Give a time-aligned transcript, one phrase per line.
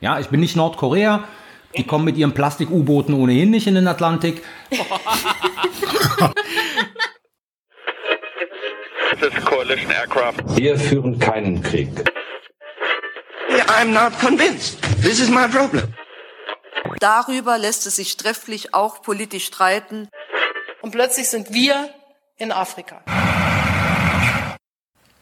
[0.00, 1.24] Ja, ich bin nicht Nordkorea.
[1.76, 4.42] Die kommen mit ihren Plastik-U-Booten ohnehin nicht in den Atlantik.
[10.56, 11.90] Wir führen keinen Krieg.
[13.80, 14.78] I'm not convinced.
[15.02, 15.94] This is my problem.
[16.98, 20.08] Darüber lässt es sich trefflich auch politisch streiten.
[20.82, 21.88] Und plötzlich sind wir
[22.36, 23.02] in Afrika.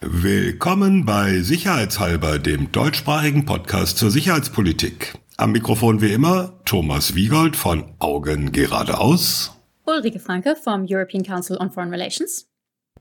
[0.01, 5.15] Willkommen bei Sicherheitshalber, dem deutschsprachigen Podcast zur Sicherheitspolitik.
[5.35, 9.51] Am Mikrofon wie immer Thomas Wiegold von Augen geradeaus.
[9.85, 12.47] Ulrike Franke vom European Council on Foreign Relations.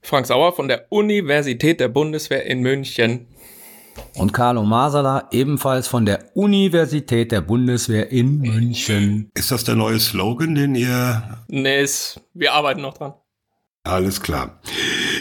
[0.02, 3.28] Frank Sauer von der Universität der Bundeswehr in München.
[4.16, 9.30] Und Carlo Masala ebenfalls von der Universität der Bundeswehr in München.
[9.34, 11.44] Ist das der neue Slogan, den ihr...
[11.46, 11.86] Nee,
[12.34, 13.14] wir arbeiten noch dran.
[13.88, 14.60] Alles klar.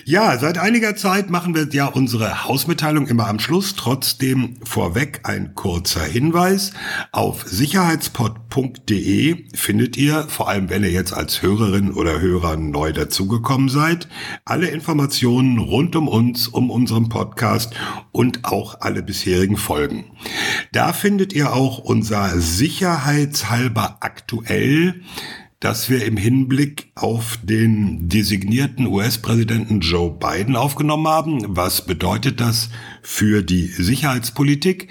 [0.03, 3.75] Ja, seit einiger Zeit machen wir ja unsere Hausmitteilung immer am Schluss.
[3.75, 6.73] Trotzdem vorweg ein kurzer Hinweis.
[7.13, 13.69] Auf sicherheitspod.de findet ihr, vor allem wenn ihr jetzt als Hörerin oder Hörer neu dazugekommen
[13.69, 14.09] seid,
[14.43, 17.73] alle Informationen rund um uns, um unseren Podcast
[18.11, 20.11] und auch alle bisherigen Folgen.
[20.73, 25.01] Da findet ihr auch unser sicherheitshalber aktuell
[25.59, 31.43] dass wir im Hinblick auf den designierten US-Präsidenten Joe Biden aufgenommen haben.
[31.47, 32.69] Was bedeutet das
[33.01, 34.89] für die Sicherheitspolitik?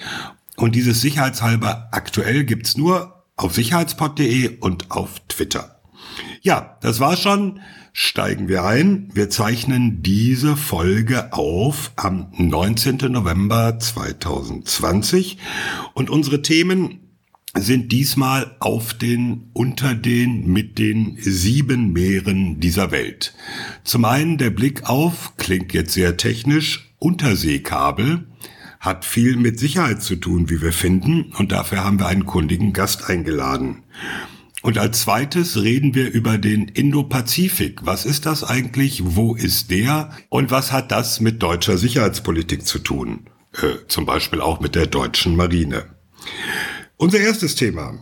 [0.56, 5.80] Und dieses Sicherheitshalber aktuell gibt's nur auf sicherheitspod.de und auf Twitter.
[6.42, 7.60] Ja, das war schon.
[7.92, 9.08] Steigen wir ein.
[9.14, 12.98] Wir zeichnen diese Folge auf am 19.
[13.10, 15.38] November 2020
[15.94, 17.05] und unsere Themen
[17.58, 23.34] sind diesmal auf den, unter den, mit den sieben Meeren dieser Welt.
[23.84, 28.26] Zum einen der Blick auf, klingt jetzt sehr technisch, Unterseekabel,
[28.80, 32.72] hat viel mit Sicherheit zu tun, wie wir finden, und dafür haben wir einen kundigen
[32.72, 33.82] Gast eingeladen.
[34.62, 37.86] Und als zweites reden wir über den Indo-Pazifik.
[37.86, 39.02] Was ist das eigentlich?
[39.04, 40.10] Wo ist der?
[40.28, 43.26] Und was hat das mit deutscher Sicherheitspolitik zu tun?
[43.52, 45.84] Äh, zum Beispiel auch mit der deutschen Marine.
[46.98, 47.98] Unser erstes Thema.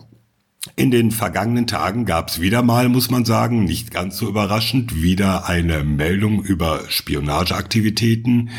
[0.76, 5.02] In den vergangenen Tagen gab es wieder mal, muss man sagen, nicht ganz so überraschend,
[5.02, 8.50] wieder eine Meldung über Spionageaktivitäten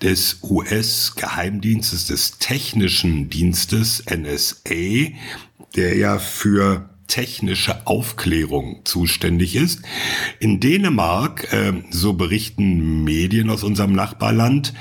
[0.00, 5.10] des US-Geheimdienstes, des technischen Dienstes NSA,
[5.74, 9.82] der ja für technische Aufklärung zuständig ist.
[10.38, 14.72] In Dänemark, äh, so berichten Medien aus unserem Nachbarland,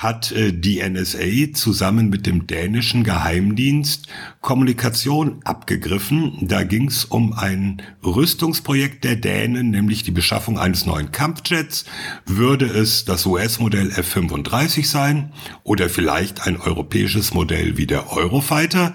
[0.00, 4.08] hat äh, die NSA zusammen mit dem dänischen Geheimdienst
[4.40, 6.38] Kommunikation abgegriffen.
[6.40, 11.84] Da ging es um ein Rüstungsprojekt der Dänen, nämlich die Beschaffung eines neuen Kampfjets.
[12.24, 15.32] Würde es das US-Modell F-35 sein
[15.64, 18.94] oder vielleicht ein europäisches Modell wie der Eurofighter?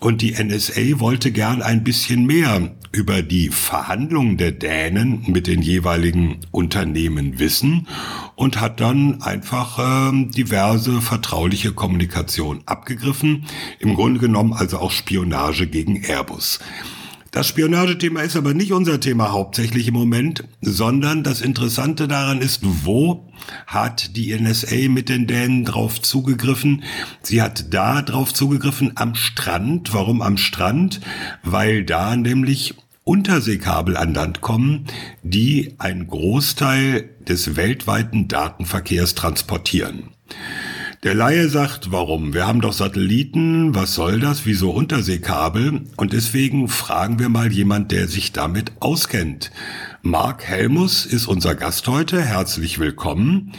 [0.00, 5.60] Und die NSA wollte gern ein bisschen mehr über die Verhandlungen der Dänen mit den
[5.60, 7.88] jeweiligen Unternehmen wissen
[8.36, 9.78] und hat dann einfach
[10.12, 13.46] äh, diverse vertrauliche Kommunikation abgegriffen.
[13.80, 16.60] Im Grunde genommen also auch Spionage gegen Airbus.
[17.30, 22.60] Das Spionagethema ist aber nicht unser Thema hauptsächlich im Moment, sondern das Interessante daran ist,
[22.62, 23.28] wo
[23.66, 26.82] hat die NSA mit den Dänen drauf zugegriffen?
[27.22, 29.92] Sie hat da drauf zugegriffen am Strand.
[29.92, 31.00] Warum am Strand?
[31.42, 32.74] Weil da nämlich
[33.04, 34.84] Unterseekabel an Land kommen,
[35.22, 40.10] die einen Großteil des weltweiten Datenverkehrs transportieren.
[41.04, 42.34] Der Laie sagt, warum?
[42.34, 44.46] Wir haben doch Satelliten, was soll das?
[44.46, 45.82] Wieso Unterseekabel?
[45.96, 49.52] Und deswegen fragen wir mal jemand, der sich damit auskennt.
[50.02, 52.20] Marc Helmus ist unser Gast heute.
[52.20, 53.52] Herzlich willkommen.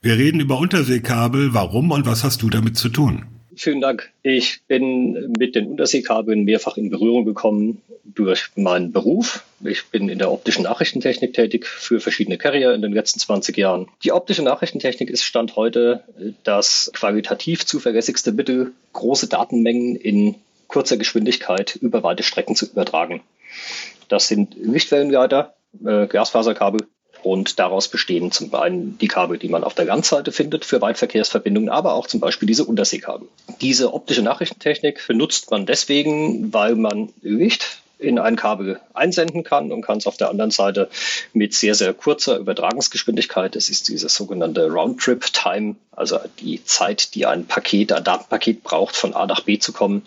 [0.00, 1.54] Wir reden über Unterseekabel.
[1.54, 3.26] Warum und was hast du damit zu tun?
[3.54, 4.10] Vielen Dank.
[4.24, 9.44] Ich bin mit den Unterseekabeln mehrfach in Berührung gekommen durch meinen Beruf.
[9.60, 13.88] Ich bin in der optischen Nachrichtentechnik tätig für verschiedene Carrier in den letzten 20 Jahren.
[14.02, 16.04] Die optische Nachrichtentechnik ist Stand heute
[16.44, 20.34] das qualitativ zuverlässigste Mittel, große Datenmengen in
[20.66, 23.22] kurzer Geschwindigkeit über weite Strecken zu übertragen.
[24.08, 25.54] Das sind Lichtwellenleiter,
[25.84, 26.86] äh, Glasfaserkabel,
[27.22, 31.68] und daraus bestehen zum einen die Kabel, die man auf der Landseite findet für Weitverkehrsverbindungen,
[31.68, 33.28] aber auch zum Beispiel diese Unterseekabel.
[33.60, 39.82] Diese optische Nachrichtentechnik benutzt man deswegen, weil man Licht in ein Kabel einsenden kann und
[39.82, 40.88] kann es auf der anderen Seite
[41.32, 47.46] mit sehr, sehr kurzer Übertragungsgeschwindigkeit, das ist diese sogenannte Roundtrip-Time, also die Zeit, die ein
[47.46, 50.02] Paket, ein Datenpaket braucht, von A nach B zu kommen,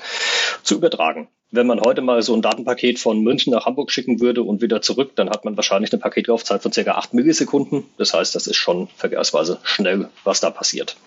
[0.63, 1.27] zu übertragen.
[1.51, 4.81] Wenn man heute mal so ein Datenpaket von München nach Hamburg schicken würde und wieder
[4.81, 7.85] zurück, dann hat man wahrscheinlich eine Paketlaufzeit von circa 8 Millisekunden.
[7.97, 10.97] Das heißt, das ist schon vergleichsweise schnell, was da passiert.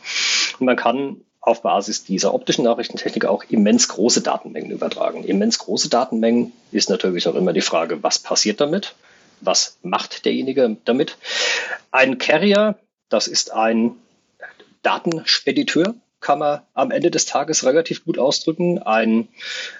[0.58, 5.24] Und man kann auf Basis dieser optischen Nachrichtentechnik auch immens große Datenmengen übertragen.
[5.24, 8.94] Immens große Datenmengen ist natürlich auch immer die Frage, was passiert damit?
[9.40, 11.16] Was macht derjenige damit?
[11.90, 12.76] Ein Carrier,
[13.08, 13.92] das ist ein
[14.82, 18.82] Datenspediteur, kann man am Ende des Tages relativ gut ausdrücken.
[18.82, 19.28] Ein,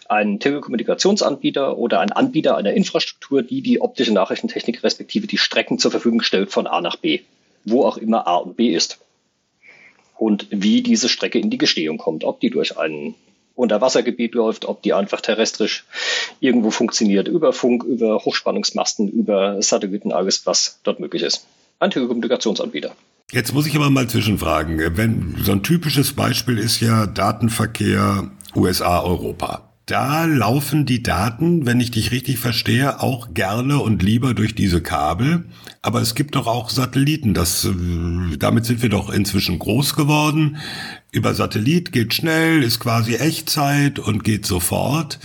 [0.09, 5.91] ein Telekommunikationsanbieter oder ein Anbieter einer Infrastruktur, die die optische Nachrichtentechnik respektive die Strecken zur
[5.91, 7.21] Verfügung stellt von A nach B,
[7.65, 9.01] wo auch immer A und B ist.
[10.19, 13.15] Und wie diese Strecke in die Gestehung kommt, ob die durch ein
[13.55, 15.85] Unterwassergebiet läuft, ob die einfach terrestrisch
[16.41, 21.47] irgendwo funktioniert, über Funk, über Hochspannungsmasten, über Satelliten, alles, was dort möglich ist.
[21.81, 22.93] Ein Telekommunikationsanbieter.
[23.31, 24.97] Jetzt muss ich aber mal zwischenfragen.
[24.97, 29.68] Wenn so ein typisches Beispiel ist ja Datenverkehr USA Europa.
[29.89, 34.83] Da laufen die Daten, wenn ich dich richtig verstehe, auch gerne und lieber durch diese
[34.83, 35.47] Kabel.
[35.81, 37.33] Aber es gibt doch auch Satelliten.
[37.33, 40.59] Das, äh, damit sind wir doch inzwischen groß geworden.
[41.11, 45.21] Über Satellit geht schnell, ist quasi Echtzeit und geht sofort.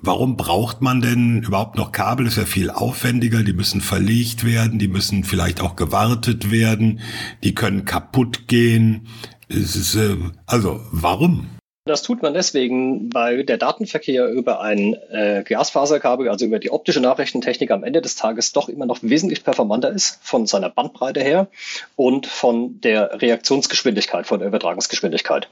[0.00, 2.28] Warum braucht man denn überhaupt noch Kabel?
[2.28, 3.42] Ist ja viel aufwendiger.
[3.42, 7.00] Die müssen verlegt werden, die müssen vielleicht auch gewartet werden,
[7.42, 9.08] die können kaputt gehen.
[9.48, 10.16] Ist, äh,
[10.46, 11.55] also warum?
[11.86, 17.00] Das tut man deswegen, weil der Datenverkehr über ein äh, Glasfaserkabel, also über die optische
[17.00, 21.46] Nachrichtentechnik am Ende des Tages doch immer noch wesentlich performanter ist von seiner Bandbreite her
[21.94, 25.48] und von der Reaktionsgeschwindigkeit, von der Übertragungsgeschwindigkeit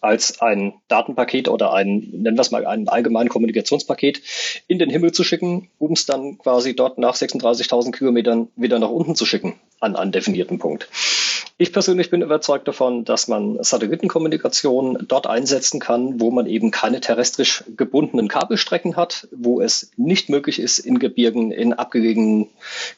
[0.00, 4.22] als ein Datenpaket oder ein, nennen wir es mal, ein allgemeines Kommunikationspaket
[4.68, 8.90] in den Himmel zu schicken, um es dann quasi dort nach 36.000 Kilometern wieder nach
[8.90, 10.88] unten zu schicken an einen definierten Punkt.
[11.60, 17.00] Ich persönlich bin überzeugt davon, dass man Satellitenkommunikation dort einsetzen kann, wo man eben keine
[17.00, 22.46] terrestrisch gebundenen Kabelstrecken hat, wo es nicht möglich ist, in Gebirgen, in abgelegenen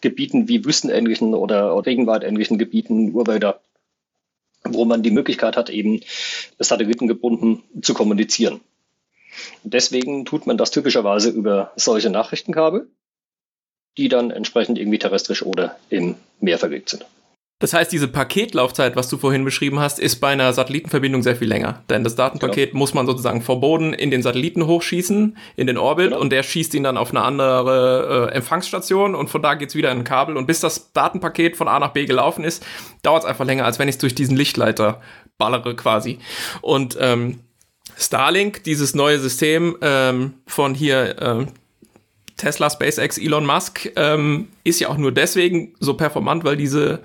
[0.02, 3.60] Gebieten wie wüstenähnlichen oder regenwaldähnlichen Gebieten, Urwälder
[4.62, 6.02] wo man die Möglichkeit hat, eben
[6.58, 8.60] satellitengebunden zu kommunizieren.
[9.62, 12.88] Deswegen tut man das typischerweise über solche Nachrichtenkabel,
[13.96, 17.06] die dann entsprechend irgendwie terrestrisch oder im Meer verlegt sind.
[17.60, 21.46] Das heißt, diese Paketlaufzeit, was du vorhin beschrieben hast, ist bei einer Satellitenverbindung sehr viel
[21.46, 21.84] länger.
[21.90, 22.78] Denn das Datenpaket genau.
[22.78, 26.20] muss man sozusagen vor Boden in den Satelliten hochschießen, in den Orbit, genau.
[26.20, 29.92] und der schießt ihn dann auf eine andere äh, Empfangsstation und von da geht's wieder
[29.92, 30.38] in ein Kabel.
[30.38, 32.64] Und bis das Datenpaket von A nach B gelaufen ist,
[33.02, 35.02] dauert es einfach länger, als wenn ich es durch diesen Lichtleiter
[35.36, 36.18] ballere quasi.
[36.62, 37.40] Und ähm,
[37.98, 41.46] Starlink, dieses neue System ähm, von hier äh,
[42.38, 47.00] Tesla, SpaceX, Elon Musk, ähm, ist ja auch nur deswegen so performant, weil diese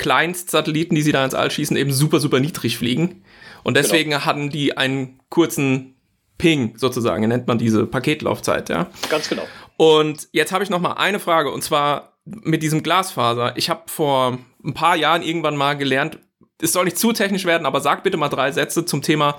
[0.00, 3.22] Kleinstsatelliten, die sie da ins All schießen, eben super, super niedrig fliegen.
[3.62, 4.24] Und deswegen genau.
[4.24, 5.94] hatten die einen kurzen
[6.38, 8.86] Ping sozusagen, nennt man diese Paketlaufzeit, ja.
[9.10, 9.46] Ganz genau.
[9.76, 13.58] Und jetzt habe ich noch mal eine Frage und zwar mit diesem Glasfaser.
[13.58, 16.18] Ich habe vor ein paar Jahren irgendwann mal gelernt,
[16.62, 19.38] es soll nicht zu technisch werden, aber sag bitte mal drei Sätze zum Thema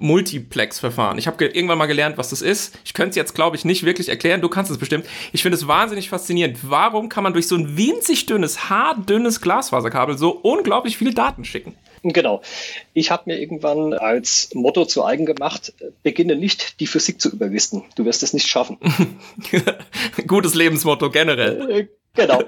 [0.00, 1.18] Multiplex-Verfahren.
[1.18, 2.78] Ich habe irgendwann mal gelernt, was das ist.
[2.84, 4.40] Ich könnte es jetzt, glaube ich, nicht wirklich erklären.
[4.40, 5.06] Du kannst es bestimmt.
[5.32, 6.58] Ich finde es wahnsinnig faszinierend.
[6.62, 11.76] Warum kann man durch so ein winzig dünnes, haardünnes Glasfaserkabel so unglaublich viele Daten schicken?
[12.02, 12.40] Genau.
[12.94, 17.84] Ich habe mir irgendwann als Motto zu eigen gemacht, beginne nicht die Physik zu überlisten.
[17.94, 18.78] Du wirst es nicht schaffen.
[20.26, 21.70] Gutes Lebensmotto generell.
[21.70, 22.42] Äh, genau.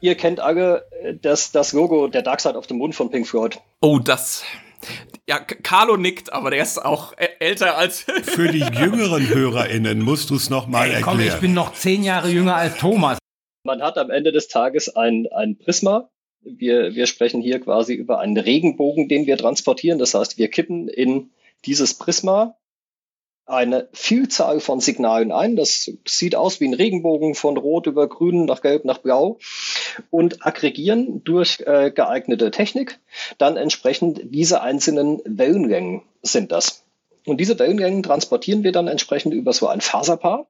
[0.00, 0.86] Ihr kennt alle
[1.20, 3.60] das, das Logo der Dark Side of the Moon von Pink Floyd.
[3.80, 4.42] Oh, das
[5.28, 8.00] ja, Carlo nickt, aber der ist auch älter als.
[8.22, 11.04] Für die jüngeren HörerInnen musst du es nochmal erklären.
[11.04, 13.18] Komm, ich bin noch zehn Jahre jünger als Thomas.
[13.64, 16.10] Man hat am Ende des Tages ein, ein Prisma.
[16.40, 19.98] Wir, wir sprechen hier quasi über einen Regenbogen, den wir transportieren.
[19.98, 21.30] Das heißt, wir kippen in
[21.64, 22.56] dieses Prisma
[23.46, 25.56] eine Vielzahl von Signalen ein.
[25.56, 29.38] Das sieht aus wie ein Regenbogen von Rot über Grün nach Gelb nach Blau
[30.10, 32.98] und aggregieren durch äh, geeignete Technik
[33.38, 36.84] dann entsprechend diese einzelnen Wellenlängen sind das.
[37.24, 40.46] Und diese Wellenlängen transportieren wir dann entsprechend über so ein Faserpaar.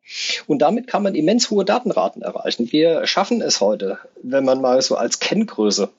[0.46, 2.72] Und damit kann man immens hohe Datenraten erreichen.
[2.72, 5.90] Wir schaffen es heute, wenn man mal so als Kenngröße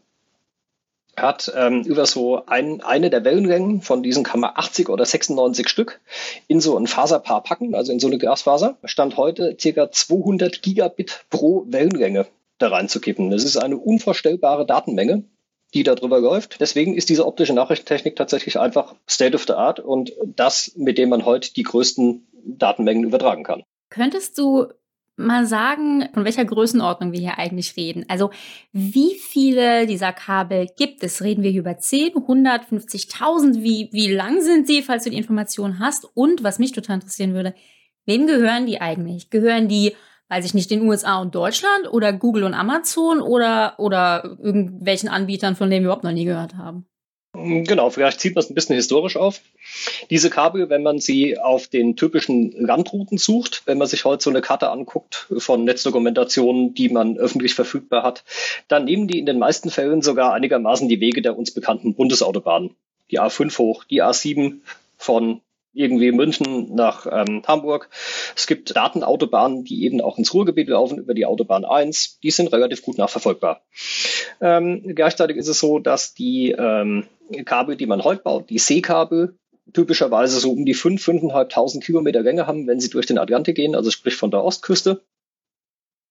[1.15, 5.69] hat ähm, über so ein, eine der Wellenlängen von diesen kann man 80 oder 96
[5.69, 5.99] Stück
[6.47, 8.77] in so ein Faserpaar packen, also in so eine Glasfaser.
[8.83, 12.27] Stand heute circa 200 Gigabit pro Wellenlänge
[12.57, 13.29] da reinzukippen.
[13.29, 15.23] Das ist eine unvorstellbare Datenmenge,
[15.73, 16.59] die da drüber läuft.
[16.59, 21.09] Deswegen ist diese optische Nachrichtentechnik tatsächlich einfach State of the Art und das, mit dem
[21.09, 23.63] man heute die größten Datenmengen übertragen kann.
[23.89, 24.67] Könntest du
[25.15, 28.05] mal sagen, von welcher Größenordnung wir hier eigentlich reden.
[28.07, 28.31] Also
[28.71, 31.21] wie viele dieser Kabel gibt es?
[31.23, 33.61] Reden wir hier über 10, 100, 50.000?
[33.63, 36.05] Wie, wie lang sind sie, falls du die Information hast?
[36.15, 37.53] Und was mich total interessieren würde,
[38.05, 39.29] wem gehören die eigentlich?
[39.29, 39.95] Gehören die,
[40.29, 45.55] weiß ich nicht, den USA und Deutschland oder Google und Amazon oder, oder irgendwelchen Anbietern,
[45.55, 46.87] von denen wir überhaupt noch nie gehört haben?
[47.35, 49.41] Genau, vielleicht zieht man es ein bisschen historisch auf.
[50.11, 54.29] Diese Kabel, wenn man sie auf den typischen Landrouten sucht, wenn man sich heute so
[54.29, 58.23] eine Karte anguckt von Netzdokumentationen, die man öffentlich verfügbar hat,
[58.67, 62.75] dann nehmen die in den meisten Fällen sogar einigermaßen die Wege der uns bekannten Bundesautobahnen.
[63.09, 64.59] Die A5 hoch, die A7
[64.97, 65.41] von
[65.73, 67.89] irgendwie München nach ähm, Hamburg.
[68.35, 72.19] Es gibt Datenautobahnen, die eben auch ins Ruhrgebiet laufen über die Autobahn 1.
[72.21, 73.61] Die sind relativ gut nachverfolgbar.
[74.39, 77.07] Ähm, gleichzeitig ist es so, dass die ähm,
[77.45, 79.37] Kabel, die man heute baut, die Seekabel,
[79.73, 83.75] typischerweise so um die 5.000, 5.500 Kilometer Länge haben, wenn sie durch den Atlantik gehen,
[83.75, 85.01] also sprich von der Ostküste.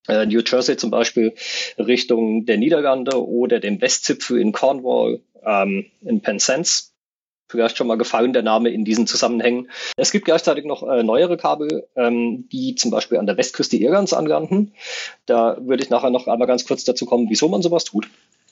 [0.09, 1.35] Äh, New Jersey zum Beispiel
[1.78, 6.92] Richtung der Niederlande oder dem Westzipfel in Cornwall, ähm, in Penzance
[7.52, 9.71] vielleicht schon mal gefallen, der Name in diesen Zusammenhängen.
[9.97, 14.12] Es gibt gleichzeitig noch äh, neuere Kabel, ähm, die zum Beispiel an der Westküste Irlands
[14.12, 14.73] anlanden.
[15.26, 18.09] Da würde ich nachher noch einmal ganz kurz dazu kommen, wieso man sowas tut.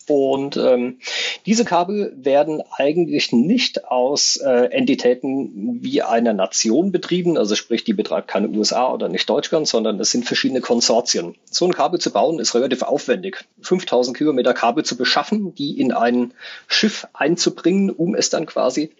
[0.08, 0.98] Und ähm,
[1.46, 7.92] diese Kabel werden eigentlich nicht aus äh, Entitäten wie einer Nation betrieben, also sprich, die
[7.92, 11.36] betreibt keine USA oder nicht Deutschland, sondern es sind verschiedene Konsortien.
[11.48, 13.44] So ein Kabel zu bauen ist relativ aufwendig.
[13.62, 16.32] 5000 Kilometer Kabel zu beschaffen, die in ein
[16.66, 18.90] Schiff einzubringen, um es dann quasi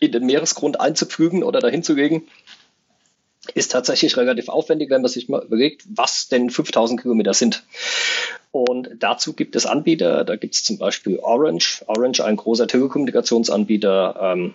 [0.00, 2.26] in den Meeresgrund einzupflügen oder dahin zu legen,
[3.52, 7.64] ist tatsächlich relativ aufwendig, wenn man sich mal überlegt, was denn 5000 Kilometer sind.
[8.54, 14.14] Und dazu gibt es Anbieter, da gibt es zum Beispiel Orange, Orange ein großer Telekommunikationsanbieter,
[14.22, 14.54] ähm,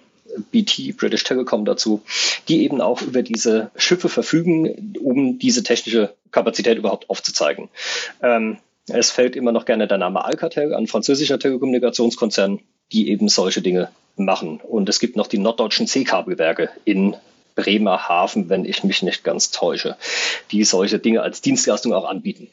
[0.54, 2.02] BT, British Telecom dazu,
[2.48, 7.68] die eben auch über diese Schiffe verfügen, um diese technische Kapazität überhaupt aufzuzeigen.
[8.24, 12.62] Ähm, es fällt immer noch gerne der Name Alcatel, ein französischer Telekommunikationskonzern,
[12.94, 14.62] die eben solche Dinge machen.
[14.62, 17.18] Und es gibt noch die norddeutschen Seekabelwerke in
[17.56, 19.98] Bremerhaven, wenn ich mich nicht ganz täusche,
[20.52, 22.48] die solche Dinge als Dienstleistung auch anbieten.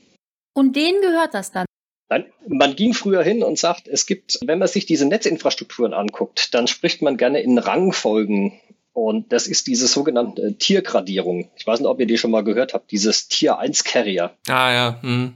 [0.57, 1.67] Und denen gehört das dann?
[2.09, 6.55] Nein, man ging früher hin und sagt, es gibt, wenn man sich diese Netzinfrastrukturen anguckt,
[6.55, 8.59] dann spricht man gerne in Rangfolgen.
[8.95, 11.51] Und das ist diese sogenannte Tiergradierung.
[11.57, 14.35] Ich weiß nicht, ob ihr die schon mal gehört habt, dieses Tier 1 Carrier.
[14.49, 15.03] Ah ja.
[15.03, 15.35] Hm.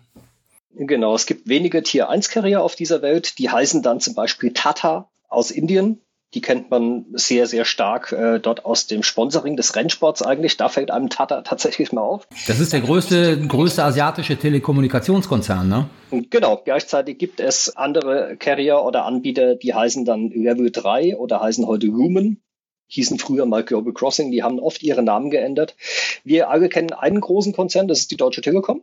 [0.73, 4.55] Genau, es gibt wenige Tier 1 Carrier auf dieser Welt, die heißen dann zum Beispiel
[4.55, 6.01] Tata aus Indien.
[6.35, 10.57] Die kennt man sehr, sehr stark äh, dort aus dem Sponsoring des Rennsports eigentlich.
[10.57, 12.29] Da fällt einem Tata tatsächlich mal auf.
[12.47, 15.89] Das ist der größte, größte asiatische Telekommunikationskonzern, ne?
[16.31, 21.67] Genau, gleichzeitig gibt es andere Carrier oder Anbieter, die heißen dann Level 3 oder heißen
[21.67, 22.43] heute Lumen
[22.91, 25.77] hießen früher mal Global Crossing, die haben oft ihre Namen geändert.
[26.25, 28.83] Wir alle kennen einen großen Konzern, das ist die Deutsche Telekom.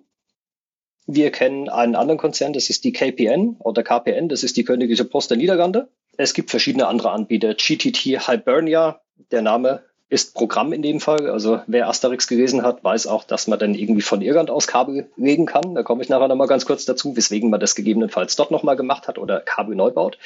[1.05, 5.05] Wir kennen einen anderen Konzern, das ist die KPN oder KPN, das ist die Königliche
[5.05, 5.89] Post der Niederlande.
[6.17, 7.53] Es gibt verschiedene andere Anbieter.
[7.53, 8.99] GTT Hibernia,
[9.31, 11.29] der Name ist Programm in dem Fall.
[11.29, 15.09] Also wer Asterix gelesen hat, weiß auch, dass man dann irgendwie von Irland aus Kabel
[15.17, 15.75] legen kann.
[15.75, 19.07] Da komme ich nachher nochmal ganz kurz dazu, weswegen man das gegebenenfalls dort nochmal gemacht
[19.07, 20.17] hat oder Kabel neu baut.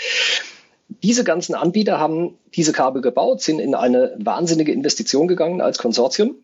[1.03, 6.35] Diese ganzen Anbieter haben diese Kabel gebaut, sind in eine wahnsinnige Investition gegangen als Konsortium.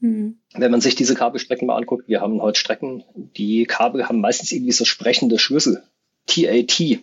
[0.00, 0.38] Mhm.
[0.54, 4.52] Wenn man sich diese Kabelstrecken mal anguckt, wir haben heute Strecken, die Kabel haben meistens
[4.52, 5.82] irgendwie so sprechende Schlüssel.
[6.26, 7.00] TAT,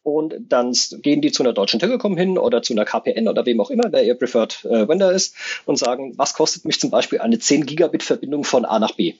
[0.03, 3.61] Und dann gehen die zu einer deutschen Telekom hin oder zu einer KPN oder wem
[3.61, 7.21] auch immer, wer ihr Preferred äh, Vendor ist, und sagen, was kostet mich zum Beispiel
[7.21, 9.15] eine 10 Gigabit Verbindung von A nach B?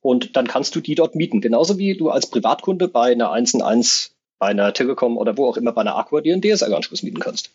[0.00, 1.40] Und dann kannst du die dort mieten.
[1.40, 5.56] Genauso wie du als Privatkunde bei einer 1 1 bei einer Telekom oder wo auch
[5.56, 7.52] immer bei einer Aqua dir einen DSL-Anschluss mieten kannst.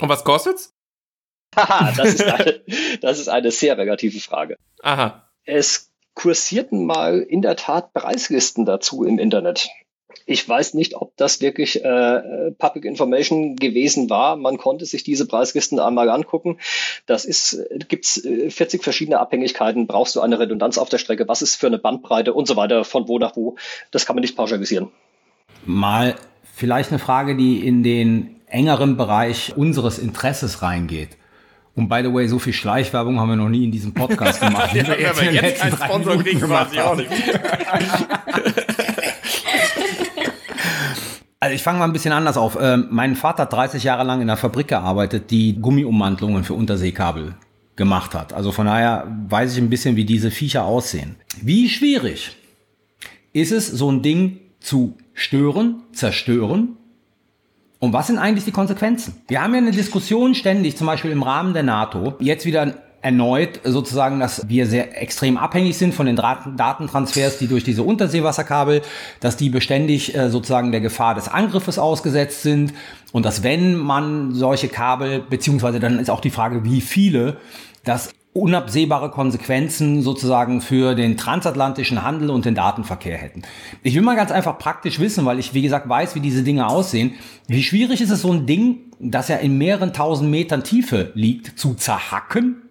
[0.00, 0.74] Und was kostet's?
[1.54, 2.60] Haha, das ist eine,
[3.00, 4.56] das ist eine sehr negative Frage.
[4.82, 5.30] Aha.
[5.44, 5.87] Es
[6.18, 9.68] kursierten mal in der Tat Preislisten dazu im Internet.
[10.26, 14.34] Ich weiß nicht, ob das wirklich äh, Public Information gewesen war.
[14.34, 16.58] Man konnte sich diese Preislisten einmal angucken.
[17.06, 19.86] Das ist, gibt's 40 verschiedene Abhängigkeiten.
[19.86, 21.28] Brauchst du eine Redundanz auf der Strecke?
[21.28, 22.84] Was ist für eine Bandbreite und so weiter?
[22.84, 23.56] Von wo nach wo?
[23.92, 24.88] Das kann man nicht pauschalisieren.
[25.64, 26.16] Mal
[26.52, 31.17] vielleicht eine Frage, die in den engeren Bereich unseres Interesses reingeht.
[31.78, 34.70] Und by the way, so viel Schleichwerbung haben wir noch nie in diesem Podcast gemacht.
[34.74, 37.08] ja, wir jetzt, jetzt einen Sponsor kriegen, quasi auch nicht.
[41.40, 42.58] Also ich fange mal ein bisschen anders auf.
[42.60, 47.36] Ähm, mein Vater hat 30 Jahre lang in einer Fabrik gearbeitet, die Gummiummantelungen für Unterseekabel
[47.76, 48.32] gemacht hat.
[48.32, 51.14] Also von daher weiß ich ein bisschen, wie diese Viecher aussehen.
[51.40, 52.36] Wie schwierig
[53.32, 56.77] ist es, so ein Ding zu stören, zerstören?
[57.80, 59.14] Und was sind eigentlich die Konsequenzen?
[59.28, 63.60] Wir haben ja eine Diskussion ständig, zum Beispiel im Rahmen der NATO, jetzt wieder erneut
[63.62, 68.82] sozusagen, dass wir sehr extrem abhängig sind von den Datentransfers, die durch diese Unterseewasserkabel,
[69.20, 72.74] dass die beständig äh, sozusagen der Gefahr des Angriffes ausgesetzt sind
[73.12, 77.36] und dass wenn man solche Kabel, beziehungsweise dann ist auch die Frage, wie viele,
[77.84, 83.42] dass unabsehbare Konsequenzen sozusagen für den transatlantischen Handel und den Datenverkehr hätten.
[83.82, 86.68] Ich will mal ganz einfach praktisch wissen, weil ich, wie gesagt, weiß, wie diese Dinge
[86.68, 87.14] aussehen.
[87.46, 91.58] Wie schwierig ist es, so ein Ding, das ja in mehreren tausend Metern Tiefe liegt,
[91.58, 92.67] zu zerhacken?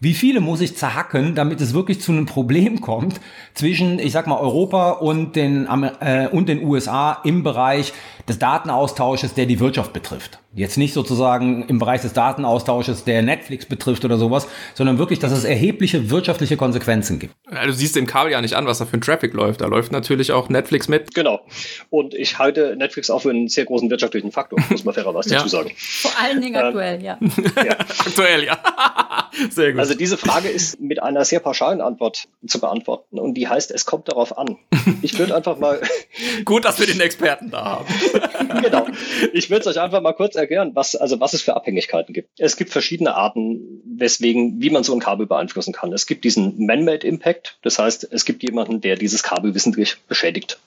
[0.00, 3.20] Wie viele muss ich zerhacken, damit es wirklich zu einem Problem kommt
[3.54, 5.66] zwischen, ich sag mal, Europa und den,
[6.00, 7.92] äh, und den USA im Bereich
[8.28, 10.38] des Datenaustausches, der die Wirtschaft betrifft?
[10.54, 15.32] Jetzt nicht sozusagen im Bereich des Datenaustausches, der Netflix betrifft oder sowas, sondern wirklich, dass
[15.32, 17.34] es erhebliche wirtschaftliche Konsequenzen gibt.
[17.52, 19.60] Ja, du siehst dem Kabel ja nicht an, was da für ein Traffic läuft.
[19.60, 21.14] Da läuft natürlich auch Netflix mit.
[21.14, 21.40] Genau.
[21.90, 25.38] Und ich halte Netflix auch für einen sehr großen wirtschaftlichen Faktor, muss man fairerweise ja.
[25.38, 25.72] dazu sagen.
[25.76, 27.18] Vor allen Dingen aktuell, ja.
[27.56, 27.76] ja.
[27.78, 28.58] aktuell, ja.
[29.50, 29.80] sehr gut.
[29.80, 33.18] Also diese Frage ist mit einer sehr pauschalen Antwort zu beantworten.
[33.18, 34.56] Und die heißt, es kommt darauf an.
[35.02, 35.80] Ich würde einfach mal.
[36.44, 37.86] gut, dass wir den Experten da haben.
[38.62, 38.86] genau.
[39.32, 42.30] Ich würde es euch einfach mal kurz erklären was, also was es für Abhängigkeiten gibt.
[42.38, 45.92] Es gibt verschiedene Arten, weswegen, wie man so ein Kabel beeinflussen kann.
[45.92, 47.58] Es gibt diesen Man-Made Impact.
[47.62, 50.58] Das heißt, es gibt jemanden, der dieses Kabel wissentlich beschädigt.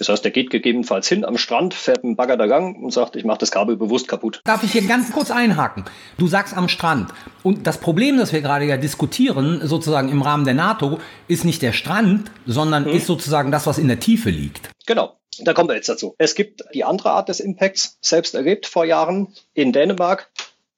[0.00, 3.16] Das heißt, der geht gegebenenfalls hin am Strand, fährt einen Bagger da Gang und sagt,
[3.16, 4.40] ich mache das Kabel bewusst kaputt.
[4.44, 5.84] Darf ich hier ganz kurz einhaken?
[6.16, 7.12] Du sagst am Strand.
[7.42, 11.60] Und das Problem, das wir gerade ja diskutieren, sozusagen im Rahmen der NATO, ist nicht
[11.60, 12.96] der Strand, sondern hm.
[12.96, 14.70] ist sozusagen das, was in der Tiefe liegt.
[14.86, 15.18] Genau.
[15.38, 16.14] Da kommen wir jetzt dazu.
[16.16, 20.30] Es gibt die andere Art des Impacts, selbst erlebt vor Jahren in Dänemark.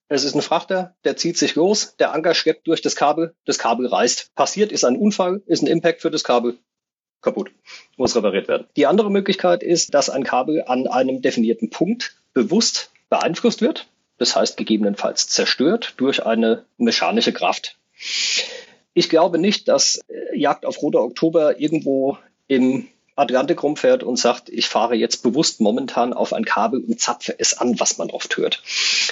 [0.09, 3.59] Es ist ein Frachter, der zieht sich los, der Anker schleppt durch das Kabel, das
[3.59, 4.35] Kabel reißt.
[4.35, 6.59] Passiert ist ein Unfall, ist ein Impact für das Kabel,
[7.23, 7.51] kaputt,
[7.97, 8.67] muss repariert werden.
[8.77, 14.37] Die andere Möglichkeit ist, dass ein Kabel an einem definierten Punkt bewusst beeinflusst wird, das
[14.37, 17.79] heißt gegebenenfalls zerstört durch eine mechanische Kraft.
[18.95, 24.49] Ich glaube nicht, dass äh, Jagd auf Roter Oktober irgendwo im Atlantik rumfährt und sagt,
[24.49, 28.37] ich fahre jetzt bewusst momentan auf ein Kabel und zapfe es an, was man oft
[28.37, 28.63] hört.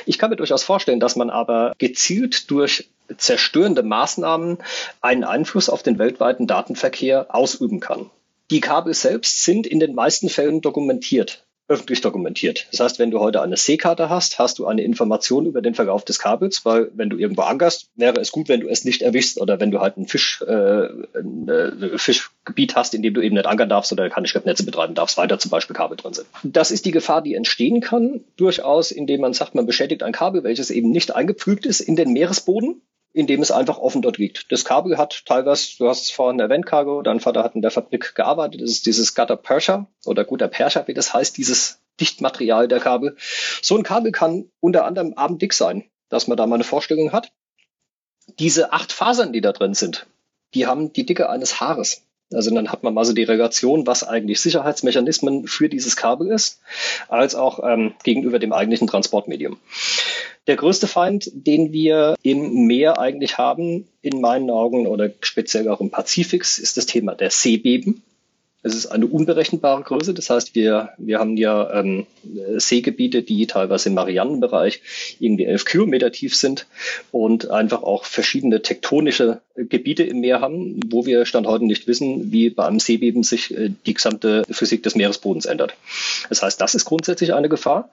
[0.07, 4.59] Ich kann mir durchaus vorstellen, dass man aber gezielt durch zerstörende Maßnahmen
[5.01, 8.11] einen Einfluss auf den weltweiten Datenverkehr ausüben kann.
[8.51, 12.67] Die Kabel selbst sind in den meisten Fällen dokumentiert öffentlich dokumentiert.
[12.73, 16.05] Das heißt, wenn du heute eine Seekarte hast, hast du eine Information über den Verlauf
[16.05, 19.41] des Kabels, weil wenn du irgendwo ankerst, wäre es gut, wenn du es nicht erwischst
[19.41, 23.37] oder wenn du halt ein, Fisch, äh, ein äh, Fischgebiet hast, in dem du eben
[23.37, 26.27] nicht ankern darfst oder keine Schleppnetze betreiben darfst, weiter zum Beispiel Kabel drin sind.
[26.43, 30.43] Das ist die Gefahr, die entstehen kann, durchaus, indem man sagt, man beschädigt ein Kabel,
[30.43, 34.51] welches eben nicht eingepflügt ist in den Meeresboden indem es einfach offen dort liegt.
[34.53, 37.71] Das Kabel hat teilweise, du hast es vorhin erwähnt, Cargo, dein Vater hat in der
[37.71, 42.69] Fabrik gearbeitet, das ist dieses Gutter Perscher oder guter Perscher, wie das heißt, dieses Dichtmaterial
[42.69, 43.17] der Kabel.
[43.63, 47.33] So ein Kabel kann unter anderem abenddick sein, dass man da mal eine Vorstellung hat.
[48.39, 50.07] Diese acht Fasern, die da drin sind,
[50.55, 52.07] die haben die Dicke eines Haares.
[52.33, 56.61] Also dann hat man mal so die Relation, was eigentlich Sicherheitsmechanismen für dieses Kabel ist,
[57.09, 59.59] als auch ähm, gegenüber dem eigentlichen Transportmedium.
[60.47, 65.81] Der größte Feind, den wir im Meer eigentlich haben, in meinen Augen oder speziell auch
[65.81, 68.03] im Pazifik, ist das Thema der Seebeben.
[68.63, 70.13] Es ist eine unberechenbare Größe.
[70.13, 72.07] Das heißt, wir, wir haben ja ähm,
[72.57, 74.83] Seegebiete, die teilweise im Marianenbereich
[75.19, 76.67] irgendwie elf Kilometer tief sind
[77.11, 82.33] und einfach auch verschiedene tektonische Gebiete im Meer haben, wo wir Stand heute nicht wissen,
[82.33, 85.75] wie bei einem Seebeben sich äh, die gesamte Physik des Meeresbodens ändert.
[86.29, 87.91] Das heißt, das ist grundsätzlich eine Gefahr.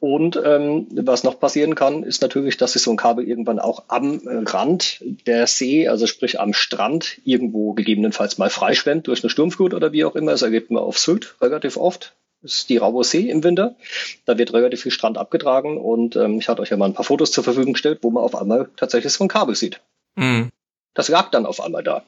[0.00, 3.84] Und ähm, was noch passieren kann, ist natürlich, dass sich so ein Kabel irgendwann auch
[3.88, 9.74] am Rand der See, also sprich am Strand, irgendwo gegebenenfalls mal freischwemmt durch eine Sturmflut
[9.74, 10.32] oder wie wie auch immer.
[10.32, 12.14] Es ergibt man auf Sylt relativ oft.
[12.42, 13.76] Das ist die Rauer See im Winter.
[14.24, 17.04] Da wird relativ viel Strand abgetragen und ähm, ich hatte euch ja mal ein paar
[17.04, 19.82] Fotos zur Verfügung gestellt, wo man auf einmal tatsächlich so ein Kabel sieht.
[20.16, 20.48] Mhm.
[20.94, 22.02] Das lag dann auf einmal da.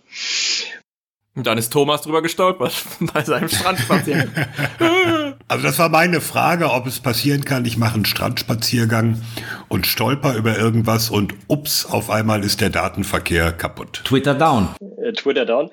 [1.34, 2.72] Und dann ist Thomas drüber gestolpert
[3.12, 4.30] bei seinem Strandspaziergang.
[5.48, 9.20] also das war meine Frage, ob es passieren kann, ich mache einen Strandspaziergang
[9.68, 14.02] und stolper über irgendwas und ups, auf einmal ist der Datenverkehr kaputt.
[14.04, 14.68] Twitter down.
[15.02, 15.70] Äh, Twitter down.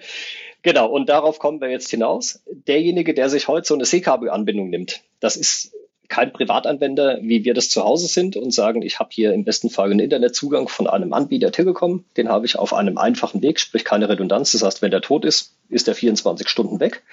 [0.61, 2.41] Genau, und darauf kommen wir jetzt hinaus.
[2.67, 5.73] Derjenige, der sich heute so eine Seekabelanbindung nimmt, das ist
[6.09, 9.69] kein Privatanwender, wie wir das zu Hause sind und sagen, ich habe hier im besten
[9.69, 13.85] Fall einen Internetzugang von einem Anbieter Telekom, den habe ich auf einem einfachen Weg, sprich
[13.85, 14.51] keine Redundanz.
[14.51, 17.03] Das heißt, wenn der tot ist, ist er 24 Stunden weg.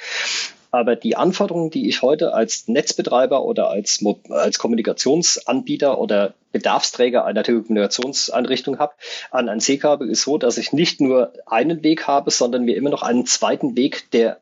[0.71, 7.43] Aber die Anforderungen, die ich heute als Netzbetreiber oder als, als Kommunikationsanbieter oder Bedarfsträger einer
[7.43, 8.95] Telekommunikationseinrichtung habe,
[9.31, 12.91] an ein Seekabel ist so, dass ich nicht nur einen Weg habe, sondern mir immer
[12.91, 14.41] noch einen zweiten Weg, der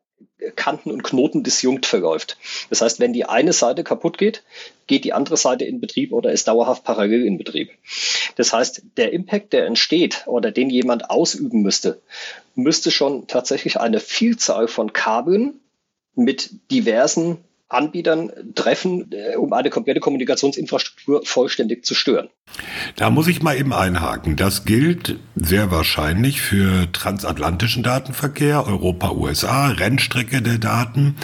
[0.56, 2.36] Kanten und Knoten disjunkt verläuft.
[2.70, 4.42] Das heißt, wenn die eine Seite kaputt geht,
[4.86, 7.70] geht die andere Seite in Betrieb oder ist dauerhaft parallel in Betrieb.
[8.36, 12.00] Das heißt, der Impact, der entsteht oder den jemand ausüben müsste,
[12.54, 15.60] müsste schon tatsächlich eine Vielzahl von Kabeln
[16.14, 22.28] mit diversen Anbietern treffen, äh, um eine komplette Kommunikationsinfrastruktur vollständig zu stören.
[22.96, 24.36] Da muss ich mal eben einhaken.
[24.36, 31.16] Das gilt sehr wahrscheinlich für transatlantischen Datenverkehr, Europa, USA, Rennstrecke der Daten.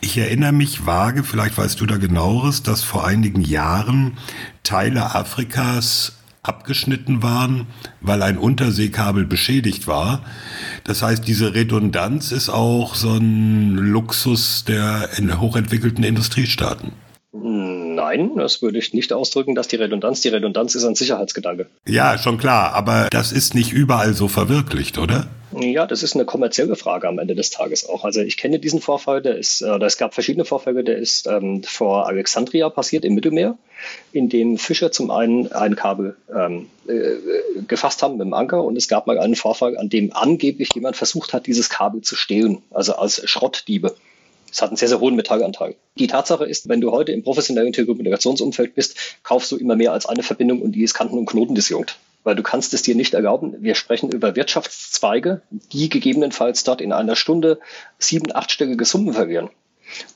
[0.00, 4.16] Ich erinnere mich vage, vielleicht weißt du da genaueres, dass vor einigen Jahren
[4.62, 6.17] Teile Afrikas
[6.48, 7.66] abgeschnitten waren,
[8.00, 10.22] weil ein Unterseekabel beschädigt war.
[10.84, 15.08] Das heißt, diese Redundanz ist auch so ein Luxus der
[15.40, 16.92] hochentwickelten Industriestaaten.
[17.32, 21.66] Nein, das würde ich nicht ausdrücken, dass die Redundanz, die Redundanz ist ein Sicherheitsgedanke.
[21.86, 25.26] Ja, schon klar, aber das ist nicht überall so verwirklicht, oder?
[25.60, 28.04] Ja, das ist eine kommerzielle Frage am Ende des Tages auch.
[28.04, 31.62] Also ich kenne diesen Vorfall, der ist, oder es gab verschiedene Vorfälle, der ist ähm,
[31.62, 33.56] vor Alexandria passiert im Mittelmeer,
[34.12, 38.76] in dem Fischer zum einen ein Kabel ähm, äh, gefasst haben mit dem Anker und
[38.76, 42.62] es gab mal einen Vorfall, an dem angeblich jemand versucht hat, dieses Kabel zu stehlen,
[42.70, 43.94] also als Schrottdiebe.
[44.50, 45.74] Es hat einen sehr, sehr hohen Metallanteil.
[45.98, 50.06] Die Tatsache ist, wenn du heute im professionellen Telekommunikationsumfeld bist, kaufst du immer mehr als
[50.06, 53.14] eine Verbindung und die ist Kanten- und Knoten disjunkt weil du kannst es dir nicht
[53.14, 53.56] erlauben.
[53.60, 57.58] Wir sprechen über Wirtschaftszweige, die gegebenenfalls dort in einer Stunde
[57.98, 59.50] sieben, achtstellige Summen verlieren.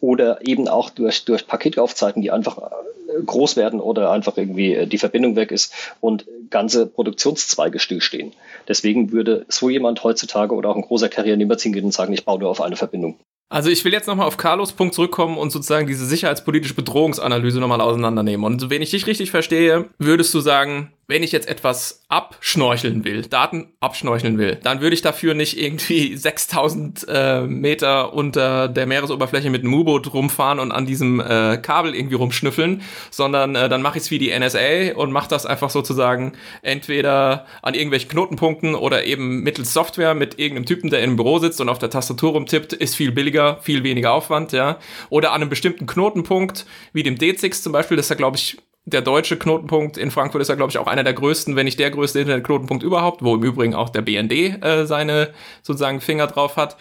[0.01, 4.87] Oder eben auch durch, durch Paketlaufzeiten, die einfach äh, groß werden oder einfach irgendwie äh,
[4.87, 8.33] die Verbindung weg ist und ganze Produktionszweige stillstehen.
[8.69, 12.25] Deswegen würde so jemand heutzutage oder auch ein großer Carrier niemals hingehen und sagen, ich
[12.25, 13.19] baue nur auf eine Verbindung.
[13.53, 17.83] Also ich will jetzt nochmal auf Carlos Punkt zurückkommen und sozusagen diese sicherheitspolitische Bedrohungsanalyse nochmal
[17.83, 18.47] auseinandernehmen.
[18.47, 23.23] Und wenn ich dich richtig verstehe, würdest du sagen, wenn ich jetzt etwas abschnorcheln will,
[23.23, 29.51] Daten abschnorcheln will, dann würde ich dafür nicht irgendwie 6000 äh, Meter unter der Meeresoberfläche
[29.51, 33.99] mit einem U-Boot rumfahren und an diesem äh, Kabel irgendwie rumschnüffeln, sondern äh, dann mache
[33.99, 39.05] ich es wie die NSA und mache das einfach sozusagen entweder an irgendwelchen Knotenpunkten oder
[39.05, 42.33] eben mittels Software mit irgendeinem Typen, der in einem Büro sitzt und auf der Tastatur
[42.33, 44.79] rumtippt, ist viel billiger, viel weniger Aufwand, ja.
[45.11, 48.59] Oder an einem bestimmten Knotenpunkt, wie dem D6 zum Beispiel, das ist ja, glaube ich,
[48.85, 51.79] der deutsche Knotenpunkt in Frankfurt ist ja, glaube ich, auch einer der größten, wenn nicht
[51.79, 56.57] der größte Internetknotenpunkt überhaupt, wo im Übrigen auch der BND äh, seine sozusagen Finger drauf
[56.57, 56.77] hat.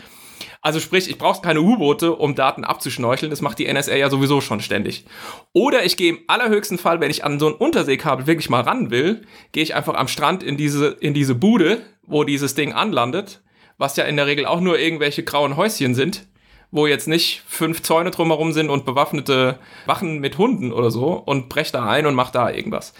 [0.64, 3.30] Also sprich, ich brauche keine U-Boote, um Daten abzuschnorcheln.
[3.30, 5.06] Das macht die NSA ja sowieso schon ständig.
[5.54, 8.92] Oder ich gehe im allerhöchsten Fall, wenn ich an so ein Unterseekabel wirklich mal ran
[8.92, 13.42] will, gehe ich einfach am Strand in diese, in diese Bude, wo dieses Ding anlandet,
[13.78, 16.28] was ja in der Regel auch nur irgendwelche grauen Häuschen sind,
[16.72, 21.50] wo jetzt nicht fünf Zäune drumherum sind und bewaffnete Wachen mit Hunden oder so und
[21.50, 22.94] brecht da ein und macht da irgendwas.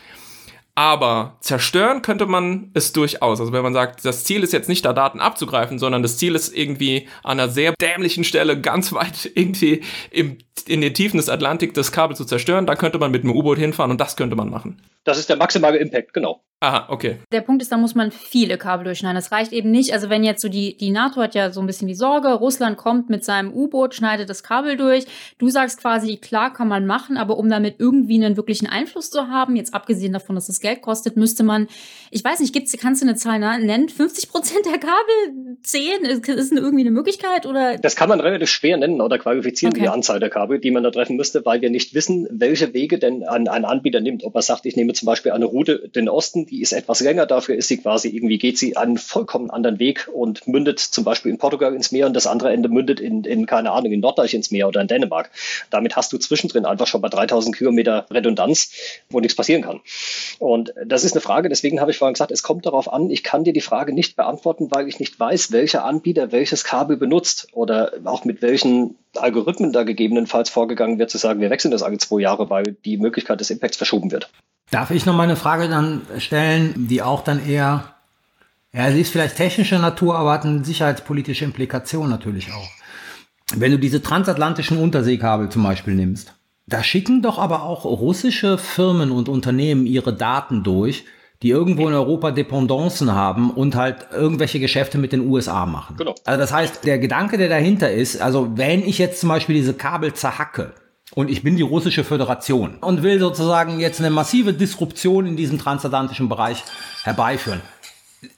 [0.74, 3.40] Aber zerstören könnte man es durchaus.
[3.42, 6.34] Also wenn man sagt, das Ziel ist jetzt nicht da Daten abzugreifen, sondern das Ziel
[6.34, 11.30] ist irgendwie an einer sehr dämlichen Stelle ganz weit irgendwie im, in den Tiefen des
[11.30, 14.36] Atlantik das Kabel zu zerstören, dann könnte man mit einem U-Boot hinfahren und das könnte
[14.36, 14.82] man machen.
[15.04, 16.42] Das ist der maximale Impact, genau.
[16.63, 17.17] Aha, okay.
[17.32, 19.15] Der Punkt ist, da muss man viele Kabel durchschneiden.
[19.15, 19.93] Das reicht eben nicht.
[19.93, 22.78] Also wenn jetzt so die, die NATO hat ja so ein bisschen die Sorge, Russland
[22.78, 25.06] kommt mit seinem U-Boot, schneidet das Kabel durch.
[25.39, 29.28] Du sagst quasi, klar kann man machen, aber um damit irgendwie einen wirklichen Einfluss zu
[29.28, 31.67] haben, jetzt abgesehen davon, dass es Geld kostet, müsste man,
[32.12, 33.89] ich weiß nicht, gibt's, kannst du eine Zahl nennen?
[33.89, 35.58] 50 Prozent der Kabel?
[35.63, 36.04] 10?
[36.04, 37.80] Ist, ist irgendwie eine Möglichkeit oder?
[37.80, 39.82] Das kann man relativ schwer nennen oder qualifizieren, okay.
[39.82, 43.00] die Anzahl der Kabel, die man da treffen müsste, weil wir nicht wissen, welche Wege
[43.00, 44.24] denn ein, ein Anbieter nimmt.
[44.24, 47.26] Ob er sagt, ich nehme zum Beispiel eine Route den Osten, die ist etwas länger,
[47.26, 51.32] dafür ist sie quasi irgendwie, geht sie einen vollkommen anderen Weg und mündet zum Beispiel
[51.32, 54.34] in Portugal ins Meer und das andere Ende mündet in, in keine Ahnung, in Norddeich
[54.34, 55.32] ins Meer oder in Dänemark.
[55.70, 58.74] Damit hast du zwischendrin einfach schon bei 3000 Kilometer Redundanz,
[59.10, 59.80] wo nichts passieren kann.
[60.40, 63.24] Und das ist eine Frage, deswegen habe ich vorhin gesagt, es kommt darauf an, ich
[63.24, 67.48] kann dir die Frage nicht beantworten, weil ich nicht weiß, welcher Anbieter welches Kabel benutzt
[67.54, 71.98] oder auch mit welchen Algorithmen da gegebenenfalls vorgegangen wird, zu sagen, wir wechseln das alle
[71.98, 74.30] zwei Jahre, weil die Möglichkeit des Impacts verschoben wird.
[74.72, 77.94] Darf ich noch mal eine Frage dann stellen, die auch dann eher,
[78.74, 82.70] ja, sie ist vielleicht technischer Natur, aber hat eine sicherheitspolitische Implikation natürlich auch.
[83.54, 86.34] Wenn du diese transatlantischen Unterseekabel zum Beispiel nimmst,
[86.68, 91.04] da schicken doch aber auch russische Firmen und Unternehmen ihre Daten durch,
[91.42, 95.98] die irgendwo in Europa Dependancen haben und halt irgendwelche Geschäfte mit den USA machen.
[95.98, 96.16] Genau.
[96.24, 99.74] Also das heißt, der Gedanke, der dahinter ist, also wenn ich jetzt zum Beispiel diese
[99.74, 100.74] Kabel zerhacke,
[101.13, 105.60] und ich bin die russische Föderation und will sozusagen jetzt eine massive Disruption in diesem
[105.60, 106.63] transatlantischen Bereich
[107.04, 107.62] herbeiführen.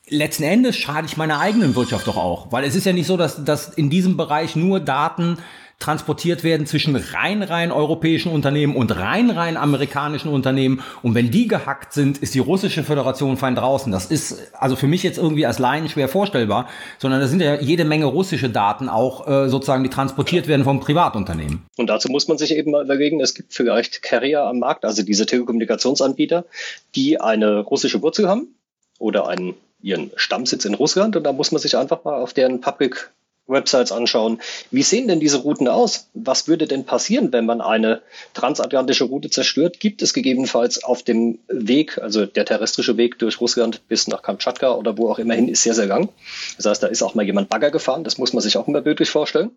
[0.08, 3.18] Letzten Endes schade ich meiner eigenen Wirtschaft doch auch, weil es ist ja nicht so,
[3.18, 5.38] dass, dass in diesem Bereich nur Daten
[5.84, 10.82] transportiert werden zwischen rein rein europäischen Unternehmen und rein rein amerikanischen Unternehmen.
[11.02, 13.92] Und wenn die gehackt sind, ist die russische Föderation fein draußen.
[13.92, 16.70] Das ist also für mich jetzt irgendwie als Laien schwer vorstellbar,
[17.00, 20.80] sondern da sind ja jede Menge russische Daten auch äh, sozusagen, die transportiert werden vom
[20.80, 21.64] Privatunternehmen.
[21.76, 25.04] Und dazu muss man sich eben mal überlegen, es gibt vielleicht Carrier am Markt, also
[25.04, 26.46] diese Telekommunikationsanbieter,
[26.96, 28.56] die eine russische Wurzel haben
[29.00, 32.62] oder einen ihren Stammsitz in Russland und da muss man sich einfach mal auf deren
[32.62, 33.12] Public
[33.48, 34.40] Websites anschauen.
[34.72, 36.08] Wie sehen denn diese Routen aus?
[36.14, 38.02] Was würde denn passieren, wenn man eine
[38.34, 39.80] transatlantische Route zerstört?
[39.80, 44.74] Gibt es gegebenenfalls auf dem Weg, also der terrestrische Weg durch Russland bis nach Kamtschatka
[44.74, 46.10] oder wo auch immer hin, ist sehr, sehr lang.
[46.56, 48.06] Das heißt, da ist auch mal jemand Bagger gefahren.
[48.06, 49.52] Das muss man sich auch immer bildlich vorstellen.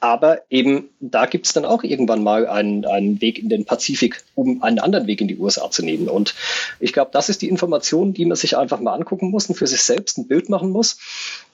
[0.00, 4.22] Aber eben da gibt es dann auch irgendwann mal einen, einen Weg in den Pazifik,
[4.34, 6.08] um einen anderen Weg in die USA zu nehmen.
[6.08, 6.34] Und
[6.80, 9.66] ich glaube, das ist die Information, die man sich einfach mal angucken muss und für
[9.66, 10.98] sich selbst ein Bild machen muss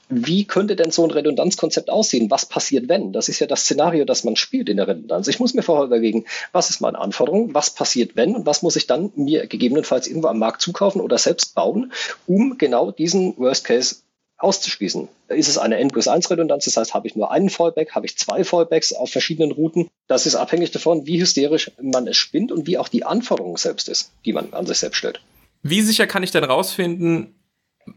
[0.09, 2.31] wie könnte denn so ein Redundanzkonzept aussehen?
[2.31, 3.13] Was passiert, wenn?
[3.13, 5.29] Das ist ja das Szenario, das man spielt in der Redundanz.
[5.29, 7.55] Ich muss mir vorher überlegen, was ist meine Anforderung?
[7.55, 8.35] Was passiert, wenn?
[8.35, 11.93] Und was muss ich dann mir gegebenenfalls irgendwo am Markt zukaufen oder selbst bauen,
[12.27, 13.97] um genau diesen Worst Case
[14.39, 15.09] auszuschließen.
[15.29, 16.65] Ist es eine N plus 1 Redundanz?
[16.65, 19.89] Das heißt, habe ich nur einen Fallback, habe ich zwei Fallbacks auf verschiedenen Routen?
[20.07, 23.89] Das ist abhängig davon, wie hysterisch man es spinnt und wie auch die Anforderung selbst
[23.89, 25.21] ist, die man an sich selbst stellt.
[25.63, 27.35] Wie sicher kann ich denn rausfinden,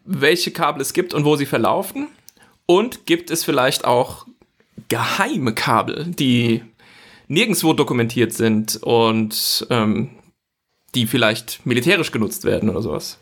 [0.06, 2.08] welche Kabel es gibt und wo sie verlaufen?
[2.66, 4.26] Und gibt es vielleicht auch
[4.88, 6.64] geheime Kabel, die
[7.28, 10.10] nirgendwo dokumentiert sind und ähm,
[10.96, 13.18] die vielleicht militärisch genutzt werden oder sowas?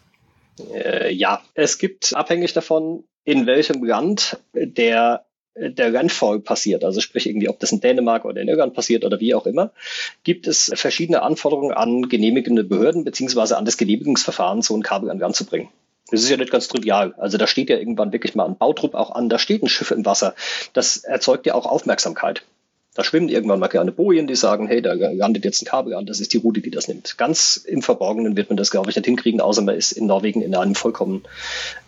[0.73, 5.25] Äh, ja, es gibt abhängig davon, in welchem Land der
[5.59, 9.19] der Landfall passiert, also sprich irgendwie, ob das in Dänemark oder in Irland passiert oder
[9.19, 9.71] wie auch immer,
[10.23, 15.19] gibt es verschiedene Anforderungen an genehmigende Behörden beziehungsweise an das Genehmigungsverfahren, so ein Kabel an
[15.19, 15.69] Land zu bringen.
[16.11, 17.13] Das ist ja nicht ganz trivial.
[17.17, 19.91] Also da steht ja irgendwann wirklich mal ein Bautrupp auch an, da steht ein Schiff
[19.91, 20.35] im Wasser.
[20.73, 22.43] Das erzeugt ja auch Aufmerksamkeit.
[22.95, 26.05] Da schwimmen irgendwann mal gerne Bojen, die sagen, hey, da landet jetzt ein Kabel an,
[26.05, 27.17] das ist die Route, die das nimmt.
[27.17, 30.41] Ganz im Verborgenen wird man das, glaube ich, nicht hinkriegen, außer man ist in Norwegen
[30.41, 31.23] in einem vollkommen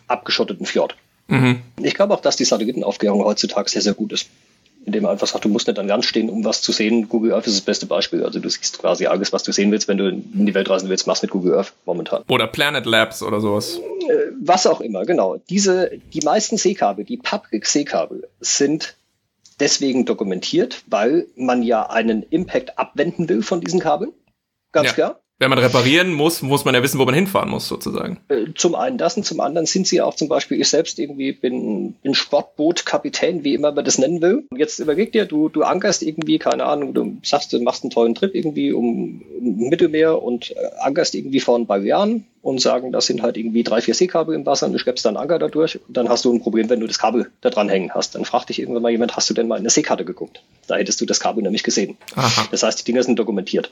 [0.08, 0.96] abgeschotteten Fjord.
[1.28, 1.62] Mhm.
[1.82, 4.28] Ich glaube auch, dass die Satellitenaufklärung heutzutage sehr, sehr gut ist
[4.86, 7.08] indem man einfach sagt, du musst nicht an Land stehen, um was zu sehen.
[7.08, 8.24] Google Earth ist das beste Beispiel.
[8.24, 10.90] Also du siehst quasi alles, was du sehen willst, wenn du in die Welt reisen
[10.90, 12.24] willst, machst mit Google Earth momentan.
[12.30, 13.78] Oder Planet Labs oder sowas.
[13.78, 15.38] Äh, was auch immer, genau.
[15.50, 18.96] Diese, die meisten Seekabel, die Public Seekabel, sind
[19.60, 24.12] deswegen dokumentiert, weil man ja einen Impact abwenden will von diesen Kabeln.
[24.72, 24.94] Ganz ja.
[24.94, 28.20] klar wenn man reparieren muss, muss man ja wissen, wo man hinfahren muss, sozusagen.
[28.30, 31.32] Äh, zum einen das und zum anderen sind sie auch zum Beispiel, ich selbst irgendwie
[31.32, 34.46] bin, bin Sportbootkapitän, wie immer man das nennen will.
[34.52, 37.90] Und jetzt überleg dir, du, du ankerst irgendwie, keine Ahnung, du sagst, du machst einen
[37.90, 42.92] tollen Trip irgendwie um, um Mittelmeer und äh, ankerst irgendwie vor paar Jahren und sagen,
[42.92, 45.80] das sind halt irgendwie drei, vier Seekabel im Wasser und du schleppst dann Anker dadurch
[45.88, 48.16] und dann hast du ein Problem, wenn du das Kabel da dran hängen hast.
[48.16, 50.42] Dann fragt dich irgendwann mal jemand, hast du denn mal in der Seekarte geguckt?
[50.68, 51.98] Da hättest du das Kabel nämlich gesehen.
[52.16, 52.48] Aha.
[52.50, 53.72] Das heißt, die Dinger sind dokumentiert.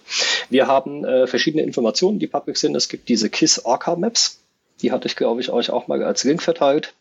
[0.49, 2.75] Wir haben äh, verschiedene Informationen, die public sind.
[2.75, 4.39] Es gibt diese KISS Orca Maps.
[4.81, 6.93] Die hatte ich, glaube ich, euch auch mal als Link verteilt.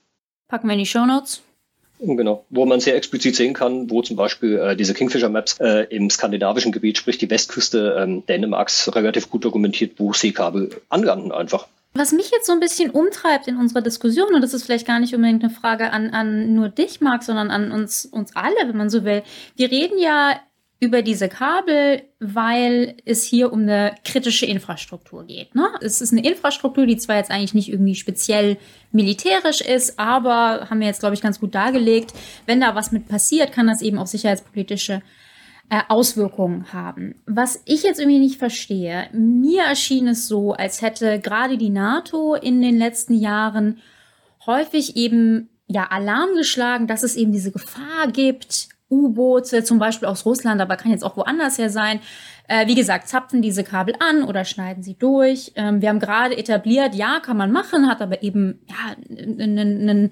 [0.49, 1.43] Packen wir in die Show Notes.
[2.01, 5.87] Genau, wo man sehr explizit sehen kann, wo zum Beispiel äh, diese Kingfisher Maps äh,
[5.91, 11.67] im skandinavischen Gebiet, sprich die Westküste ähm, Dänemarks, relativ gut dokumentiert, wo Seekabel anlanden einfach.
[11.95, 15.01] Was mich jetzt so ein bisschen umtreibt in unserer Diskussion, und das ist vielleicht gar
[15.01, 18.77] nicht unbedingt eine Frage an, an nur dich, Marc, sondern an uns, uns alle, wenn
[18.77, 19.23] man so will.
[19.57, 20.39] Wir reden ja
[20.81, 25.55] über diese Kabel, weil es hier um eine kritische Infrastruktur geht.
[25.55, 25.69] Ne?
[25.81, 28.59] Es ist eine Infrastruktur, die zwar jetzt eigentlich nicht irgendwie speziell
[28.93, 32.13] militärisch ist, aber haben wir jetzt, glaube ich, ganz gut dargelegt,
[32.47, 35.03] wenn da was mit passiert, kann das eben auch sicherheitspolitische
[35.69, 37.17] äh, Auswirkungen haben.
[37.27, 42.35] Was ich jetzt irgendwie nicht verstehe, mir erschien es so, als hätte gerade die NATO
[42.35, 43.79] in den letzten Jahren
[44.47, 50.25] häufig eben ja Alarm geschlagen, dass es eben diese Gefahr gibt, U-Boote, zum Beispiel aus
[50.25, 52.01] Russland, aber kann jetzt auch woanders her sein.
[52.49, 55.53] Äh, wie gesagt, zapfen diese Kabel an oder schneiden sie durch.
[55.57, 60.11] Ähm, wir haben gerade etabliert, ja, kann man machen, hat aber eben ja, einen,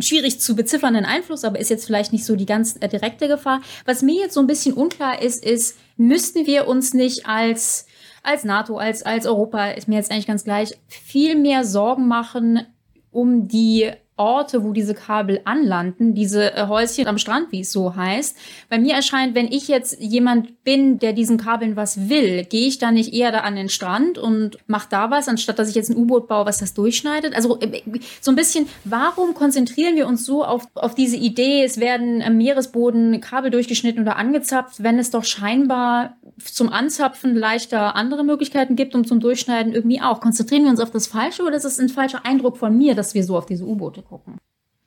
[0.00, 3.60] schwierig zu beziffernden Einfluss, aber ist jetzt vielleicht nicht so die ganz äh, direkte Gefahr.
[3.84, 7.86] Was mir jetzt so ein bisschen unklar ist, ist, müssten wir uns nicht als
[8.22, 12.66] als NATO, als, als Europa, ist mir jetzt eigentlich ganz gleich, viel mehr Sorgen machen
[13.10, 17.96] um die Orte, wo diese Kabel anlanden, diese äh, Häuschen am Strand, wie es so
[17.96, 18.36] heißt.
[18.68, 22.78] Bei mir erscheint, wenn ich jetzt jemand bin, der diesen Kabeln was will, gehe ich
[22.78, 25.90] da nicht eher da an den Strand und mache da was, anstatt dass ich jetzt
[25.90, 27.34] ein U-Boot baue, was das durchschneidet.
[27.34, 27.82] Also äh,
[28.20, 32.36] so ein bisschen, warum konzentrieren wir uns so auf, auf diese Idee, es werden am
[32.36, 38.94] Meeresboden Kabel durchgeschnitten oder angezapft, wenn es doch scheinbar zum Anzapfen leichter andere Möglichkeiten gibt
[38.94, 40.20] und zum Durchschneiden irgendwie auch.
[40.20, 43.14] Konzentrieren wir uns auf das Falsche oder ist es ein falscher Eindruck von mir, dass
[43.14, 44.38] wir so auf diese U-Boote gucken?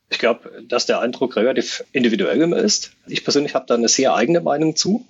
[0.10, 2.92] Ich glaube, dass der Eindruck relativ individuell immer ist.
[3.08, 5.06] Ich persönlich habe da eine sehr eigene Meinung zu.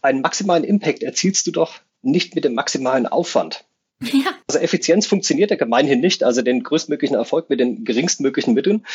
[0.00, 3.64] Einen maximalen Impact erzielst du doch nicht mit dem maximalen Aufwand.
[4.00, 4.32] Ja.
[4.48, 8.86] Also Effizienz funktioniert ja gemeinhin nicht, also den größtmöglichen Erfolg mit den geringstmöglichen Mitteln.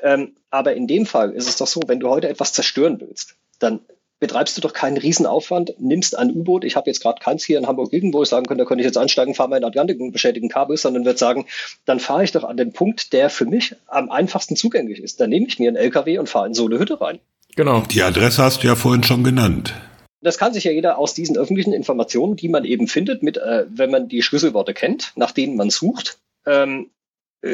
[0.00, 3.36] Ähm, aber in dem Fall ist es doch so, wenn du heute etwas zerstören willst,
[3.58, 3.80] dann
[4.24, 7.66] betreibst du doch keinen Riesenaufwand, nimmst ein U-Boot, ich habe jetzt gerade keins hier in
[7.66, 9.68] Hamburg liegen, wo ich sagen könnte, da könnte ich jetzt einsteigen, fahre mal in den
[9.68, 11.44] Atlantik und beschädigen Kabel, sondern wird sagen,
[11.84, 15.20] dann fahre ich doch an den Punkt, der für mich am einfachsten zugänglich ist.
[15.20, 17.18] Dann nehme ich mir einen LKW und fahre in so eine Hütte rein.
[17.54, 17.82] Genau.
[17.82, 19.74] Die Adresse hast du ja vorhin schon genannt.
[20.22, 23.66] Das kann sich ja jeder aus diesen öffentlichen Informationen, die man eben findet, mit, äh,
[23.68, 27.03] wenn man die Schlüsselworte kennt, nach denen man sucht, ähm, äh,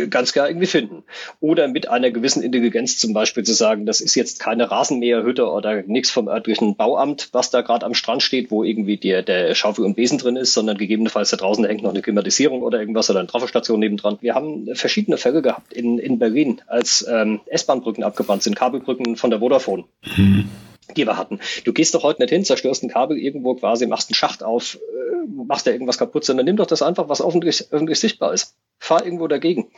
[0.09, 1.05] ganz klar irgendwie finden.
[1.41, 5.83] Oder mit einer gewissen Intelligenz zum Beispiel zu sagen, das ist jetzt keine Rasenmäherhütte oder
[5.83, 9.85] nichts vom örtlichen Bauamt, was da gerade am Strand steht, wo irgendwie der, der Schaufel
[9.85, 13.21] und Besen drin ist, sondern gegebenenfalls da draußen hängt noch eine Klimatisierung oder irgendwas oder
[13.21, 14.19] eine Trafostation nebendran.
[14.21, 19.31] Wir haben verschiedene Fälle gehabt in, in Berlin, als ähm, S-Bahn-Brücken abgebrannt sind, Kabelbrücken von
[19.31, 19.85] der Vodafone.
[20.17, 20.49] Mhm
[20.97, 21.39] die wir hatten.
[21.65, 24.75] Du gehst doch heute nicht hin, zerstörst ein Kabel irgendwo quasi, machst einen Schacht auf,
[24.75, 28.57] äh, machst da irgendwas kaputt, sondern nimm doch das einfach, was öffentlich, öffentlich sichtbar ist.
[28.81, 29.71] Fahr irgendwo dagegen.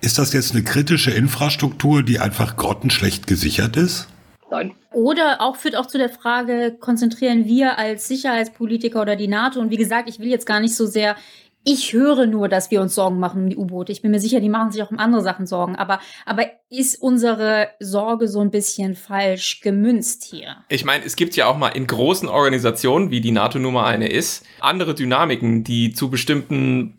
[0.00, 4.08] Ist das jetzt eine kritische Infrastruktur, die einfach grottenschlecht gesichert ist?
[4.50, 4.74] Nein.
[4.92, 9.60] Oder auch führt auch zu der Frage, konzentrieren wir als Sicherheitspolitiker oder die NATO?
[9.60, 11.16] Und wie gesagt, ich will jetzt gar nicht so sehr
[11.64, 13.92] ich höre nur, dass wir uns Sorgen machen um die U-Boote.
[13.92, 15.76] Ich bin mir sicher, die machen sich auch um andere Sachen Sorgen.
[15.76, 20.56] Aber, aber ist unsere Sorge so ein bisschen falsch gemünzt hier?
[20.70, 24.08] Ich meine, es gibt ja auch mal in großen Organisationen, wie die NATO Nummer eine
[24.08, 26.96] ist, andere Dynamiken, die zu bestimmten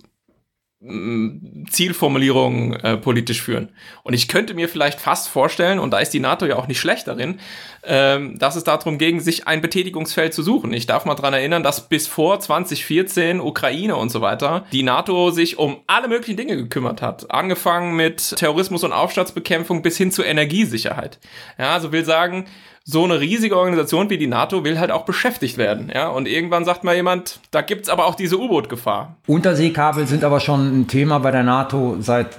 [0.81, 3.67] Zielformulierungen äh, politisch führen.
[4.03, 6.79] Und ich könnte mir vielleicht fast vorstellen, und da ist die NATO ja auch nicht
[6.79, 7.41] schlecht darin,
[7.83, 10.71] ähm, dass es darum ging, sich ein Betätigungsfeld zu suchen.
[10.71, 15.31] Ich darf mal dran erinnern, dass bis vor 2014 Ukraine und so weiter die NATO
[15.31, 17.29] sich um alle möglichen Dinge gekümmert hat.
[17.29, 21.19] Angefangen mit Terrorismus und Aufstandsbekämpfung bis hin zur Energiesicherheit.
[21.57, 22.45] Ja, also will sagen,
[22.91, 25.91] so eine riesige Organisation wie die NATO will halt auch beschäftigt werden.
[25.93, 26.07] Ja?
[26.07, 29.15] Und irgendwann sagt mal jemand, da gibt es aber auch diese U-Boot-Gefahr.
[29.27, 32.37] Unterseekabel sind aber schon ein Thema bei der NATO seit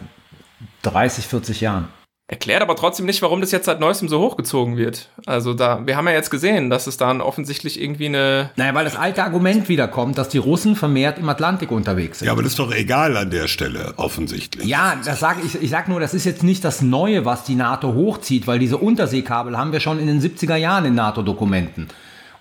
[0.83, 1.89] 30, 40 Jahren.
[2.31, 5.09] Erklärt aber trotzdem nicht, warum das jetzt seit neuestem so hochgezogen wird.
[5.27, 8.51] Also da, wir haben ja jetzt gesehen, dass es dann offensichtlich irgendwie eine.
[8.55, 12.27] Naja, weil das alte Argument wiederkommt, dass die Russen vermehrt im Atlantik unterwegs sind.
[12.27, 14.64] Ja, aber das ist doch egal an der Stelle, offensichtlich.
[14.64, 17.57] Ja, das sage ich, ich sag nur, das ist jetzt nicht das Neue, was die
[17.57, 21.88] NATO hochzieht, weil diese Unterseekabel haben wir schon in den 70er Jahren in NATO-Dokumenten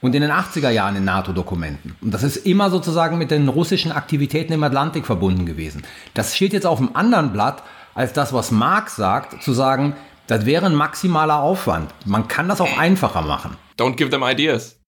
[0.02, 1.96] und in den 80er Jahren in NATO-Dokumenten.
[2.00, 5.82] Und das ist immer sozusagen mit den russischen Aktivitäten im Atlantik verbunden gewesen.
[6.14, 7.64] Das steht jetzt auf dem anderen Blatt
[8.00, 9.94] als das, was Marx sagt, zu sagen,
[10.26, 11.94] das wäre ein maximaler Aufwand.
[12.06, 13.58] Man kann das auch einfacher machen.
[13.78, 14.79] Don't give them ideas.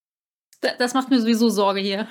[0.77, 2.07] Das macht mir sowieso Sorge hier.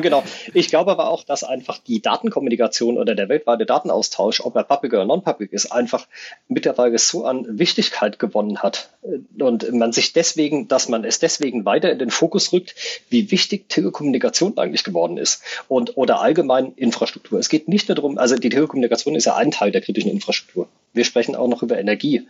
[0.00, 0.24] genau.
[0.54, 4.92] Ich glaube aber auch, dass einfach die Datenkommunikation oder der weltweite Datenaustausch, ob er public
[4.92, 6.08] oder non-public ist, einfach
[6.48, 8.90] mittlerweile so an Wichtigkeit gewonnen hat.
[9.38, 12.74] Und man sich deswegen, dass man es deswegen weiter in den Fokus rückt,
[13.08, 15.42] wie wichtig Telekommunikation eigentlich geworden ist.
[15.68, 17.38] Und, oder allgemein Infrastruktur.
[17.38, 20.68] Es geht nicht nur darum, also die Telekommunikation ist ja ein Teil der kritischen Infrastruktur.
[20.92, 22.26] Wir sprechen auch noch über Energie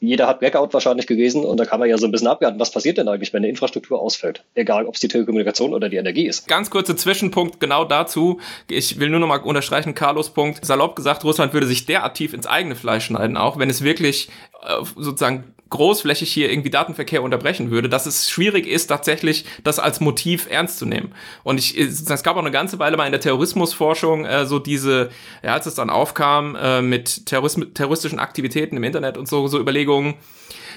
[0.00, 2.70] jeder hat Blackout wahrscheinlich gelesen und da kann man ja so ein bisschen abwarten, was
[2.70, 4.42] passiert denn eigentlich, wenn eine Infrastruktur ausfällt?
[4.54, 6.48] Egal, ob es die Telekommunikation oder die Energie ist.
[6.48, 8.40] Ganz kurzer Zwischenpunkt genau dazu.
[8.68, 10.64] Ich will nur noch mal unterstreichen, Carlos Punkt.
[10.64, 14.28] Salopp gesagt, Russland würde sich derart tief ins eigene Fleisch schneiden, auch wenn es wirklich
[14.62, 20.00] äh, sozusagen großflächig hier irgendwie Datenverkehr unterbrechen würde, dass es schwierig ist, tatsächlich das als
[20.00, 21.12] Motiv ernst zu nehmen.
[21.44, 25.10] Und ich, es gab auch eine ganze Weile mal in der Terrorismusforschung äh, so diese,
[25.42, 29.58] ja, als es dann aufkam äh, mit Terrorism terroristischen Aktivitäten im Internet und so, so
[29.58, 30.14] Überlegungen,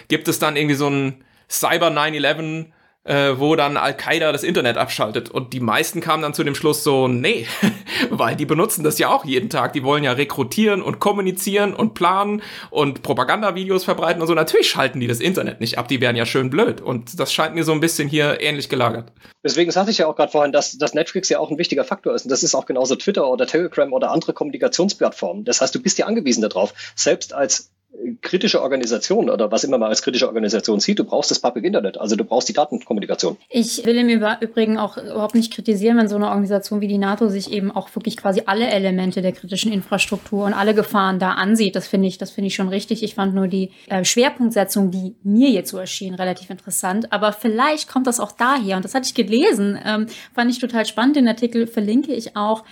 [0.07, 2.67] gibt es dann irgendwie so ein Cyber 9-11
[3.05, 5.29] äh, wo dann Al-Qaida das Internet abschaltet.
[5.29, 7.45] Und die meisten kamen dann zu dem Schluss so, nee,
[8.09, 9.73] weil die benutzen das ja auch jeden Tag.
[9.73, 14.33] Die wollen ja rekrutieren und kommunizieren und planen und Propagandavideos verbreiten und so.
[14.33, 16.81] Natürlich schalten die das Internet nicht ab, die wären ja schön blöd.
[16.81, 19.11] Und das scheint mir so ein bisschen hier ähnlich gelagert.
[19.43, 22.15] Deswegen sagte ich ja auch gerade vorhin, dass, dass Netflix ja auch ein wichtiger Faktor
[22.15, 22.23] ist.
[22.23, 25.43] Und das ist auch genauso Twitter oder Telegram oder andere Kommunikationsplattformen.
[25.43, 27.72] Das heißt, du bist ja angewiesen darauf, selbst als
[28.21, 31.97] kritische Organisation oder was immer man als kritische Organisation sieht, du brauchst das Public Internet,
[31.97, 33.37] also du brauchst die Datenkommunikation.
[33.49, 37.29] Ich will im Übrigen auch überhaupt nicht kritisieren, wenn so eine Organisation wie die NATO
[37.29, 41.75] sich eben auch wirklich quasi alle Elemente der kritischen Infrastruktur und alle Gefahren da ansieht.
[41.75, 43.03] Das finde ich, das finde ich schon richtig.
[43.03, 47.11] Ich fand nur die äh, Schwerpunktsetzung, die mir jetzt so erschien, relativ interessant.
[47.11, 50.85] Aber vielleicht kommt das auch daher, und das hatte ich gelesen, ähm, fand ich total
[50.85, 51.15] spannend.
[51.15, 52.63] Den Artikel verlinke ich auch,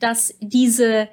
[0.00, 1.08] dass diese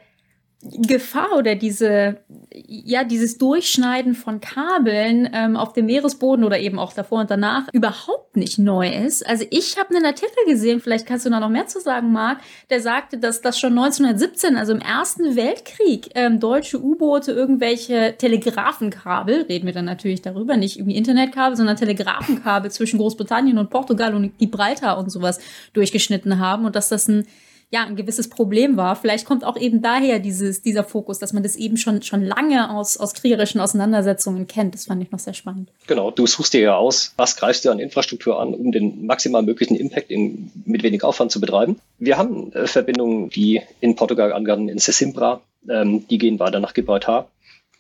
[0.64, 2.18] Gefahr oder diese,
[2.52, 7.68] ja, dieses Durchschneiden von Kabeln ähm, auf dem Meeresboden oder eben auch davor und danach
[7.74, 9.28] überhaupt nicht neu ist.
[9.28, 12.40] Also ich habe einen Artikel gesehen, vielleicht kannst du da noch mehr zu sagen, Marc,
[12.72, 19.44] der sagte, dass das schon 1917, also im Ersten Weltkrieg, ähm, deutsche U-Boote irgendwelche Telegrafenkabel,
[19.44, 24.36] reden wir dann natürlich darüber, nicht irgendwie Internetkabel, sondern Telegrafenkabel zwischen Großbritannien und Portugal und
[24.40, 25.40] Gibraltar und sowas
[25.74, 27.28] durchgeschnitten haben und dass das ein
[27.70, 28.96] ja, ein gewisses Problem war.
[28.96, 32.70] Vielleicht kommt auch eben daher dieses, dieser Fokus, dass man das eben schon, schon lange
[32.70, 34.74] aus, aus kriegerischen Auseinandersetzungen kennt.
[34.74, 35.70] Das fand ich noch sehr spannend.
[35.86, 39.44] Genau, du suchst dir ja aus, was greifst du an Infrastruktur an, um den maximal
[39.44, 41.80] möglichen Impact in, mit wenig Aufwand zu betreiben.
[42.00, 46.74] Wir haben äh, Verbindungen, die in Portugal angehen, in Sesimbra, ähm, die gehen weiter nach
[46.74, 47.30] Gibraltar.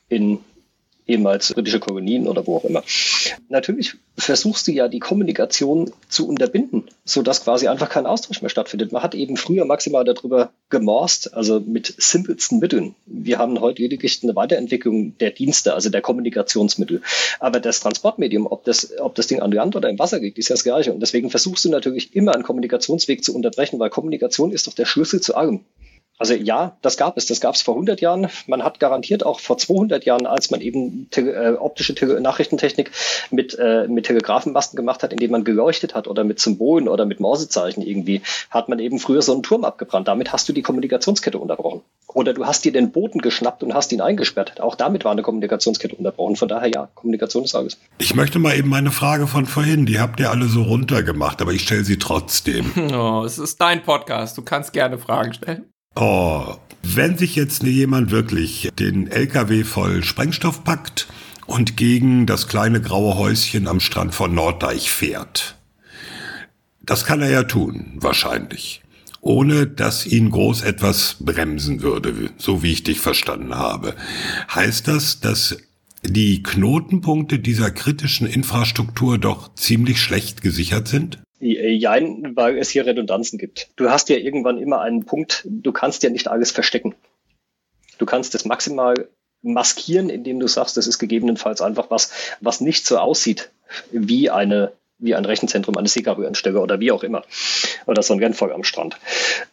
[0.09, 0.39] In
[1.07, 2.83] ehemals britische Kolonien oder wo auch immer.
[3.49, 8.91] Natürlich versuchst du ja die Kommunikation zu unterbinden, sodass quasi einfach kein Austausch mehr stattfindet.
[8.91, 12.95] Man hat eben früher maximal darüber gemorst, also mit simpelsten Mitteln.
[13.05, 17.01] Wir haben heute lediglich eine Weiterentwicklung der Dienste, also der Kommunikationsmittel.
[17.39, 20.49] Aber das Transportmedium, ob das, ob das Ding an Land oder im Wasser liegt, ist
[20.49, 20.93] ja das Gleiche.
[20.93, 24.85] Und deswegen versuchst du natürlich immer einen Kommunikationsweg zu unterbrechen, weil Kommunikation ist doch der
[24.85, 25.61] Schlüssel zu allem.
[26.19, 27.27] Also ja, das gab es.
[27.27, 28.27] Das gab es vor 100 Jahren.
[28.47, 32.91] Man hat garantiert auch vor 200 Jahren, als man eben te äh, optische te Nachrichtentechnik
[33.29, 37.19] mit, äh, mit Telegrafenmasten gemacht hat, indem man geleuchtet hat oder mit Symbolen oder mit
[37.19, 40.07] Morsezeichen irgendwie, hat man eben früher so einen Turm abgebrannt.
[40.07, 41.81] Damit hast du die Kommunikationskette unterbrochen.
[42.07, 44.59] Oder du hast dir den Boten geschnappt und hast ihn eingesperrt.
[44.59, 46.35] Auch damit war eine Kommunikationskette unterbrochen.
[46.35, 47.77] Von daher ja, Kommunikation ist alles.
[47.99, 51.51] Ich möchte mal eben meine Frage von vorhin, die habt ihr alle so runtergemacht, aber
[51.51, 52.71] ich stelle sie trotzdem.
[52.97, 54.37] Oh, es ist dein Podcast.
[54.37, 55.65] Du kannst gerne Fragen stellen.
[55.99, 61.07] Oh, wenn sich jetzt jemand wirklich den LKW voll Sprengstoff packt
[61.47, 65.57] und gegen das kleine graue Häuschen am Strand von Norddeich fährt,
[66.83, 68.83] das kann er ja tun, wahrscheinlich,
[69.21, 73.95] ohne dass ihn groß etwas bremsen würde, so wie ich dich verstanden habe.
[74.53, 75.57] Heißt das, dass
[76.03, 81.17] die Knotenpunkte dieser kritischen Infrastruktur doch ziemlich schlecht gesichert sind?
[81.39, 83.69] Jein, weil es hier Redundanzen gibt.
[83.75, 86.95] Du hast ja irgendwann immer einen Punkt, du kannst ja nicht alles verstecken.
[87.99, 89.07] Du kannst es maximal
[89.43, 92.11] maskieren, indem du sagst, das ist gegebenenfalls einfach was,
[92.41, 93.51] was nicht so aussieht
[93.91, 97.23] wie eine wie ein Rechenzentrum, eine Seegabe-Anstelle oder wie auch immer.
[97.85, 98.97] Oder so ein Rennfeuer am Strand.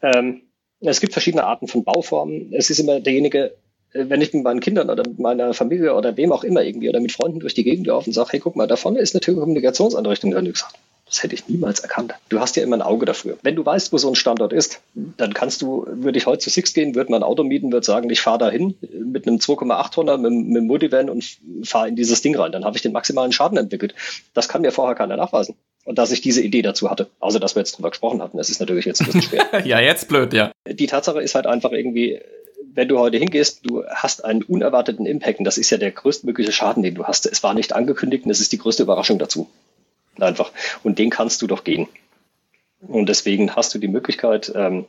[0.00, 0.42] Ähm,
[0.80, 2.52] es gibt verschiedene Arten von Bauformen.
[2.52, 3.54] Es ist immer derjenige,
[3.92, 6.88] äh, wenn ich mit meinen Kindern oder mit meiner Familie oder wem auch immer irgendwie
[6.88, 9.14] oder mit Freunden durch die Gegend laufe und sage, hey, guck mal, da vorne ist
[9.14, 10.30] eine Telekommunikationseinrichtung.
[10.30, 10.74] Dann gesagt,
[11.06, 12.14] das hätte ich niemals erkannt.
[12.28, 13.36] Du hast ja immer ein Auge dafür.
[13.42, 16.50] Wenn du weißt, wo so ein Standort ist, dann kannst du, würde ich heute zu
[16.50, 19.92] Six gehen, würde man ein Auto mieten, würde sagen, ich fahre dahin mit einem 2,8
[19.92, 21.24] Tonner, mit, mit einem Multivan und
[21.64, 22.52] fahre in dieses Ding rein.
[22.52, 23.94] Dann habe ich den maximalen Schaden entwickelt.
[24.32, 25.56] Das kann mir vorher keiner nachweisen.
[25.84, 27.08] Und dass ich diese Idee dazu hatte.
[27.20, 28.38] Außer, dass wir jetzt drüber gesprochen hatten.
[28.38, 29.46] Das ist natürlich jetzt ein bisschen schwer.
[29.66, 30.52] ja, jetzt blöd, ja.
[30.66, 32.20] Die Tatsache ist halt einfach irgendwie,
[32.72, 36.52] wenn du heute hingehst, du hast einen unerwarteten Impact und das ist ja der größtmögliche
[36.52, 37.26] Schaden, den du hast.
[37.26, 39.50] Es war nicht angekündigt und es ist die größte Überraschung dazu.
[40.20, 40.52] Einfach.
[40.82, 41.88] Und den kannst du doch gehen.
[42.80, 44.84] Und deswegen hast du die Möglichkeit, ähm,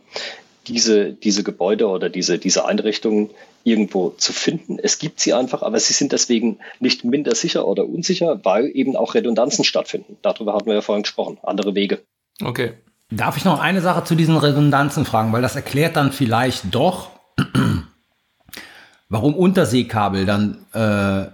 [0.68, 3.30] diese, diese Gebäude oder diese, diese Einrichtungen
[3.64, 4.78] irgendwo zu finden.
[4.82, 8.96] Es gibt sie einfach, aber sie sind deswegen nicht minder sicher oder unsicher, weil eben
[8.96, 10.18] auch Redundanzen stattfinden.
[10.22, 11.38] Darüber hatten wir ja vorhin gesprochen.
[11.44, 12.00] Andere Wege.
[12.42, 12.74] Okay.
[13.12, 17.12] Darf ich noch eine Sache zu diesen Redundanzen fragen, weil das erklärt dann vielleicht doch,
[19.10, 21.32] warum Unterseekabel dann äh,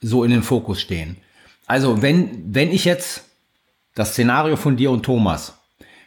[0.00, 1.16] so in den Fokus stehen.
[1.68, 3.24] Also wenn, wenn ich jetzt
[3.94, 5.54] das Szenario von dir und Thomas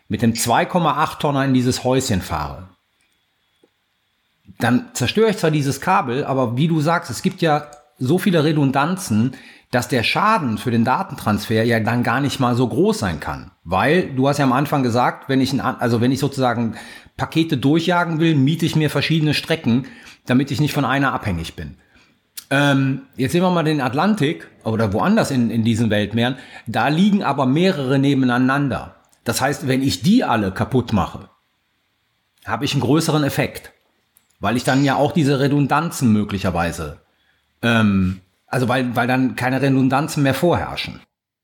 [0.09, 2.67] mit dem 2,8 Tonner in dieses Häuschen fahre,
[4.59, 8.43] dann zerstöre ich zwar dieses Kabel, aber wie du sagst, es gibt ja so viele
[8.43, 9.35] Redundanzen,
[9.69, 13.51] dass der Schaden für den Datentransfer ja dann gar nicht mal so groß sein kann.
[13.63, 16.75] Weil du hast ja am Anfang gesagt, wenn ich, ein, also wenn ich sozusagen
[17.15, 19.85] Pakete durchjagen will, miete ich mir verschiedene Strecken,
[20.25, 21.77] damit ich nicht von einer abhängig bin.
[22.49, 26.35] Ähm, jetzt sehen wir mal den Atlantik oder woanders in, in diesen Weltmeeren.
[26.67, 28.95] Da liegen aber mehrere nebeneinander.
[29.23, 31.29] Das heißt, wenn ich die alle kaputt mache,
[32.45, 33.71] habe ich einen größeren Effekt.
[34.39, 36.99] Weil ich dann ja auch diese Redundanzen möglicherweise,
[37.61, 40.99] ähm, also weil, weil dann keine Redundanzen mehr vorherrschen.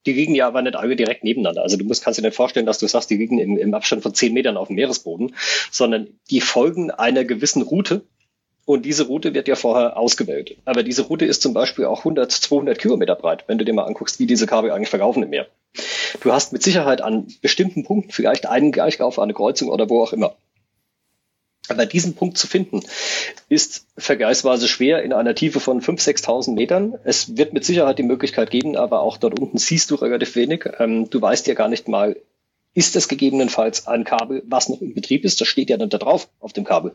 [0.07, 1.61] Die liegen ja aber nicht alle direkt nebeneinander.
[1.61, 4.01] Also du musst, kannst dir nicht vorstellen, dass du sagst, die liegen im, im Abstand
[4.01, 5.35] von zehn Metern auf dem Meeresboden,
[5.69, 8.03] sondern die folgen einer gewissen Route,
[8.67, 10.57] und diese Route wird ja vorher ausgewählt.
[10.65, 13.85] Aber diese Route ist zum Beispiel auch 100, 200 Kilometer breit, wenn du dir mal
[13.85, 15.47] anguckst, wie diese Kabel eigentlich verlaufen im Meer.
[16.19, 20.11] Du hast mit Sicherheit an bestimmten Punkten vielleicht einen Gleichkauf, eine Kreuzung oder wo auch
[20.11, 20.35] immer.
[21.69, 22.81] Aber diesen Punkt zu finden,
[23.47, 26.95] ist vergleichsweise schwer in einer Tiefe von 5.000, 6.000 Metern.
[27.05, 30.65] Es wird mit Sicherheit die Möglichkeit geben, aber auch dort unten siehst du relativ wenig.
[30.77, 32.17] Ähm, du weißt ja gar nicht mal,
[32.77, 35.41] ist das gegebenenfalls ein Kabel, was noch in Betrieb ist?
[35.41, 36.93] Das steht ja dann da drauf auf dem Kabel.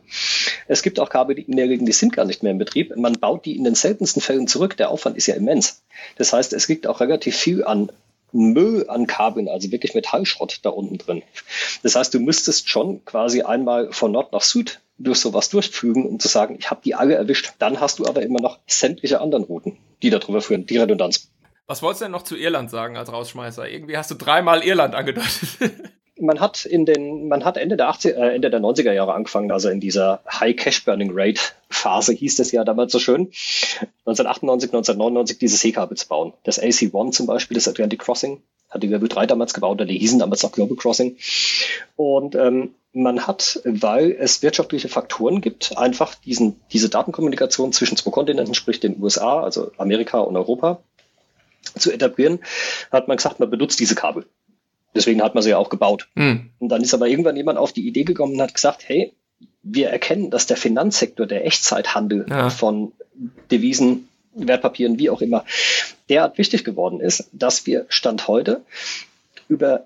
[0.65, 2.95] Es gibt auch Kabel, die in der Regel, die sind gar nicht mehr in Betrieb.
[2.95, 4.77] Man baut die in den seltensten Fällen zurück.
[4.77, 5.83] Der Aufwand ist ja immens.
[6.15, 7.91] Das heißt, es liegt auch relativ viel an
[8.31, 11.21] Müll an Kabeln, also wirklich Metallschrott da unten drin.
[11.83, 16.17] Das heißt, du müsstest schon quasi einmal von Nord nach Süd durch sowas durchfügen, um
[16.17, 17.55] zu sagen, ich habe die alle erwischt.
[17.59, 21.27] Dann hast du aber immer noch sämtliche anderen Routen, die darüber führen, die Redundanz.
[21.67, 23.69] Was wolltest du denn noch zu Irland sagen als Rausschmeißer?
[23.69, 25.49] Irgendwie hast du dreimal Irland angedeutet.
[26.19, 29.51] man hat in den, man hat Ende der 80, äh, Ende der 90er Jahre angefangen,
[29.51, 33.31] also in dieser High Cash Burning Rate Phase hieß das ja damals so schön.
[34.05, 36.33] 1998, 1999 diese Seekabel zu bauen.
[36.43, 39.97] Das AC-1 zum Beispiel, das Atlantic Crossing, hat die Level 3 damals gebaut, oder die
[39.97, 41.17] hießen damals auch Global Crossing.
[41.95, 48.11] Und ähm, man hat, weil es wirtschaftliche Faktoren gibt, einfach diesen, diese Datenkommunikation zwischen zwei
[48.11, 50.81] Kontinenten, sprich den USA, also Amerika und Europa,
[51.63, 52.39] zu etablieren,
[52.91, 54.25] hat man gesagt, man benutzt diese Kabel.
[54.95, 56.07] Deswegen hat man sie ja auch gebaut.
[56.15, 56.51] Mhm.
[56.59, 59.13] Und dann ist aber irgendwann jemand auf die Idee gekommen und hat gesagt, hey,
[59.63, 62.49] wir erkennen, dass der Finanzsektor, der Echtzeithandel ja.
[62.49, 62.91] von
[63.49, 65.45] Devisen, Wertpapieren, wie auch immer,
[66.09, 68.61] derart wichtig geworden ist, dass wir Stand heute
[69.47, 69.85] über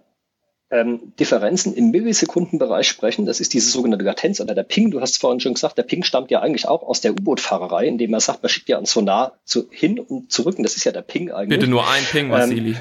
[0.70, 3.26] ähm, Differenzen im Millisekundenbereich sprechen.
[3.26, 4.91] Das ist diese sogenannte Latenz oder der Ping.
[4.91, 7.88] Du hast es vorhin schon gesagt, der Ping stammt ja eigentlich auch aus der U-Boot-Fahrerei,
[7.88, 10.57] indem man sagt, man schickt ja ein Sonar zu, hin und zurück.
[10.57, 11.59] Und das ist ja der Ping eigentlich.
[11.59, 12.76] Bitte nur ein Ping, Vasili.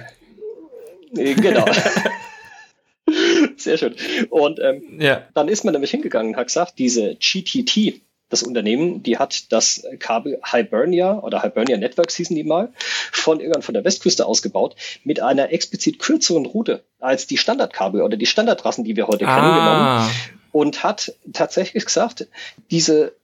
[1.17, 1.65] Ähm, genau.
[3.57, 3.95] Sehr schön.
[4.31, 5.23] Und ähm, ja.
[5.35, 9.85] dann ist man nämlich hingegangen und hat gesagt, diese GTT, das Unternehmen, die hat das
[9.99, 12.73] Kabel Hibernia oder Hibernia Networks hießen die mal,
[13.13, 18.17] von irgendwann von der Westküste ausgebaut, mit einer explizit kürzeren Route als die Standardkabel oder
[18.17, 19.35] die Standardrassen, die wir heute ah.
[19.35, 20.11] kennen, genommen
[20.57, 22.29] und hat tatsächlich gesagt,
[22.71, 23.15] diese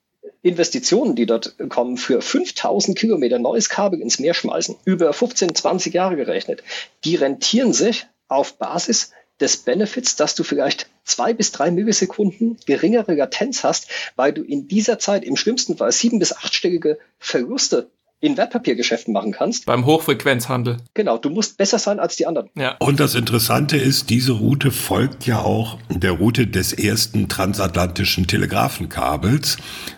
[0.42, 5.94] Investitionen, die dort kommen, für 5000 Kilometer neues Kabel ins Meer schmeißen, über 15, 20
[5.94, 6.62] Jahre gerechnet,
[7.04, 9.12] die rentieren sich auf Basis
[9.42, 14.68] des Benefits, dass du vielleicht zwei bis drei Millisekunden geringere Latenz hast, weil du in
[14.68, 17.90] dieser Zeit im schlimmsten Fall sieben bis achtstellige Verluste
[18.22, 19.66] in Wertpapiergeschäften machen kannst.
[19.66, 20.76] Beim Hochfrequenzhandel.
[20.94, 22.48] Genau, du musst besser sein als die anderen.
[22.54, 22.76] Ja.
[22.78, 29.56] Und das Interessante ist, diese Route folgt ja auch der Route des ersten transatlantischen Telegrafenkabels.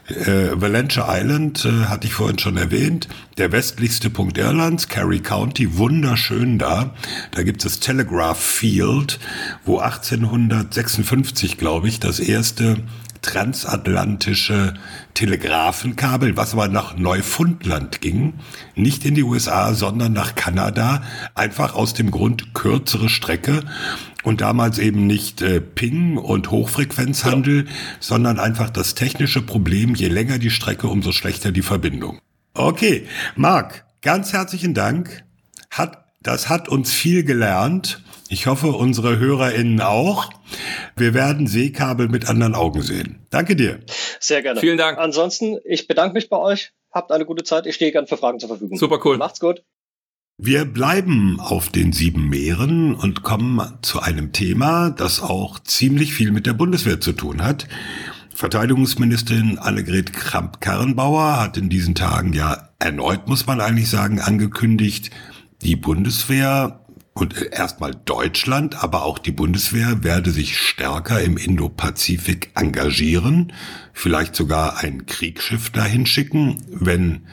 [0.08, 5.76] Äh, Valentia Island äh, hatte ich vorhin schon erwähnt, der westlichste Punkt Irlands, Kerry County,
[5.76, 6.94] wunderschön da.
[7.32, 9.20] Da gibt es das Telegraph Field,
[9.66, 12.78] wo 1856, glaube ich, das erste
[13.24, 14.74] transatlantische
[15.14, 18.34] Telegrafenkabel, was aber nach Neufundland ging,
[18.74, 21.02] nicht in die USA, sondern nach Kanada,
[21.34, 23.62] einfach aus dem Grund kürzere Strecke
[24.24, 27.72] und damals eben nicht äh, Ping und Hochfrequenzhandel, ja.
[27.98, 32.18] sondern einfach das technische Problem, je länger die Strecke, umso schlechter die Verbindung.
[32.52, 33.06] Okay,
[33.36, 35.24] Marc, ganz herzlichen Dank.
[35.70, 38.03] Hat, das hat uns viel gelernt.
[38.28, 40.30] Ich hoffe, unsere HörerInnen auch.
[40.96, 43.26] Wir werden Seekabel mit anderen Augen sehen.
[43.30, 43.80] Danke dir.
[44.18, 44.60] Sehr gerne.
[44.60, 44.98] Vielen Dank.
[44.98, 46.72] Ansonsten, ich bedanke mich bei euch.
[46.90, 47.66] Habt eine gute Zeit.
[47.66, 48.78] Ich stehe gern für Fragen zur Verfügung.
[48.78, 49.18] Super cool.
[49.18, 49.62] Macht's gut.
[50.36, 56.32] Wir bleiben auf den sieben Meeren und kommen zu einem Thema, das auch ziemlich viel
[56.32, 57.68] mit der Bundeswehr zu tun hat.
[58.34, 65.12] Verteidigungsministerin Annegret Kramp-Karrenbauer hat in diesen Tagen ja erneut, muss man eigentlich sagen, angekündigt,
[65.62, 66.83] die Bundeswehr
[67.14, 73.52] und erstmal Deutschland, aber auch die Bundeswehr werde sich stärker im Indopazifik engagieren,
[73.92, 77.26] vielleicht sogar ein Kriegsschiff dahin schicken, wenn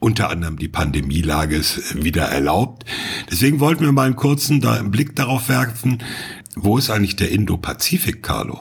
[0.00, 2.86] unter anderem die Pandemielage es wieder erlaubt.
[3.30, 4.60] Deswegen wollten wir mal einen kurzen
[4.90, 6.02] Blick darauf werfen,
[6.54, 8.60] wo ist eigentlich der Indo-Pazifik, Carlo?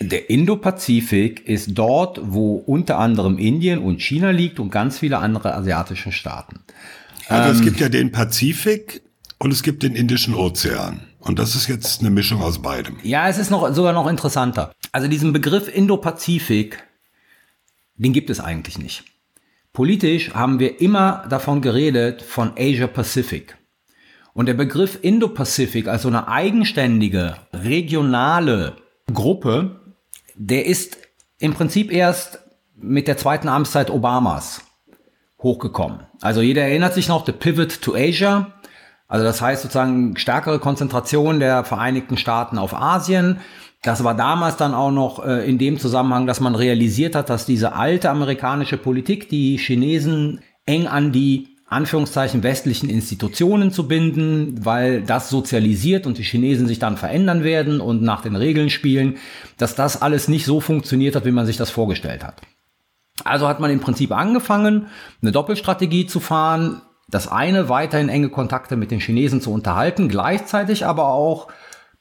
[0.00, 5.54] Der Indo-Pazifik ist dort, wo unter anderem Indien und China liegt und ganz viele andere
[5.54, 6.60] asiatische Staaten.
[7.28, 9.02] Also ähm, es gibt ja den Pazifik
[9.38, 11.00] und es gibt den Indischen Ozean.
[11.20, 12.96] Und das ist jetzt eine Mischung aus beidem.
[13.02, 14.72] Ja, es ist noch, sogar noch interessanter.
[14.92, 16.82] Also diesen Begriff Indo-Pazifik,
[17.96, 19.04] den gibt es eigentlich nicht.
[19.72, 23.56] Politisch haben wir immer davon geredet von Asia-Pacific.
[24.32, 28.76] Und der Begriff Indo-Pazifik als so eine eigenständige, regionale
[29.12, 29.78] Gruppe
[30.38, 30.96] der ist
[31.38, 32.38] im Prinzip erst
[32.76, 34.62] mit der zweiten Amtszeit Obamas
[35.42, 36.00] hochgekommen.
[36.20, 38.52] Also jeder erinnert sich noch, the Pivot to Asia.
[39.08, 43.38] Also das heißt sozusagen stärkere Konzentration der Vereinigten Staaten auf Asien.
[43.82, 47.46] Das war damals dann auch noch äh, in dem Zusammenhang, dass man realisiert hat, dass
[47.46, 55.02] diese alte amerikanische Politik die Chinesen eng an die Anführungszeichen westlichen Institutionen zu binden, weil
[55.02, 59.16] das sozialisiert und die Chinesen sich dann verändern werden und nach den Regeln spielen,
[59.58, 62.40] dass das alles nicht so funktioniert hat, wie man sich das vorgestellt hat.
[63.24, 64.86] Also hat man im Prinzip angefangen,
[65.20, 70.84] eine Doppelstrategie zu fahren, das eine weiterhin enge Kontakte mit den Chinesen zu unterhalten, gleichzeitig
[70.84, 71.48] aber auch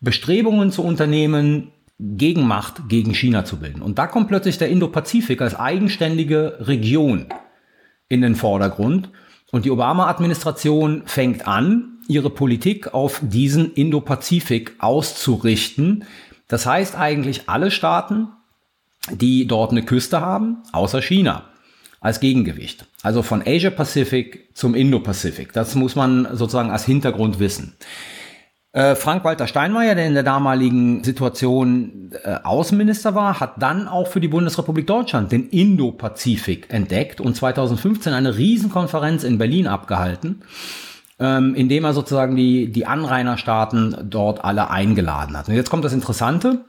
[0.01, 3.82] Bestrebungen zu unternehmen, Gegenmacht gegen China zu bilden.
[3.82, 7.26] Und da kommt plötzlich der Indo-Pazifik als eigenständige Region
[8.08, 9.10] in den Vordergrund.
[9.51, 16.05] Und die Obama-Administration fängt an, ihre Politik auf diesen Indo-Pazifik auszurichten.
[16.47, 18.28] Das heißt eigentlich alle Staaten,
[19.12, 21.45] die dort eine Küste haben, außer China,
[22.00, 22.86] als Gegengewicht.
[23.02, 25.54] Also von Asia-Pacific zum Indo-Pazifik.
[25.54, 27.76] Das muss man sozusagen als Hintergrund wissen.
[28.74, 34.20] Äh, Frank-Walter Steinmeier, der in der damaligen Situation äh, Außenminister war, hat dann auch für
[34.20, 40.43] die Bundesrepublik Deutschland den Indo-Pazifik entdeckt und 2015 eine Riesenkonferenz in Berlin abgehalten,
[41.18, 45.48] ähm, indem er sozusagen die, die Anrainerstaaten dort alle eingeladen hat.
[45.50, 46.66] Und jetzt kommt das Interessante.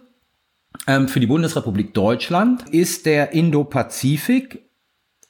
[0.86, 4.67] Ähm, für die Bundesrepublik Deutschland ist der Indo-Pazifik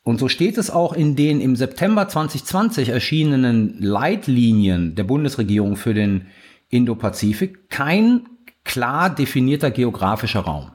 [0.08, 5.92] und so steht es auch in den im September 2020 erschienenen Leitlinien der Bundesregierung für
[5.92, 6.28] den
[6.70, 8.26] Indo-Pazifik kein
[8.64, 10.70] klar definierter geografischer Raum.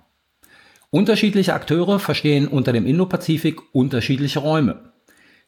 [0.92, 4.94] Unterschiedliche Akteure verstehen unter dem Indo-Pazifik unterschiedliche Räume.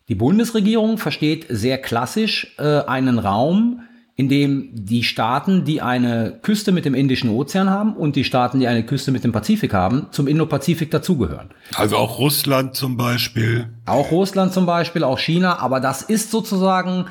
[0.10, 3.82] Die Bundesregierung versteht sehr klassisch äh, einen Raum,
[4.18, 8.60] in dem die Staaten, die eine Küste mit dem Indischen Ozean haben und die Staaten,
[8.60, 11.50] die eine Küste mit dem Pazifik haben, zum Indo-Pazifik dazugehören.
[11.76, 13.70] Also auch Russland zum Beispiel.
[13.86, 17.08] Auch Russland zum Beispiel, auch China, aber das ist sozusagen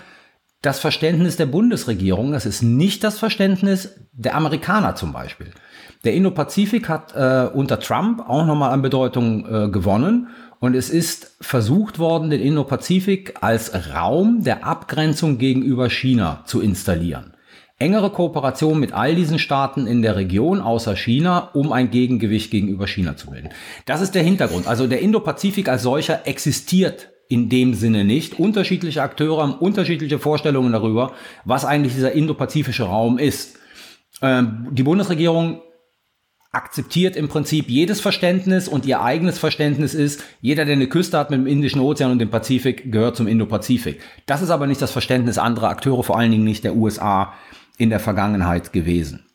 [0.62, 5.50] das Verständnis der Bundesregierung, das ist nicht das Verständnis der Amerikaner zum Beispiel.
[6.05, 10.28] Der Indo-Pazifik hat äh, unter Trump auch nochmal an Bedeutung äh, gewonnen
[10.65, 17.35] und es ist versucht worden, den Indo-Pazifik als Raum der Abgrenzung gegenüber China zu installieren.
[17.79, 22.87] Engere Kooperation mit all diesen Staaten in der Region außer China, um ein Gegengewicht gegenüber
[22.87, 23.51] China zu bilden.
[23.85, 24.67] Das ist der Hintergrund.
[24.67, 28.39] Also der Indo-Pazifik als solcher existiert in dem Sinne nicht.
[28.39, 31.12] Unterschiedliche Akteure haben unterschiedliche Vorstellungen darüber,
[31.45, 33.59] was eigentlich dieser indopazifische Raum ist.
[34.23, 35.61] Ähm, die Bundesregierung
[36.55, 41.30] akzeptiert im Prinzip jedes Verständnis und ihr eigenes Verständnis ist, jeder, der eine Küste hat
[41.30, 44.00] mit dem Indischen Ozean und dem Pazifik, gehört zum Indo-Pazifik.
[44.26, 47.34] Das ist aber nicht das Verständnis anderer Akteure, vor allen Dingen nicht der USA
[47.78, 49.26] in der Vergangenheit gewesen.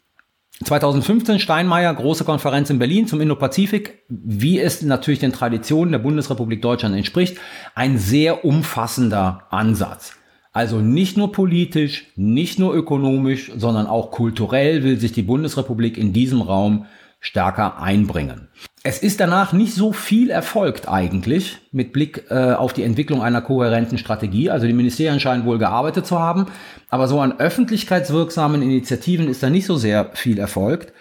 [0.64, 6.62] 2015 Steinmeier, große Konferenz in Berlin zum Indo-Pazifik, wie es natürlich den Traditionen der Bundesrepublik
[6.62, 7.38] Deutschland entspricht,
[7.76, 10.16] ein sehr umfassender Ansatz.
[10.52, 16.12] Also nicht nur politisch, nicht nur ökonomisch, sondern auch kulturell will sich die Bundesrepublik in
[16.12, 16.86] diesem Raum
[17.20, 18.48] stärker einbringen.
[18.84, 23.42] Es ist danach nicht so viel erfolgt eigentlich mit Blick äh, auf die Entwicklung einer
[23.42, 24.50] kohärenten Strategie.
[24.50, 26.46] Also die Ministerien scheinen wohl gearbeitet zu haben,
[26.90, 30.94] aber so an öffentlichkeitswirksamen Initiativen ist da nicht so sehr viel erfolgt.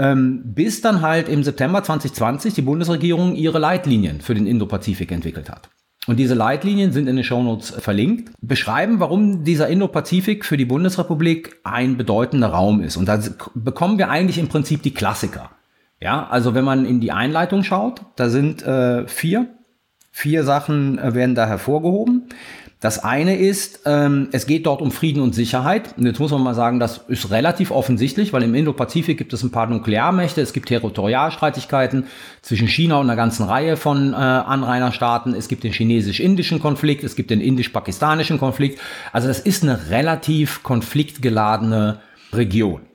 [0.00, 5.50] Ähm, bis dann halt im September 2020 die Bundesregierung ihre Leitlinien für den Indo-Pazifik entwickelt
[5.50, 5.68] hat.
[6.06, 11.60] Und diese Leitlinien sind in den Shownotes verlinkt, beschreiben, warum dieser Indo-Pazifik für die Bundesrepublik
[11.64, 12.96] ein bedeutender Raum ist.
[12.96, 13.20] Und da
[13.54, 15.50] bekommen wir eigentlich im Prinzip die Klassiker.
[16.00, 19.46] Ja, also wenn man in die Einleitung schaut, da sind äh, vier,
[20.12, 22.28] vier Sachen äh, werden da hervorgehoben.
[22.80, 25.98] Das eine ist, ähm, es geht dort um Frieden und Sicherheit.
[25.98, 29.42] Und jetzt muss man mal sagen, das ist relativ offensichtlich, weil im Indo-Pazifik gibt es
[29.42, 32.04] ein paar Nuklearmächte, es gibt Territorialstreitigkeiten
[32.40, 35.34] zwischen China und einer ganzen Reihe von äh, Anrainerstaaten.
[35.34, 38.80] Es gibt den chinesisch-indischen Konflikt, es gibt den indisch-pakistanischen Konflikt.
[39.12, 41.98] Also das ist eine relativ konfliktgeladene
[42.32, 42.87] Region.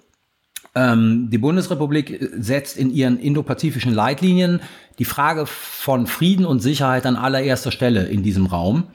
[0.75, 4.59] Ähm, die Bundesrepublik setzt in ihren indopazifischen Leitlinien
[4.97, 8.85] die Frage von Frieden und Sicherheit an allererster Stelle in diesem Raum.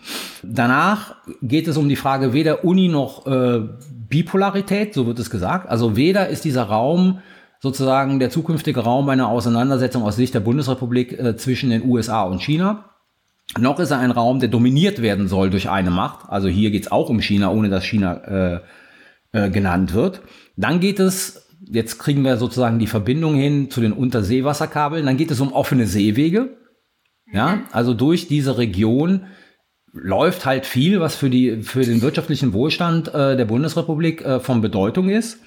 [0.43, 3.61] Danach geht es um die Frage weder Uni noch äh,
[4.09, 5.69] Bipolarität, so wird es gesagt.
[5.69, 7.21] Also weder ist dieser Raum
[7.61, 12.43] sozusagen der zukünftige Raum einer Auseinandersetzung aus Sicht der Bundesrepublik äh, zwischen den USA und
[12.43, 12.85] China.
[13.59, 16.29] Noch ist er ein Raum, der dominiert werden soll durch eine Macht.
[16.29, 18.61] Also hier geht es auch um China, ohne dass China äh,
[19.33, 20.21] äh, genannt wird.
[20.57, 25.07] Dann geht es jetzt kriegen wir sozusagen die Verbindung hin zu den Unterseewasserkabeln.
[25.07, 26.57] Dann geht es um offene Seewege.
[27.31, 29.27] Ja, also durch diese Region
[29.93, 34.61] läuft halt viel, was für, die, für den wirtschaftlichen Wohlstand äh, der Bundesrepublik äh, von
[34.61, 35.39] Bedeutung ist.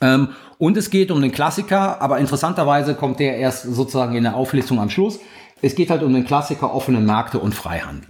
[0.00, 4.36] Ähm, und es geht um den Klassiker, aber interessanterweise kommt der erst sozusagen in der
[4.36, 5.20] Auflistung am Schluss.
[5.60, 8.08] Es geht halt um den Klassiker offene Märkte und Freihandel.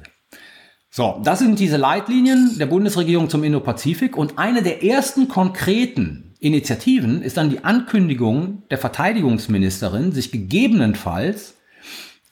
[0.91, 7.23] So, das sind diese Leitlinien der Bundesregierung zum Indo-Pazifik und eine der ersten konkreten Initiativen
[7.23, 11.55] ist dann die Ankündigung der Verteidigungsministerin, sich gegebenenfalls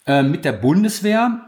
[0.05, 1.47] äh, mit der Bundeswehr,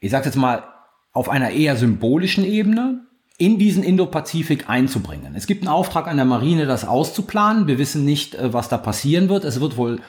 [0.00, 0.64] ich sage jetzt mal,
[1.12, 3.06] auf einer eher symbolischen Ebene
[3.38, 5.34] in diesen Indo-Pazifik einzubringen.
[5.36, 7.68] Es gibt einen Auftrag an der Marine, das auszuplanen.
[7.68, 9.44] Wir wissen nicht, äh, was da passieren wird.
[9.44, 10.00] Es wird wohl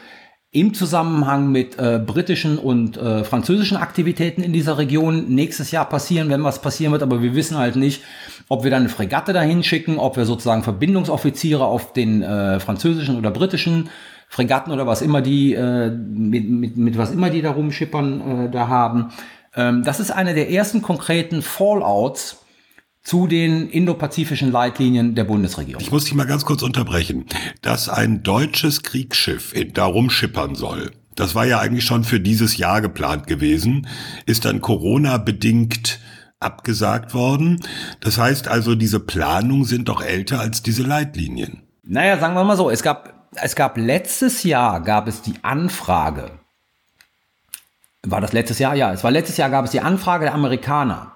[0.49, 6.29] im Zusammenhang mit äh, britischen und äh, französischen Aktivitäten in dieser Region nächstes Jahr passieren,
[6.29, 8.03] wenn was passieren wird, aber wir wissen halt nicht,
[8.49, 13.17] ob wir dann eine Fregatte dahin schicken, ob wir sozusagen Verbindungsoffiziere auf den äh, französischen
[13.17, 13.89] oder britischen
[14.29, 18.51] Fregatten oder was immer die, äh, mit, mit, mit was immer die da rumschippern, äh,
[18.51, 19.11] da haben.
[19.55, 22.37] Ähm, das ist eine der ersten konkreten Fallouts
[23.03, 25.81] zu den indopazifischen Leitlinien der Bundesregierung.
[25.81, 27.25] Ich muss dich mal ganz kurz unterbrechen.
[27.61, 32.81] Dass ein deutsches Kriegsschiff da rumschippern soll, das war ja eigentlich schon für dieses Jahr
[32.81, 33.87] geplant gewesen,
[34.25, 35.99] ist dann Corona-bedingt
[36.43, 37.59] abgesagt worden.
[37.99, 41.63] Das heißt also, diese Planungen sind doch älter als diese Leitlinien.
[41.83, 46.31] Naja, sagen wir mal so, es gab, es gab letztes Jahr gab es die Anfrage.
[48.03, 48.75] War das letztes Jahr?
[48.75, 51.13] Ja, es war letztes Jahr gab es die Anfrage der Amerikaner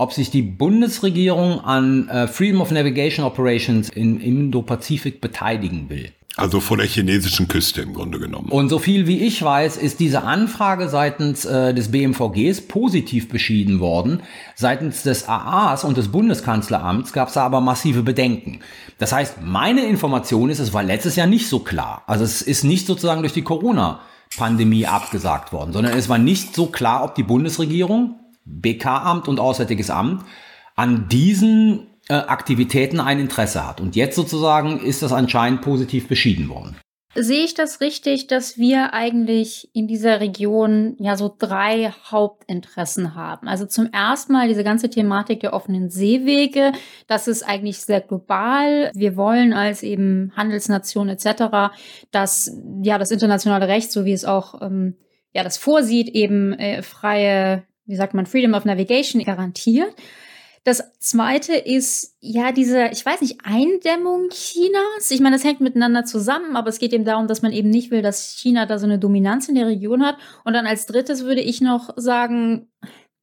[0.00, 6.10] ob sich die Bundesregierung an äh, Freedom of Navigation Operations im Indo-Pazifik beteiligen will.
[6.36, 8.48] Also vor der chinesischen Küste im Grunde genommen.
[8.50, 13.80] Und so viel wie ich weiß, ist diese Anfrage seitens äh, des BMVGs positiv beschieden
[13.80, 14.22] worden.
[14.54, 18.60] Seitens des AAs und des Bundeskanzleramts gab es aber massive Bedenken.
[18.98, 22.04] Das heißt, meine Information ist, es war letztes Jahr nicht so klar.
[22.06, 26.66] Also es ist nicht sozusagen durch die Corona-Pandemie abgesagt worden, sondern es war nicht so
[26.66, 30.24] klar, ob die Bundesregierung BK-Amt und Auswärtiges Amt
[30.76, 33.80] an diesen äh, Aktivitäten ein Interesse hat.
[33.80, 36.76] Und jetzt sozusagen ist das anscheinend positiv beschieden worden.
[37.14, 43.48] Sehe ich das richtig, dass wir eigentlich in dieser Region ja so drei Hauptinteressen haben?
[43.48, 46.72] Also zum ersten Mal diese ganze Thematik der offenen Seewege.
[47.08, 48.92] Das ist eigentlich sehr global.
[48.94, 51.72] Wir wollen als eben Handelsnation etc.,
[52.12, 54.96] dass ja das internationale Recht, so wie es auch ähm,
[55.32, 59.92] ja das vorsieht, eben äh, freie wie sagt man, Freedom of Navigation garantiert.
[60.64, 65.10] Das zweite ist ja diese, ich weiß nicht, Eindämmung Chinas.
[65.10, 67.90] Ich meine, das hängt miteinander zusammen, aber es geht eben darum, dass man eben nicht
[67.90, 70.18] will, dass China da so eine Dominanz in der Region hat.
[70.44, 72.68] Und dann als drittes würde ich noch sagen,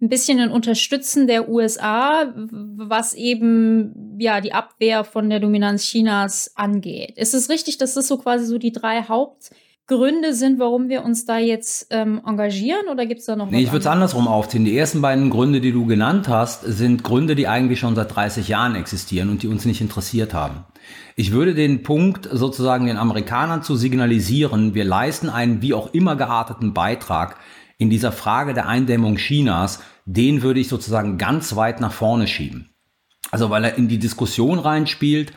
[0.01, 6.51] ein bisschen ein Unterstützen der USA, was eben ja die Abwehr von der Dominanz Chinas
[6.55, 7.17] angeht.
[7.17, 9.51] Ist es richtig, dass das so quasi so die drei Haupt
[9.87, 13.61] Gründe sind, warum wir uns da jetzt ähm, engagieren oder gibt es da noch nee,
[13.61, 14.65] Ich würde es andersrum aufziehen.
[14.65, 18.49] Die ersten beiden Gründe, die du genannt hast, sind Gründe, die eigentlich schon seit 30
[18.49, 20.65] Jahren existieren und die uns nicht interessiert haben.
[21.15, 26.17] Ich würde den Punkt sozusagen den Amerikanern zu signalisieren, wir leisten einen wie auch immer
[26.17, 27.37] gearteten Beitrag
[27.77, 32.71] in dieser Frage der Eindämmung Chinas, den würde ich sozusagen ganz weit nach vorne schieben.
[33.31, 35.31] Also weil er in die Diskussion reinspielt,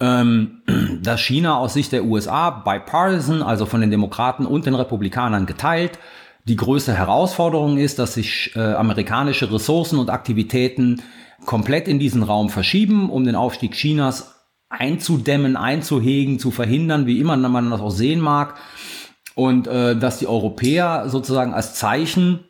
[0.00, 0.62] ähm,
[1.02, 5.98] dass China aus Sicht der USA bipartisan, also von den Demokraten und den Republikanern geteilt,
[6.44, 11.02] die größte Herausforderung ist, dass sich äh, amerikanische Ressourcen und Aktivitäten
[11.44, 17.36] komplett in diesen Raum verschieben, um den Aufstieg Chinas einzudämmen, einzuhegen, zu verhindern, wie immer
[17.36, 18.54] man das auch sehen mag.
[19.34, 22.40] Und äh, dass die Europäer sozusagen als Zeichen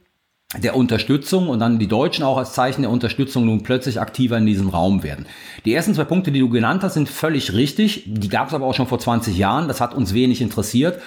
[0.59, 4.47] der Unterstützung und dann die Deutschen auch als Zeichen der Unterstützung nun plötzlich aktiver in
[4.47, 5.27] diesem Raum werden.
[5.65, 8.05] Die ersten zwei Punkte, die du genannt hast, sind völlig richtig.
[8.07, 9.69] Die gab es aber auch schon vor 20 Jahren.
[9.69, 11.01] Das hat uns wenig interessiert.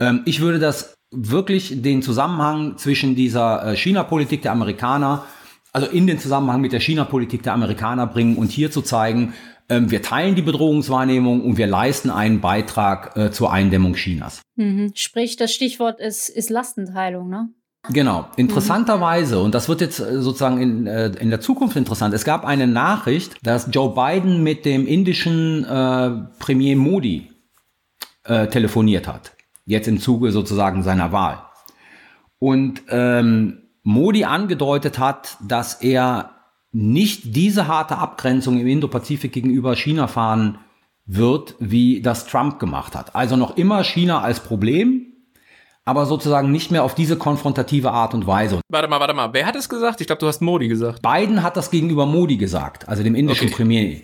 [0.00, 5.24] Ähm, ich würde das wirklich den Zusammenhang zwischen dieser äh, China-Politik der Amerikaner,
[5.72, 9.32] also in den Zusammenhang mit der China-Politik der Amerikaner bringen und hier zu zeigen,
[9.68, 14.42] ähm, wir teilen die Bedrohungswahrnehmung und wir leisten einen Beitrag äh, zur Eindämmung Chinas.
[14.56, 14.92] Mhm.
[14.94, 17.48] Sprich, das Stichwort ist, ist Lastenteilung, ne?
[17.90, 18.28] Genau.
[18.36, 22.44] Interessanterweise, und das wird jetzt äh, sozusagen in, äh, in der Zukunft interessant, es gab
[22.44, 27.30] eine Nachricht, dass Joe Biden mit dem indischen äh, Premier Modi
[28.24, 29.32] äh, telefoniert hat.
[29.64, 31.42] Jetzt im Zuge sozusagen seiner Wahl.
[32.38, 36.30] Und ähm, Modi angedeutet hat, dass er
[36.72, 40.58] nicht diese harte Abgrenzung im Indo-Pazifik gegenüber China fahren
[41.06, 43.14] wird, wie das Trump gemacht hat.
[43.16, 45.07] Also noch immer China als Problem,
[45.88, 48.60] aber sozusagen nicht mehr auf diese konfrontative Art und Weise.
[48.68, 49.32] Warte mal, warte mal.
[49.32, 50.02] Wer hat es gesagt?
[50.02, 51.00] Ich glaube, du hast Modi gesagt.
[51.00, 53.54] Biden hat das gegenüber Modi gesagt, also dem indischen Okay.
[53.56, 54.02] Premier.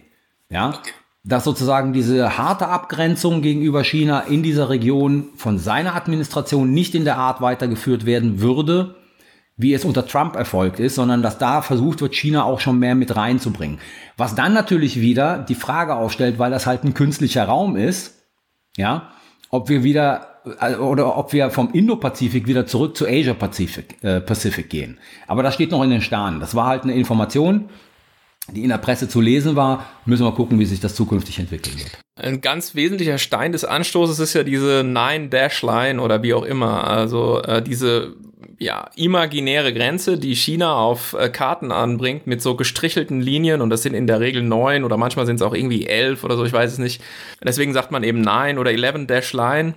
[0.49, 0.81] Ja,
[1.25, 7.05] dass sozusagen diese harte Abgrenzung gegenüber China in dieser Region von seiner Administration nicht in
[7.05, 8.95] der Art weitergeführt werden würde,
[9.59, 12.95] wie es unter Trump erfolgt ist, sondern dass da versucht wird, China auch schon mehr
[12.95, 13.79] mit reinzubringen.
[14.17, 18.23] Was dann natürlich wieder die Frage aufstellt, weil das halt ein künstlicher Raum ist,
[18.79, 19.11] ja,
[19.51, 20.34] ob wir wieder
[20.81, 24.99] oder ob wir vom Indo-Pazifik wieder zurück zu Asia-Pazifik äh, Pacific gehen.
[25.27, 26.41] Aber das steht noch in den Sternen.
[26.41, 27.71] Das war halt eine Information,
[28.53, 29.87] die in der Presse zu lesen war.
[30.05, 31.99] Müssen wir gucken, wie sich das zukünftig entwickeln wird.
[32.17, 36.87] Ein ganz wesentlicher Stein des Anstoßes ist ja diese Nine-Dash-Line oder wie auch immer.
[36.87, 38.15] Also äh, diese
[38.59, 43.83] ja, imaginäre Grenze, die China auf äh, Karten anbringt mit so gestrichelten Linien und das
[43.83, 46.53] sind in der Regel neun oder manchmal sind es auch irgendwie elf oder so, ich
[46.53, 47.03] weiß es nicht.
[47.43, 49.75] Deswegen sagt man eben Nine oder 11-Dash-Line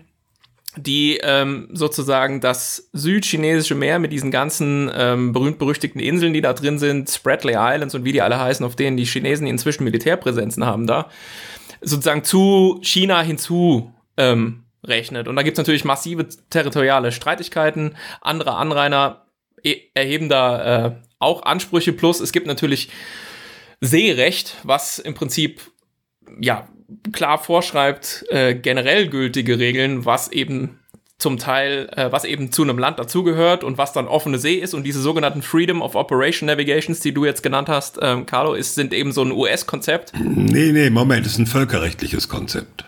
[0.77, 6.79] die ähm, sozusagen das südchinesische Meer mit diesen ganzen ähm, berühmt-berüchtigten Inseln, die da drin
[6.79, 10.87] sind, Spratly Islands und wie die alle heißen, auf denen die Chinesen inzwischen Militärpräsenzen haben
[10.87, 11.09] da,
[11.81, 15.27] sozusagen zu China hinzu ähm, rechnet.
[15.27, 17.95] Und da gibt es natürlich massive territoriale Streitigkeiten.
[18.21, 19.25] Andere Anrainer
[19.63, 21.93] e erheben da äh, auch Ansprüche.
[21.93, 22.89] Plus es gibt natürlich
[23.81, 25.61] Seerecht, was im Prinzip
[26.39, 26.67] ja
[27.11, 30.79] klar vorschreibt, äh, generell gültige Regeln, was eben
[31.17, 34.73] zum Teil, äh, was eben zu einem Land dazugehört und was dann offene See ist.
[34.73, 38.75] Und diese sogenannten Freedom of Operation Navigations, die du jetzt genannt hast, ähm, Carlo, ist,
[38.75, 40.13] sind eben so ein US-Konzept.
[40.19, 42.85] Nee, nee, Moment, ist ein völkerrechtliches Konzept.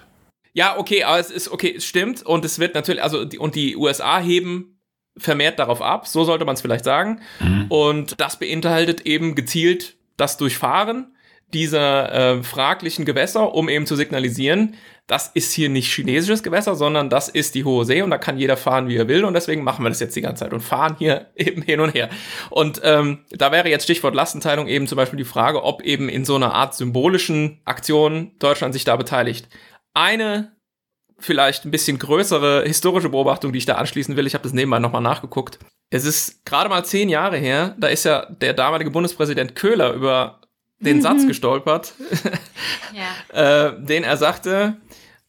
[0.54, 2.24] Ja, okay, aber es ist, okay, es stimmt.
[2.24, 4.80] Und es wird natürlich, also, die, und die USA heben
[5.18, 7.22] vermehrt darauf ab, so sollte man es vielleicht sagen.
[7.70, 11.14] Und das beinhaltet eben gezielt das Durchfahren
[11.54, 14.76] dieser äh, fraglichen Gewässer, um eben zu signalisieren,
[15.10, 18.38] das ist hier nicht chinesisches Gewässer, sondern das ist die Hohe See und da kann
[18.38, 20.62] jeder fahren, wie er will und deswegen machen wir das jetzt die ganze Zeit und
[20.62, 22.10] fahren hier eben hin und her.
[22.52, 26.26] Und ähm, da wäre jetzt Stichwort Lastenteilung eben zum Beispiel die Frage, ob eben in
[26.26, 29.50] so einer Art symbolischen Aktion Deutschland sich da beteiligt.
[29.96, 30.52] Eine
[31.18, 34.80] vielleicht ein bisschen größere historische Beobachtung, die ich da anschließen will, ich habe das nebenbei
[34.80, 35.58] nochmal nachgeguckt.
[35.90, 40.39] Es ist gerade mal zehn Jahre her, da ist ja der damalige Bundespräsident Köhler über
[40.80, 41.94] den Satz gestolpert,
[42.94, 43.68] Ja.
[43.68, 44.78] äh, den er sagte,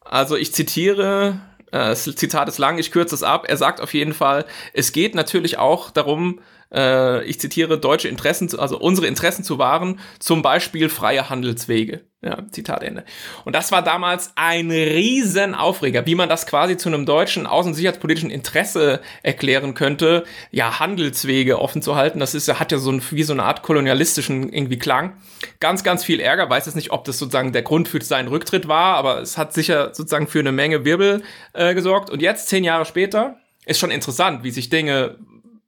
[0.01, 1.40] also ich zitiere,
[1.72, 4.92] äh, das Zitat ist lang, ich kürze es ab, er sagt auf jeden Fall, es
[4.92, 6.40] geht natürlich auch darum,
[6.72, 12.02] äh, ich zitiere, deutsche Interessen, zu, also unsere Interessen zu wahren, zum Beispiel freie Handelswege.
[12.22, 13.04] Ja, Zitat Ende.
[13.46, 17.68] Und das war damals ein riesen Aufreger, wie man das quasi zu einem deutschen außen-
[17.68, 22.20] und sicherheitspolitischen Interesse erklären könnte, ja, Handelswege offen zu halten.
[22.20, 25.14] Das ist, hat ja so ein, wie so eine Art kolonialistischen irgendwie Klang.
[25.60, 26.50] Ganz, ganz viel Ärger.
[26.50, 29.54] Weiß jetzt nicht, ob das sozusagen der Grund für seinen Rücktritt war, aber es hat
[29.54, 31.22] sicher sozusagen für eine Menge Wirbel
[31.54, 32.10] äh, gesorgt.
[32.10, 35.16] Und jetzt, zehn Jahre später, ist schon interessant, wie sich Dinge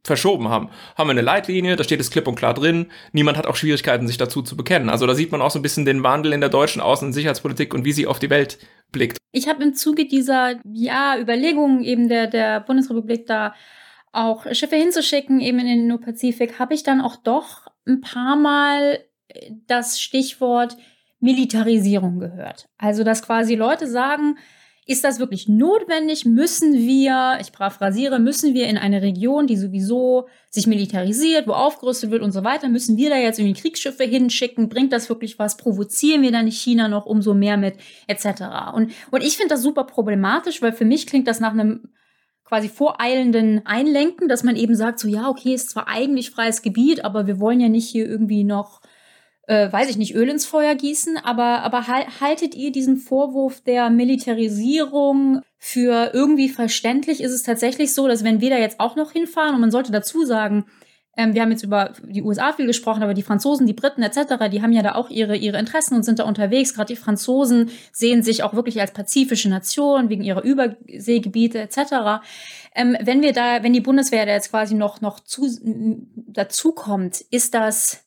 [0.04, 0.68] verschoben haben.
[0.96, 2.86] Haben wir eine Leitlinie, da steht es klipp und klar drin.
[3.12, 4.88] Niemand hat auch Schwierigkeiten, sich dazu zu bekennen.
[4.88, 7.12] Also da sieht man auch so ein bisschen den Wandel in der deutschen Außen- und
[7.12, 8.58] Sicherheitspolitik und wie sie auf die Welt
[8.90, 9.18] blickt.
[9.30, 13.54] Ich habe im Zuge dieser ja, Überlegungen eben der, der Bundesrepublik da
[14.12, 19.00] auch Schiffe hinzuschicken, eben in den Indo-Pazifik, habe ich dann auch doch ein paar Mal
[19.28, 20.76] äh, das Stichwort
[21.20, 22.66] Militarisierung gehört.
[22.78, 24.36] Also, dass quasi Leute sagen,
[24.84, 26.24] ist das wirklich notwendig?
[26.24, 32.10] Müssen wir, ich paraphrasiere, müssen wir in eine Region, die sowieso sich militarisiert, wo aufgerüstet
[32.10, 34.68] wird und so weiter, müssen wir da jetzt irgendwie Kriegsschiffe hinschicken?
[34.68, 35.56] Bringt das wirklich was?
[35.56, 37.76] Provozieren wir da nicht China noch umso mehr mit,
[38.08, 38.74] etc.
[38.74, 41.92] Und, und ich finde das super problematisch, weil für mich klingt das nach einem
[42.44, 47.04] quasi voreilenden Einlenken, dass man eben sagt, so ja, okay, ist zwar eigentlich freies Gebiet,
[47.04, 48.82] aber wir wollen ja nicht hier irgendwie noch
[49.52, 53.60] äh, weiß ich nicht, Öl ins Feuer gießen, aber, aber hal- haltet ihr diesen Vorwurf
[53.60, 57.22] der Militarisierung für irgendwie verständlich?
[57.22, 59.92] Ist es tatsächlich so, dass wenn wir da jetzt auch noch hinfahren, und man sollte
[59.92, 60.64] dazu sagen,
[61.18, 64.48] ähm, wir haben jetzt über die USA viel gesprochen, aber die Franzosen, die Briten etc.,
[64.50, 66.72] die haben ja da auch ihre, ihre Interessen und sind da unterwegs.
[66.72, 72.22] Gerade die Franzosen sehen sich auch wirklich als pazifische Nation wegen ihrer Überseegebiete etc.
[72.74, 75.46] Ähm, wenn wir da, wenn die Bundeswehr da jetzt quasi noch, noch zu,
[76.14, 78.06] dazukommt, ist das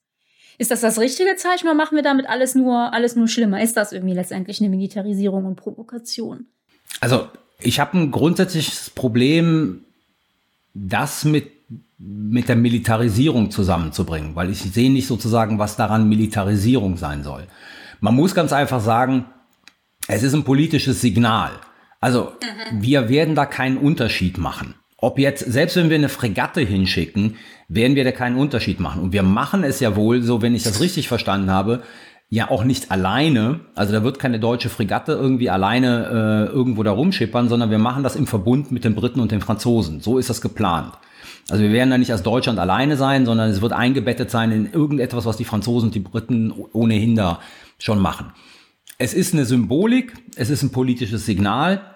[0.57, 3.61] ist das das richtige Zeichen oder machen wir damit alles nur, alles nur schlimmer?
[3.61, 6.45] Ist das irgendwie letztendlich eine Militarisierung und Provokation?
[7.01, 7.27] Also
[7.59, 9.85] ich habe ein grundsätzliches Problem,
[10.73, 11.55] das mit
[11.97, 17.47] mit der Militarisierung zusammenzubringen, weil ich sehe nicht sozusagen, was daran Militarisierung sein soll.
[18.01, 19.25] Man muss ganz einfach sagen,
[20.07, 21.51] es ist ein politisches Signal.
[22.01, 22.81] Also mhm.
[22.81, 24.75] wir werden da keinen Unterschied machen.
[25.05, 27.35] Ob jetzt, selbst wenn wir eine Fregatte hinschicken,
[27.67, 29.03] werden wir da keinen Unterschied machen.
[29.03, 31.83] Und wir machen es ja wohl, so wenn ich das richtig verstanden habe,
[32.29, 33.59] ja auch nicht alleine.
[33.75, 38.01] Also da wird keine deutsche Fregatte irgendwie alleine äh, irgendwo da rumschippern, sondern wir machen
[38.01, 40.01] das im Verbund mit den Briten und den Franzosen.
[40.01, 40.93] So ist das geplant.
[41.51, 44.73] Also wir werden da nicht als Deutschland alleine sein, sondern es wird eingebettet sein in
[44.73, 47.41] irgendetwas, was die Franzosen und die Briten ohnehin da
[47.77, 48.33] schon machen.
[48.97, 51.95] Es ist eine Symbolik, es ist ein politisches Signal.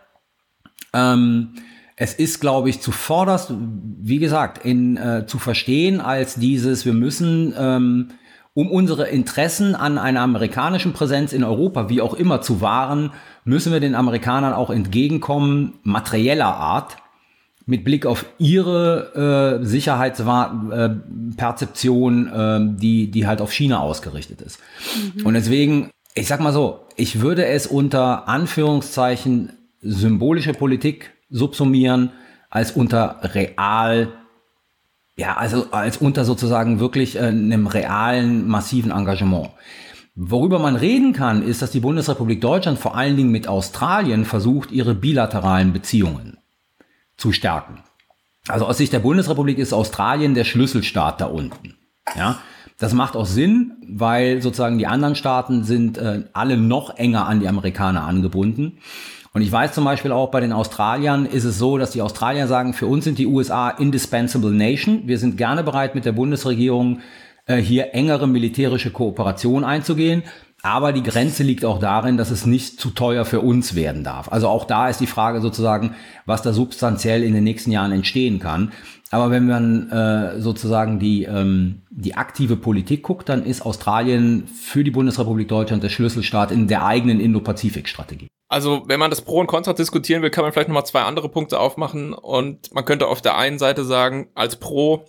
[0.93, 1.55] Ähm,
[2.01, 3.53] es ist, glaube ich, zuvorderst,
[4.01, 8.11] wie gesagt, in, äh, zu verstehen als dieses, wir müssen, ähm,
[8.53, 13.11] um unsere Interessen an einer amerikanischen Präsenz in Europa, wie auch immer, zu wahren,
[13.43, 16.95] müssen wir den Amerikanern auch entgegenkommen, materieller Art,
[17.65, 24.61] mit Blick auf ihre äh, Sicherheitsperzeption, äh, die, die halt auf China ausgerichtet ist.
[25.15, 25.25] Mhm.
[25.25, 32.11] Und deswegen, ich sag mal so, ich würde es unter Anführungszeichen symbolische Politik subsumieren,
[32.49, 34.09] als unter real,
[35.15, 39.49] ja, also als unter sozusagen wirklich äh, einem realen, massiven Engagement.
[40.15, 44.71] Worüber man reden kann, ist, dass die Bundesrepublik Deutschland vor allen Dingen mit Australien versucht,
[44.71, 46.37] ihre bilateralen Beziehungen
[47.15, 47.83] zu stärken.
[48.47, 51.75] Also aus Sicht der Bundesrepublik ist Australien der Schlüsselstaat da unten.
[52.17, 52.39] Ja,
[52.79, 57.41] das macht auch Sinn, weil sozusagen die anderen Staaten sind äh, alle noch enger an
[57.41, 58.79] die Amerikaner angebunden.
[59.33, 62.47] Und ich weiß zum Beispiel auch bei den Australiern ist es so, dass die Australier
[62.47, 65.03] sagen, für uns sind die USA indispensable nation.
[65.05, 67.01] Wir sind gerne bereit, mit der Bundesregierung
[67.45, 70.23] äh, hier engere militärische Kooperation einzugehen.
[70.61, 74.31] Aber die Grenze liegt auch darin, dass es nicht zu teuer für uns werden darf.
[74.31, 78.39] Also auch da ist die Frage sozusagen, was da substanziell in den nächsten Jahren entstehen
[78.39, 78.73] kann.
[79.11, 84.83] Aber wenn man äh, sozusagen die, ähm, die aktive Politik guckt, dann ist Australien für
[84.83, 88.27] die Bundesrepublik Deutschland der Schlüsselstaat in der eigenen Indo-Pazifik-Strategie.
[88.49, 91.29] Also, wenn man das Pro und Contra diskutieren will, kann man vielleicht nochmal zwei andere
[91.29, 92.13] Punkte aufmachen.
[92.13, 95.05] Und man könnte auf der einen Seite sagen, als Pro,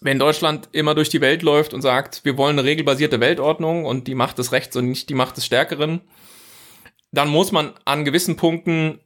[0.00, 4.06] wenn Deutschland immer durch die Welt läuft und sagt, wir wollen eine regelbasierte Weltordnung und
[4.06, 6.00] die Macht des Rechts und nicht die Macht des Stärkeren,
[7.10, 9.00] dann muss man an gewissen Punkten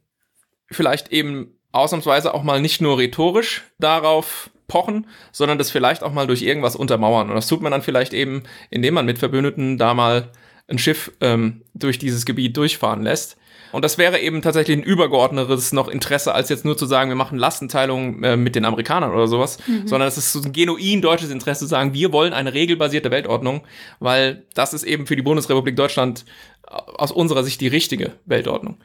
[0.69, 6.27] vielleicht eben ausnahmsweise auch mal nicht nur rhetorisch darauf pochen, sondern das vielleicht auch mal
[6.27, 7.29] durch irgendwas untermauern.
[7.29, 10.31] Und das tut man dann vielleicht eben, indem man mit Verbündeten da mal
[10.67, 13.37] ein Schiff ähm, durch dieses Gebiet durchfahren lässt.
[13.75, 17.15] Und das wäre eben tatsächlich ein übergeordnetes noch Interesse, als jetzt nur zu sagen, wir
[17.15, 19.85] machen Lastenteilung äh, mit den Amerikanern oder sowas, mhm.
[19.85, 23.63] sondern es ist so ein genuin deutsches Interesse zu sagen, wir wollen eine regelbasierte Weltordnung,
[23.99, 26.23] weil das ist eben für die Bundesrepublik Deutschland
[26.67, 28.77] äh, aus unserer Sicht die richtige Weltordnung.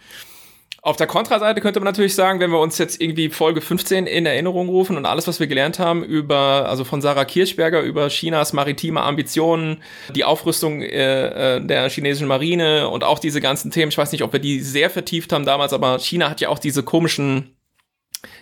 [0.82, 4.24] Auf der Kontraseite könnte man natürlich sagen, wenn wir uns jetzt irgendwie Folge 15 in
[4.24, 8.54] Erinnerung rufen und alles, was wir gelernt haben über, also von Sarah Kirchberger über Chinas
[8.54, 9.82] maritime Ambitionen,
[10.14, 14.22] die Aufrüstung äh, äh, der chinesischen Marine und auch diese ganzen Themen, ich weiß nicht,
[14.22, 17.54] ob wir die sehr vertieft haben damals, aber China hat ja auch diese komischen,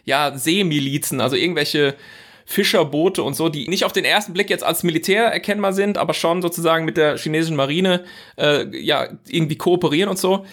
[0.05, 1.97] ja, Seemilizen, also irgendwelche
[2.47, 6.15] Fischerboote und so, die nicht auf den ersten Blick jetzt als Militär erkennbar sind, aber
[6.15, 8.05] schon sozusagen mit der chinesischen Marine
[8.39, 10.47] äh, ja irgendwie kooperieren und so.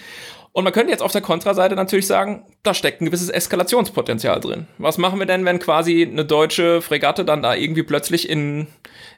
[0.55, 4.67] Und man könnte jetzt auf der Kontraseite natürlich sagen, da steckt ein gewisses Eskalationspotenzial drin.
[4.77, 8.67] Was machen wir denn, wenn quasi eine deutsche Fregatte dann da irgendwie plötzlich in,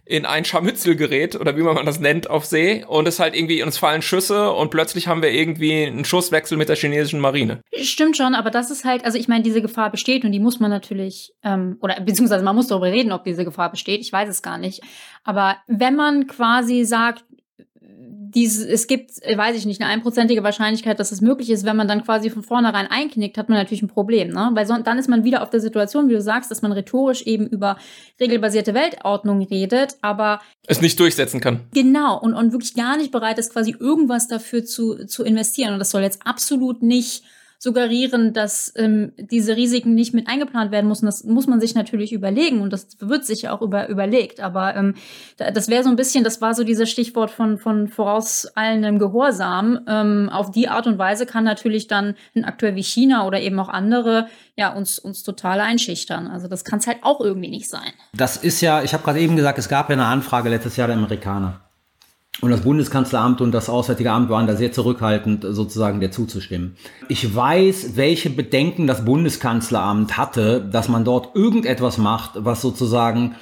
[0.03, 3.61] in ein Scharmützel gerät oder wie man das nennt auf See und es halt irgendwie
[3.61, 7.61] uns fallen Schüsse und plötzlich haben wir irgendwie einen Schusswechsel mit der chinesischen Marine.
[7.83, 10.59] Stimmt schon, aber das ist halt, also ich meine, diese Gefahr besteht und die muss
[10.59, 14.01] man natürlich, ähm, oder beziehungsweise man muss darüber reden, ob diese Gefahr besteht.
[14.01, 14.81] Ich weiß es gar nicht.
[15.23, 17.25] Aber wenn man quasi sagt,
[18.33, 21.87] dieses, es gibt, weiß ich nicht, eine einprozentige Wahrscheinlichkeit, dass es möglich ist, wenn man
[21.87, 24.51] dann quasi von vornherein einknickt, hat man natürlich ein Problem, ne?
[24.53, 27.23] Weil so, dann ist man wieder auf der Situation, wie du sagst, dass man rhetorisch
[27.23, 27.77] eben über
[28.19, 31.61] regelbasierte Weltordnung redet, aber es nicht durchsetzen kann.
[31.73, 35.73] Genau, und, und wirklich gar nicht bereit ist, quasi irgendwas dafür zu, zu investieren.
[35.73, 37.23] Und das soll jetzt absolut nicht
[37.59, 41.07] suggerieren, dass ähm, diese Risiken nicht mit eingeplant werden müssen.
[41.07, 44.39] Das muss man sich natürlich überlegen und das wird sich auch über, überlegt.
[44.39, 44.95] Aber ähm,
[45.37, 49.79] das wäre so ein bisschen, das war so dieses Stichwort von, von vorauseilendem Gehorsam.
[49.87, 53.59] Ähm, auf die Art und Weise kann natürlich dann ein Akteur wie China oder eben
[53.59, 56.27] auch andere ja uns, uns total einschüchtern.
[56.27, 57.91] Also das kann es halt auch irgendwie nicht sein.
[58.13, 60.87] Das ist ja, ich habe gerade eben gesagt, es gab ja eine Anfrage letztes Jahr
[60.87, 61.66] der Amerikaner.
[62.39, 66.75] Und das Bundeskanzleramt und das Auswärtige Amt waren da sehr zurückhaltend, sozusagen der zuzustimmen.
[67.09, 73.35] Ich weiß, welche Bedenken das Bundeskanzleramt hatte, dass man dort irgendetwas macht, was sozusagen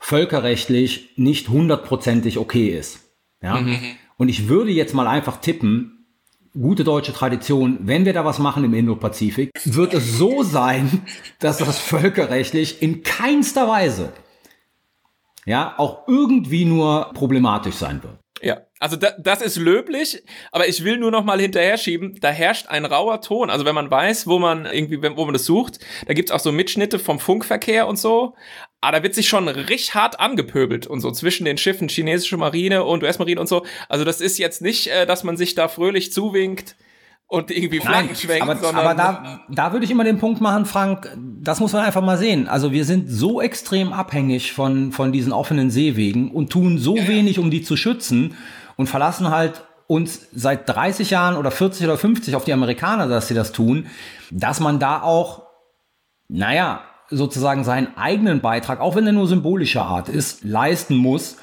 [0.00, 3.00] völkerrechtlich nicht hundertprozentig okay ist.
[3.40, 3.60] Ja?
[3.60, 3.78] Mhm.
[4.16, 6.06] Und ich würde jetzt mal einfach tippen,
[6.52, 11.02] gute deutsche Tradition, wenn wir da was machen im Indo-Pazifik, wird es so sein,
[11.38, 14.12] dass das völkerrechtlich in keinster Weise
[15.46, 18.18] ja auch irgendwie nur problematisch sein wird.
[18.42, 22.30] Ja, also da, das ist löblich, aber ich will nur noch mal hinterher schieben, da
[22.30, 23.50] herrscht ein rauer Ton.
[23.50, 26.50] Also wenn man weiß, wo man irgendwie, wo man das sucht, da gibt's auch so
[26.50, 28.34] Mitschnitte vom Funkverkehr und so.
[28.80, 32.84] Aber da wird sich schon richtig hart angepöbelt und so zwischen den Schiffen, chinesische Marine
[32.84, 33.66] und US-Marine und so.
[33.90, 36.76] Also das ist jetzt nicht, äh, dass man sich da fröhlich zuwinkt
[37.30, 40.66] und irgendwie Flaggen schwenkt, aber, sondern aber da, da würde ich immer den Punkt machen,
[40.66, 42.48] Frank, das muss man einfach mal sehen.
[42.48, 47.38] Also wir sind so extrem abhängig von, von diesen offenen Seewegen und tun so wenig,
[47.38, 48.34] um die zu schützen
[48.74, 53.28] und verlassen halt uns seit 30 Jahren oder 40 oder 50 auf die Amerikaner, dass
[53.28, 53.86] sie das tun,
[54.32, 55.44] dass man da auch,
[56.26, 61.36] naja, sozusagen seinen eigenen Beitrag, auch wenn er nur symbolischer Art ist, leisten muss,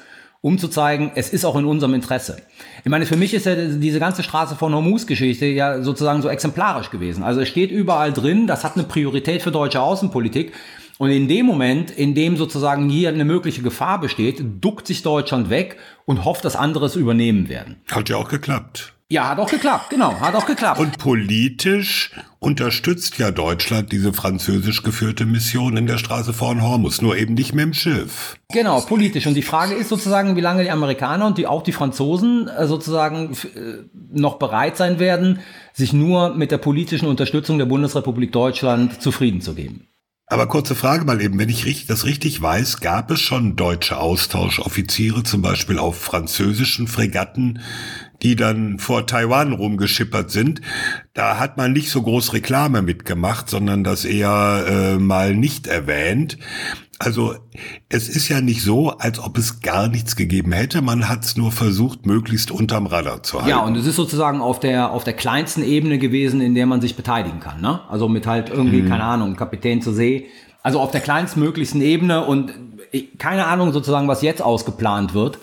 [0.48, 2.38] um zu zeigen, es ist auch in unserem Interesse.
[2.82, 6.88] Ich meine, für mich ist ja diese ganze Straße von Hormuz-Geschichte ja sozusagen so exemplarisch
[6.88, 7.22] gewesen.
[7.22, 10.52] Also es steht überall drin, das hat eine Priorität für deutsche Außenpolitik.
[10.96, 15.50] Und in dem Moment, in dem sozusagen hier eine mögliche Gefahr besteht, duckt sich Deutschland
[15.50, 15.76] weg
[16.06, 17.76] und hofft, dass andere es übernehmen werden.
[17.90, 18.94] Hat ja auch geklappt.
[19.10, 20.78] Ja, hat auch geklappt, genau, hat auch geklappt.
[20.78, 27.16] Und politisch unterstützt ja Deutschland diese französisch geführte Mission in der Straße von Hormus, nur
[27.16, 28.36] eben nicht mit dem Schiff.
[28.52, 29.26] Genau, politisch.
[29.26, 32.66] Und die Frage ist sozusagen, wie lange die Amerikaner und die, auch die Franzosen äh,
[32.66, 35.40] sozusagen äh, noch bereit sein werden,
[35.72, 39.88] sich nur mit der politischen Unterstützung der Bundesrepublik Deutschland zufrieden zu geben.
[40.30, 45.22] Aber kurze Frage mal eben, wenn ich das richtig weiß, gab es schon deutsche Austauschoffiziere,
[45.22, 47.60] zum Beispiel auf französischen Fregatten,
[48.22, 50.60] die dann vor Taiwan rumgeschippert sind.
[51.14, 56.38] Da hat man nicht so groß Reklame mitgemacht, sondern das eher äh, mal nicht erwähnt.
[57.00, 57.36] Also
[57.88, 60.82] es ist ja nicht so, als ob es gar nichts gegeben hätte.
[60.82, 63.50] Man hat es nur versucht, möglichst unterm Radar zu halten.
[63.50, 66.80] Ja, und es ist sozusagen auf der, auf der kleinsten Ebene gewesen, in der man
[66.80, 67.60] sich beteiligen kann.
[67.60, 67.80] Ne?
[67.88, 68.88] Also mit halt irgendwie, mhm.
[68.88, 70.26] keine Ahnung, Kapitän zur See.
[70.64, 72.52] Also auf der kleinstmöglichsten Ebene und
[72.90, 75.38] äh, keine Ahnung sozusagen, was jetzt ausgeplant wird.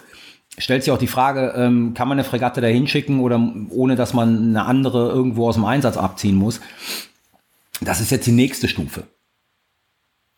[0.57, 4.13] Stellt sich auch die Frage, ähm, kann man eine Fregatte da hinschicken oder ohne dass
[4.13, 6.61] man eine andere irgendwo aus dem Einsatz abziehen muss?
[7.81, 9.03] Das ist jetzt die nächste Stufe.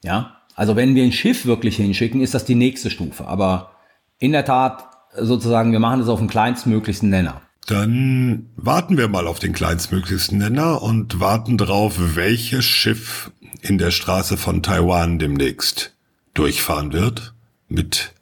[0.03, 3.27] Ja, also wenn wir ein Schiff wirklich hinschicken, ist das die nächste Stufe.
[3.27, 3.71] Aber
[4.17, 7.41] in der Tat sozusagen, wir machen das auf dem kleinstmöglichsten Nenner.
[7.67, 13.91] Dann warten wir mal auf den kleinstmöglichsten Nenner und warten drauf, welches Schiff in der
[13.91, 15.93] Straße von Taiwan demnächst
[16.33, 17.33] durchfahren wird
[17.67, 18.13] mit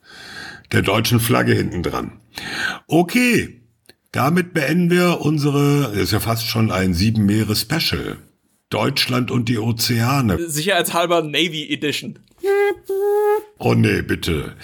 [0.72, 2.14] der deutschen Flagge hinten dran.
[2.88, 3.62] Okay,
[4.12, 8.18] damit beenden wir unsere, ist ja fast schon ein sieben Meere Special.
[8.70, 10.50] Deutschland und die Ozeane.
[10.50, 12.20] Sicherheitshalber Navy Edition.
[13.60, 14.56] Oh nee, bitte.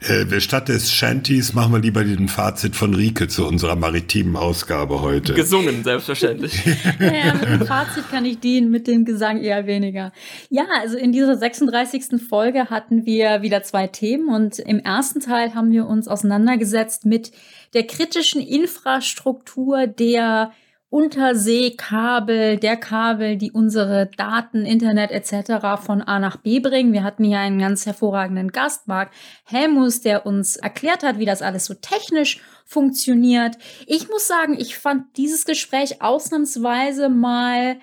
[0.00, 5.02] Äh, statt des Shanties machen wir lieber den Fazit von Rike zu unserer maritimen Ausgabe
[5.02, 5.34] heute.
[5.34, 6.64] Gesungen, selbstverständlich.
[6.98, 10.12] ja, mit dem Fazit kann ich dienen, mit dem Gesang eher weniger.
[10.48, 12.22] Ja, also in dieser 36.
[12.26, 17.32] Folge hatten wir wieder zwei Themen und im ersten Teil haben wir uns auseinandergesetzt mit
[17.74, 20.52] der kritischen Infrastruktur der
[20.90, 25.80] Unterseekabel, der Kabel, die unsere Daten, Internet etc.
[25.80, 26.92] von A nach B bringen.
[26.92, 29.12] Wir hatten hier einen ganz hervorragenden Gast, Marc
[29.44, 33.56] Helmus, der uns erklärt hat, wie das alles so technisch funktioniert.
[33.86, 37.78] Ich muss sagen, ich fand dieses Gespräch ausnahmsweise mal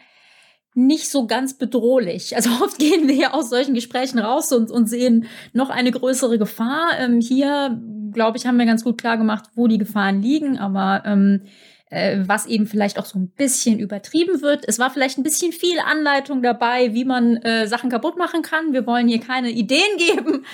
[0.74, 2.36] nicht so ganz bedrohlich.
[2.36, 6.38] Also oft gehen wir ja aus solchen Gesprächen raus und, und sehen noch eine größere
[6.38, 6.90] Gefahr.
[7.00, 7.82] Ähm, hier,
[8.12, 11.44] glaube ich, haben wir ganz gut klar gemacht, wo die Gefahren liegen, aber ähm,
[11.90, 14.66] äh, was eben vielleicht auch so ein bisschen übertrieben wird.
[14.68, 18.74] Es war vielleicht ein bisschen viel Anleitung dabei, wie man äh, Sachen kaputt machen kann.
[18.74, 20.46] Wir wollen hier keine Ideen geben,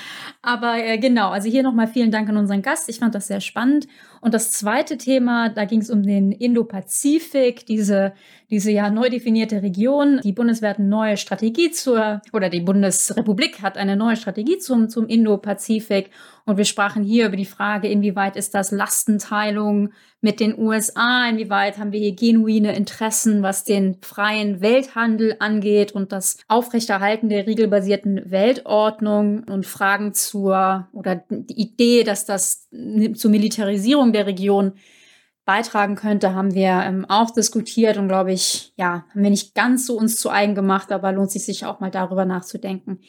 [0.41, 2.87] aber äh, genau, also hier nochmal vielen Dank an unseren Gast.
[2.89, 3.87] Ich fand das sehr spannend.
[4.21, 8.13] Und das zweite Thema, da ging es um den Indo-Pazifik, diese,
[8.49, 10.21] diese ja neu definierte Region.
[10.23, 14.87] Die Bundeswehr hat eine neue Strategie zur, oder die Bundesrepublik hat eine neue Strategie zum,
[14.87, 16.11] zum Indo-Pazifik.
[16.45, 19.91] Und wir sprachen hier über die Frage, inwieweit ist das Lastenteilung
[20.23, 26.13] mit den USA, inwieweit haben wir hier genuine Interessen, was den freien Welthandel angeht und
[26.13, 32.69] das Aufrechterhalten der regelbasierten Weltordnung und Fragen zur oder die Idee, dass das
[33.15, 34.73] zur Militarisierung der Region
[35.45, 39.85] beitragen könnte, haben wir ähm, auch diskutiert und glaube ich, ja, haben wir nicht ganz
[39.85, 42.99] so uns zu eigen gemacht, aber lohnt sich sicher auch mal darüber nachzudenken.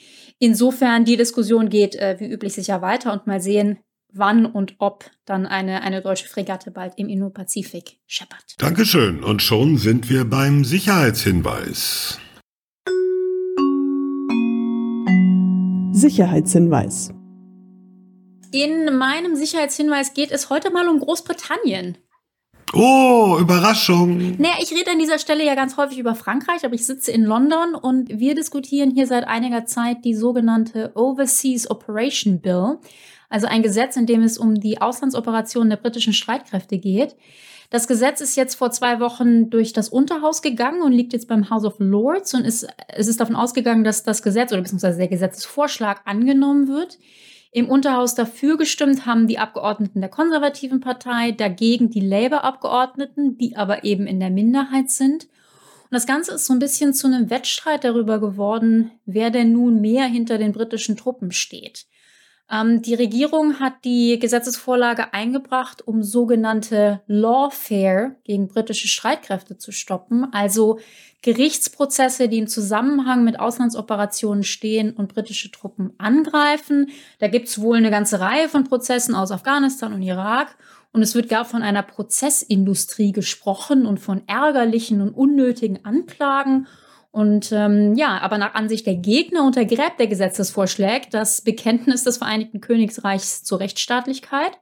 [0.40, 3.78] Insofern, die Diskussion geht äh, wie üblich sicher weiter und mal sehen,
[4.16, 8.54] wann und ob dann eine, eine deutsche Fregatte bald im Indo-Pazifik scheppert.
[8.58, 9.22] Dankeschön.
[9.24, 12.18] Und schon sind wir beim Sicherheitshinweis.
[15.92, 17.12] Sicherheitshinweis.
[18.52, 21.98] In meinem Sicherheitshinweis geht es heute mal um Großbritannien.
[22.72, 24.36] Oh, Überraschung.
[24.38, 27.24] Naja, ich rede an dieser Stelle ja ganz häufig über Frankreich, aber ich sitze in
[27.24, 32.78] London und wir diskutieren hier seit einiger Zeit die sogenannte Overseas Operation Bill,
[33.34, 37.16] also ein Gesetz, in dem es um die Auslandsoperationen der britischen Streitkräfte geht.
[37.68, 41.50] Das Gesetz ist jetzt vor zwei Wochen durch das Unterhaus gegangen und liegt jetzt beim
[41.50, 45.08] House of Lords und ist, es ist davon ausgegangen, dass das Gesetz oder beziehungsweise der
[45.08, 47.00] Gesetzesvorschlag angenommen wird.
[47.50, 53.82] Im Unterhaus dafür gestimmt haben die Abgeordneten der konservativen Partei, dagegen die Labour-Abgeordneten, die aber
[53.82, 55.24] eben in der Minderheit sind.
[55.24, 59.80] Und das Ganze ist so ein bisschen zu einem Wettstreit darüber geworden, wer denn nun
[59.80, 61.86] mehr hinter den britischen Truppen steht.
[62.50, 70.32] Ähm, die Regierung hat die Gesetzesvorlage eingebracht, um sogenannte Lawfare gegen britische Streitkräfte zu stoppen,
[70.32, 70.78] also
[71.22, 76.90] Gerichtsprozesse, die im Zusammenhang mit Auslandsoperationen stehen und britische Truppen angreifen.
[77.18, 80.54] Da gibt es wohl eine ganze Reihe von Prozessen aus Afghanistan und Irak.
[80.92, 86.68] Und es wird gar von einer Prozessindustrie gesprochen und von ärgerlichen und unnötigen Anklagen.
[87.14, 92.60] Und ähm, ja, aber nach Ansicht der Gegner untergräbt der Gesetzesvorschlag das Bekenntnis des Vereinigten
[92.60, 94.58] Königreichs zur Rechtsstaatlichkeit.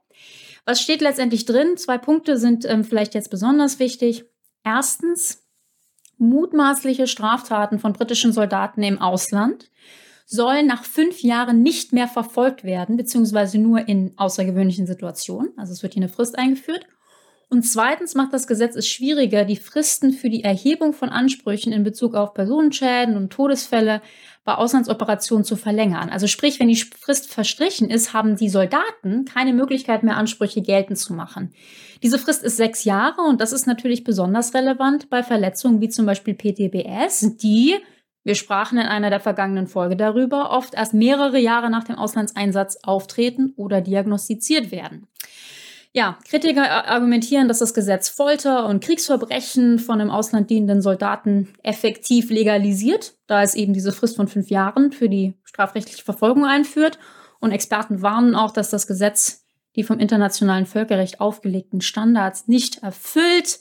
[0.63, 1.77] Was steht letztendlich drin?
[1.77, 4.25] Zwei Punkte sind ähm, vielleicht jetzt besonders wichtig.
[4.63, 5.47] Erstens,
[6.19, 9.71] mutmaßliche Straftaten von britischen Soldaten im Ausland
[10.27, 15.49] sollen nach fünf Jahren nicht mehr verfolgt werden, beziehungsweise nur in außergewöhnlichen Situationen.
[15.57, 16.85] Also es wird hier eine Frist eingeführt.
[17.53, 21.83] Und zweitens macht das Gesetz es schwieriger, die Fristen für die Erhebung von Ansprüchen in
[21.83, 24.01] Bezug auf Personenschäden und Todesfälle
[24.43, 26.09] bei Auslandsoperationen zu verlängern.
[26.09, 30.97] Also sprich, wenn die Frist verstrichen ist, haben die Soldaten keine Möglichkeit mehr, Ansprüche geltend
[30.97, 31.53] zu machen.
[32.01, 36.07] Diese Frist ist sechs Jahre und das ist natürlich besonders relevant bei Verletzungen wie zum
[36.07, 37.75] Beispiel PTBS, die
[38.23, 42.79] wir sprachen in einer der vergangenen Folge darüber, oft erst mehrere Jahre nach dem Auslandseinsatz
[42.81, 45.05] auftreten oder diagnostiziert werden.
[45.95, 52.31] Ja, Kritiker argumentieren, dass das Gesetz Folter und Kriegsverbrechen von im Ausland dienenden Soldaten effektiv
[52.31, 56.97] legalisiert, da es eben diese Frist von fünf Jahren für die strafrechtliche Verfolgung einführt.
[57.39, 59.45] Und Experten warnen auch, dass das Gesetz
[59.75, 63.59] die vom internationalen Völkerrecht aufgelegten Standards nicht erfüllt.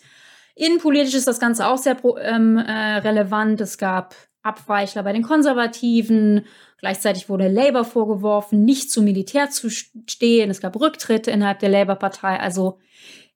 [0.55, 3.61] Innenpolitisch ist das Ganze auch sehr ähm, äh, relevant.
[3.61, 6.47] Es gab Abweichler bei den Konservativen.
[6.79, 10.51] Gleichzeitig wurde Labour vorgeworfen, nicht zum Militär zu stehen.
[10.51, 12.41] Es gab Rücktritte innerhalb der Labour-Partei.
[12.41, 12.79] Also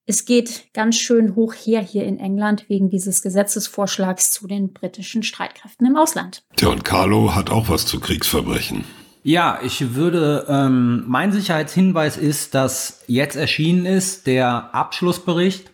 [0.05, 5.23] es geht ganz schön hoch her hier in England wegen dieses Gesetzesvorschlags zu den britischen
[5.23, 6.45] Streitkräften im Ausland.
[6.57, 8.85] Tja, und Carlo hat auch was zu Kriegsverbrechen.
[9.25, 15.73] Ja, ich würde, ähm, mein Sicherheitshinweis ist, dass jetzt erschienen ist der Abschlussbericht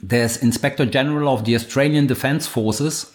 [0.00, 3.10] des Inspector General of the Australian Defence Forces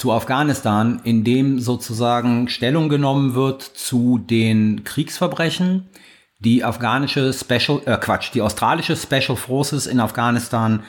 [0.00, 5.90] zu Afghanistan, in dem sozusagen Stellung genommen wird zu den Kriegsverbrechen,
[6.38, 10.84] die afghanische Special, äh Quatsch, die australische Special Forces in Afghanistan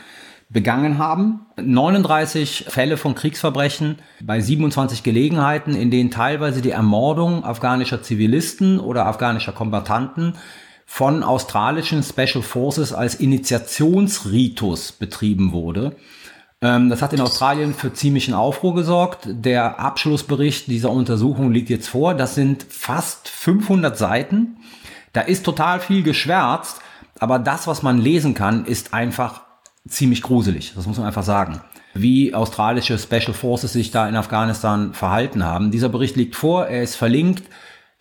[0.47, 1.41] begangen haben.
[1.61, 9.07] 39 Fälle von Kriegsverbrechen bei 27 Gelegenheiten, in denen teilweise die Ermordung afghanischer Zivilisten oder
[9.07, 10.37] afghanischer Kombattanten
[10.85, 15.97] von australischen Special Forces als Initiationsritus betrieben wurde.
[16.61, 19.21] Ähm, das hat in Australien für ziemlichen Aufruhr gesorgt.
[19.25, 22.13] Der Abschlussbericht dieser Untersuchung liegt jetzt vor.
[22.13, 24.57] Das sind fast 500 Seiten.
[25.13, 26.79] Da ist total viel geschwärzt,
[27.19, 29.41] aber das, was man lesen kann, ist einfach
[29.87, 30.73] ziemlich gruselig.
[30.75, 31.61] Das muss man einfach sagen.
[31.93, 35.71] Wie australische Special Forces sich da in Afghanistan verhalten haben.
[35.71, 37.43] Dieser Bericht liegt vor, er ist verlinkt.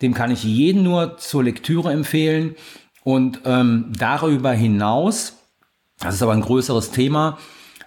[0.01, 2.55] Dem kann ich jeden nur zur Lektüre empfehlen.
[3.03, 5.33] Und ähm, darüber hinaus,
[5.99, 7.37] das ist aber ein größeres Thema,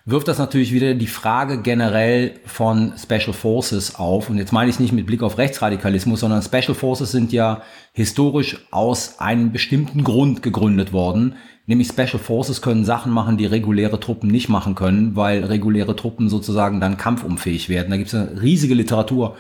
[0.07, 4.29] wirft das natürlich wieder die Frage generell von Special Forces auf.
[4.29, 7.63] Und jetzt meine ich nicht mit Blick auf Rechtsradikalismus, sondern Special Forces sind ja
[7.93, 11.37] historisch aus einem bestimmten Grund gegründet worden.
[11.67, 16.29] Nämlich Special Forces können Sachen machen, die reguläre Truppen nicht machen können, weil reguläre Truppen
[16.29, 17.91] sozusagen dann kampfunfähig werden.
[17.91, 19.37] Da gibt es eine riesige Literatur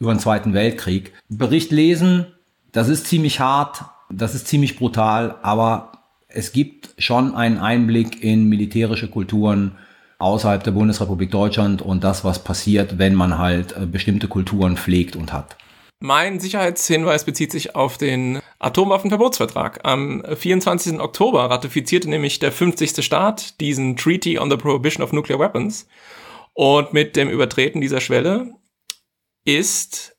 [0.00, 1.12] über den Zweiten Weltkrieg.
[1.28, 2.26] Bericht lesen,
[2.72, 5.92] das ist ziemlich hart, das ist ziemlich brutal, aber
[6.26, 9.72] es gibt schon einen Einblick in militärische Kulturen,
[10.18, 15.16] außerhalb der Bundesrepublik Deutschland und das, was passiert, wenn man halt äh, bestimmte Kulturen pflegt
[15.16, 15.56] und hat.
[16.00, 19.80] Mein Sicherheitshinweis bezieht sich auf den Atomwaffenverbotsvertrag.
[19.82, 21.00] Am 24.
[21.00, 23.04] Oktober ratifizierte nämlich der 50.
[23.04, 25.88] Staat diesen Treaty on the Prohibition of Nuclear Weapons.
[26.54, 28.54] Und mit dem Übertreten dieser Schwelle
[29.44, 30.16] ist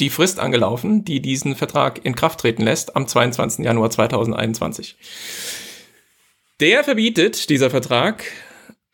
[0.00, 3.64] die Frist angelaufen, die diesen Vertrag in Kraft treten lässt, am 22.
[3.64, 4.96] Januar 2021.
[6.60, 8.24] Der verbietet, dieser Vertrag,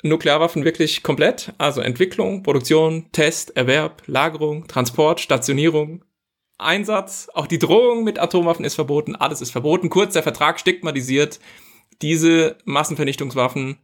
[0.04, 1.54] Nuklearwaffen wirklich komplett.
[1.56, 6.04] Also Entwicklung, Produktion, Test, Erwerb, Lagerung, Transport, Stationierung,
[6.58, 7.28] Einsatz.
[7.32, 9.16] Auch die Drohung mit Atomwaffen ist verboten.
[9.16, 9.88] Alles ist verboten.
[9.88, 11.40] Kurz, der Vertrag stigmatisiert
[12.02, 13.78] diese Massenvernichtungswaffen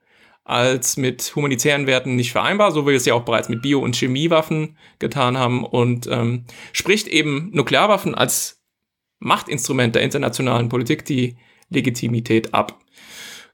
[0.44, 3.80] als mit humanitären Werten nicht vereinbar, so wie wir es ja auch bereits mit Bio-
[3.80, 8.62] und Chemiewaffen getan haben und ähm, spricht eben Nuklearwaffen als
[9.20, 11.36] Machtinstrument der internationalen Politik die
[11.70, 12.78] Legitimität ab.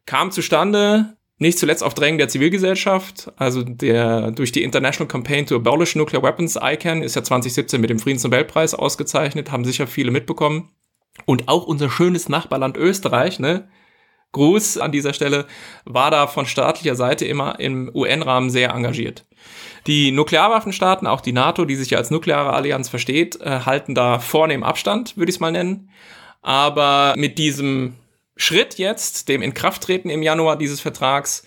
[0.06, 5.56] Kam zustande nicht zuletzt auf Drängen der Zivilgesellschaft, also der durch die International Campaign to
[5.56, 10.70] Abolish Nuclear Weapons ICANN ist ja 2017 mit dem Friedensnobelpreis ausgezeichnet, haben sicher viele mitbekommen.
[11.24, 13.68] Und auch unser schönes Nachbarland Österreich, ne?
[14.32, 15.46] Gruß an dieser Stelle,
[15.84, 19.24] war da von staatlicher Seite immer im UN-Rahmen sehr engagiert.
[19.86, 24.18] Die Nuklearwaffenstaaten, auch die NATO, die sich ja als nukleare Allianz versteht, äh, halten da
[24.18, 25.90] vornehm Abstand, würde ich es mal nennen.
[26.42, 27.94] Aber mit diesem
[28.36, 31.42] Schritt jetzt, dem Inkrafttreten im Januar dieses Vertrags,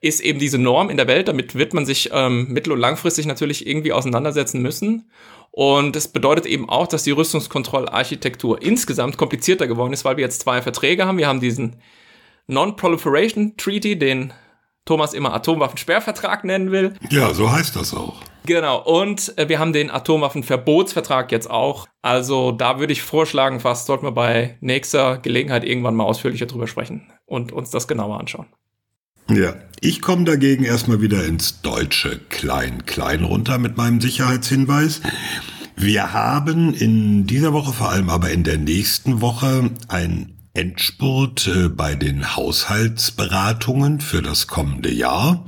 [0.00, 1.28] ist eben diese Norm in der Welt.
[1.28, 5.10] Damit wird man sich ähm, mittel- und langfristig natürlich irgendwie auseinandersetzen müssen.
[5.50, 10.40] Und das bedeutet eben auch, dass die Rüstungskontrollarchitektur insgesamt komplizierter geworden ist, weil wir jetzt
[10.40, 11.18] zwei Verträge haben.
[11.18, 11.76] Wir haben diesen
[12.46, 14.32] Non-Proliferation Treaty, den
[14.84, 16.94] Thomas immer Atomwaffensperrvertrag nennen will.
[17.10, 18.22] Ja, so heißt das auch.
[18.46, 21.86] Genau, und äh, wir haben den Atomwaffenverbotsvertrag jetzt auch.
[22.02, 26.66] Also da würde ich vorschlagen, fast sollten wir bei nächster Gelegenheit irgendwann mal ausführlicher drüber
[26.66, 28.46] sprechen und uns das genauer anschauen.
[29.28, 35.02] Ja, ich komme dagegen erstmal wieder ins deutsche Klein-Klein runter mit meinem Sicherheitshinweis.
[35.76, 41.94] Wir haben in dieser Woche, vor allem aber in der nächsten Woche, ein Endspurt bei
[41.94, 45.46] den Haushaltsberatungen für das kommende Jahr.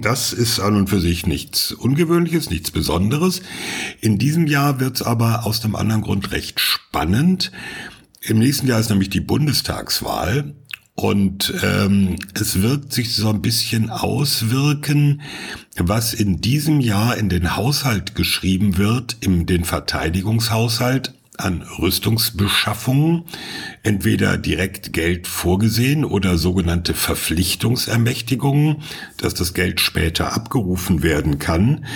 [0.00, 3.42] Das ist an und für sich nichts Ungewöhnliches, nichts Besonderes.
[4.00, 7.52] In diesem Jahr wird es aber aus dem anderen Grund recht spannend.
[8.20, 10.54] Im nächsten Jahr ist nämlich die Bundestagswahl
[10.94, 15.22] und ähm, es wird sich so ein bisschen auswirken,
[15.76, 23.24] was in diesem Jahr in den Haushalt geschrieben wird, in den Verteidigungshaushalt an Rüstungsbeschaffungen,
[23.82, 28.82] entweder direkt Geld vorgesehen oder sogenannte Verpflichtungsermächtigungen,
[29.16, 31.86] dass das Geld später abgerufen werden kann.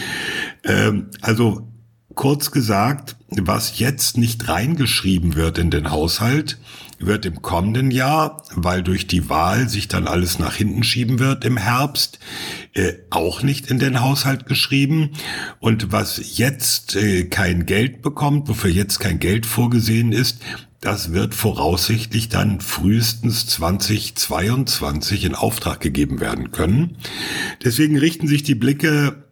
[0.64, 1.68] Ähm, also
[2.16, 6.58] kurz gesagt, was jetzt nicht reingeschrieben wird in den Haushalt,
[6.98, 11.44] wird im kommenden Jahr, weil durch die Wahl sich dann alles nach hinten schieben wird
[11.44, 12.18] im Herbst,
[12.72, 15.10] äh, auch nicht in den Haushalt geschrieben.
[15.60, 20.40] Und was jetzt äh, kein Geld bekommt, wofür jetzt kein Geld vorgesehen ist,
[20.80, 26.96] das wird voraussichtlich dann frühestens 2022 in Auftrag gegeben werden können.
[27.64, 29.25] Deswegen richten sich die Blicke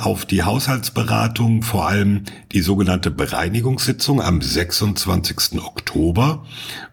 [0.00, 5.60] auf die Haushaltsberatung, vor allem die sogenannte Bereinigungssitzung am 26.
[5.60, 6.44] Oktober,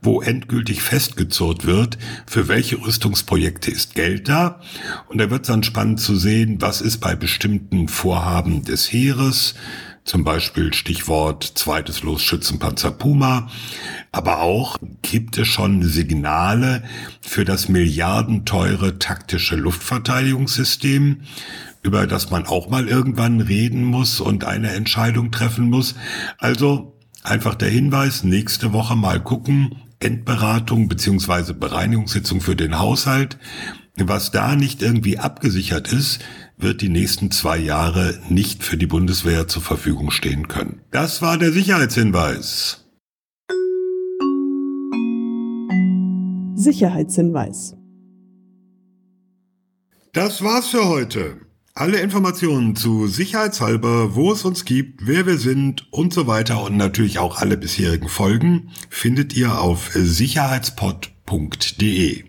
[0.01, 1.97] wo endgültig festgezurrt wird,
[2.27, 4.61] für welche Rüstungsprojekte ist Geld da.
[5.07, 9.55] Und da wird es dann spannend zu sehen, was ist bei bestimmten Vorhaben des Heeres,
[10.07, 13.49] zum Beispiel Stichwort zweites Los Schützenpanzer Puma.
[14.13, 16.83] Aber auch gibt es schon Signale
[17.21, 21.23] für das milliardenteure taktische Luftverteidigungssystem,
[21.87, 25.95] über das man auch mal irgendwann reden muss und eine Entscheidung treffen muss.
[26.37, 33.39] Also einfach der Hinweis, nächste Woche mal gucken, Endberatung beziehungsweise Bereinigungssitzung für den Haushalt.
[33.95, 36.19] Was da nicht irgendwie abgesichert ist,
[36.57, 40.81] wird die nächsten zwei Jahre nicht für die Bundeswehr zur Verfügung stehen können.
[40.91, 42.85] Das war der Sicherheitshinweis.
[46.55, 47.75] Sicherheitshinweis.
[50.13, 51.46] Das war's für heute.
[51.79, 56.75] Alle Informationen zu Sicherheitshalber, wo es uns gibt, wer wir sind und so weiter und
[56.75, 62.23] natürlich auch alle bisherigen Folgen findet ihr auf sicherheitspod.de.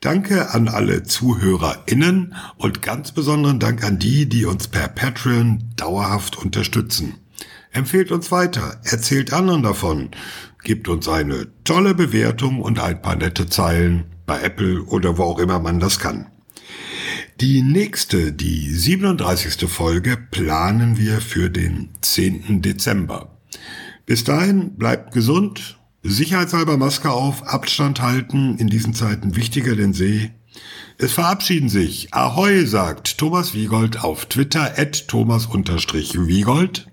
[0.00, 6.38] Danke an alle ZuhörerInnen und ganz besonderen Dank an die, die uns per Patreon dauerhaft
[6.38, 7.14] unterstützen.
[7.72, 10.10] Empfehlt uns weiter, erzählt anderen davon,
[10.62, 15.40] gebt uns eine tolle Bewertung und ein paar nette Zeilen bei Apple oder wo auch
[15.40, 16.28] immer man das kann.
[17.40, 19.68] Die nächste, die 37.
[19.68, 22.62] Folge planen wir für den 10.
[22.62, 23.36] Dezember.
[24.06, 30.30] Bis dahin bleibt gesund, sicherheitshalber Maske auf, Abstand halten, in diesen Zeiten wichtiger denn je.
[30.96, 32.08] Es verabschieden sich.
[32.14, 36.86] Ahoi, sagt Thomas Wiegold auf Twitter, at Thomas-Wiegold.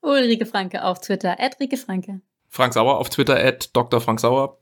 [0.00, 2.20] Ulrike Franke auf Twitter, at Rike Franke.
[2.48, 4.00] Frank Sauer auf Twitter, at Dr.
[4.00, 4.58] Frank Sauer.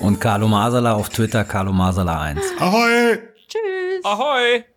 [0.00, 2.40] Und Carlo Masala auf Twitter, Carlo Masala 1.
[2.58, 3.31] Ahoi!
[4.02, 4.20] Tschüss.
[4.20, 4.71] Ahoi!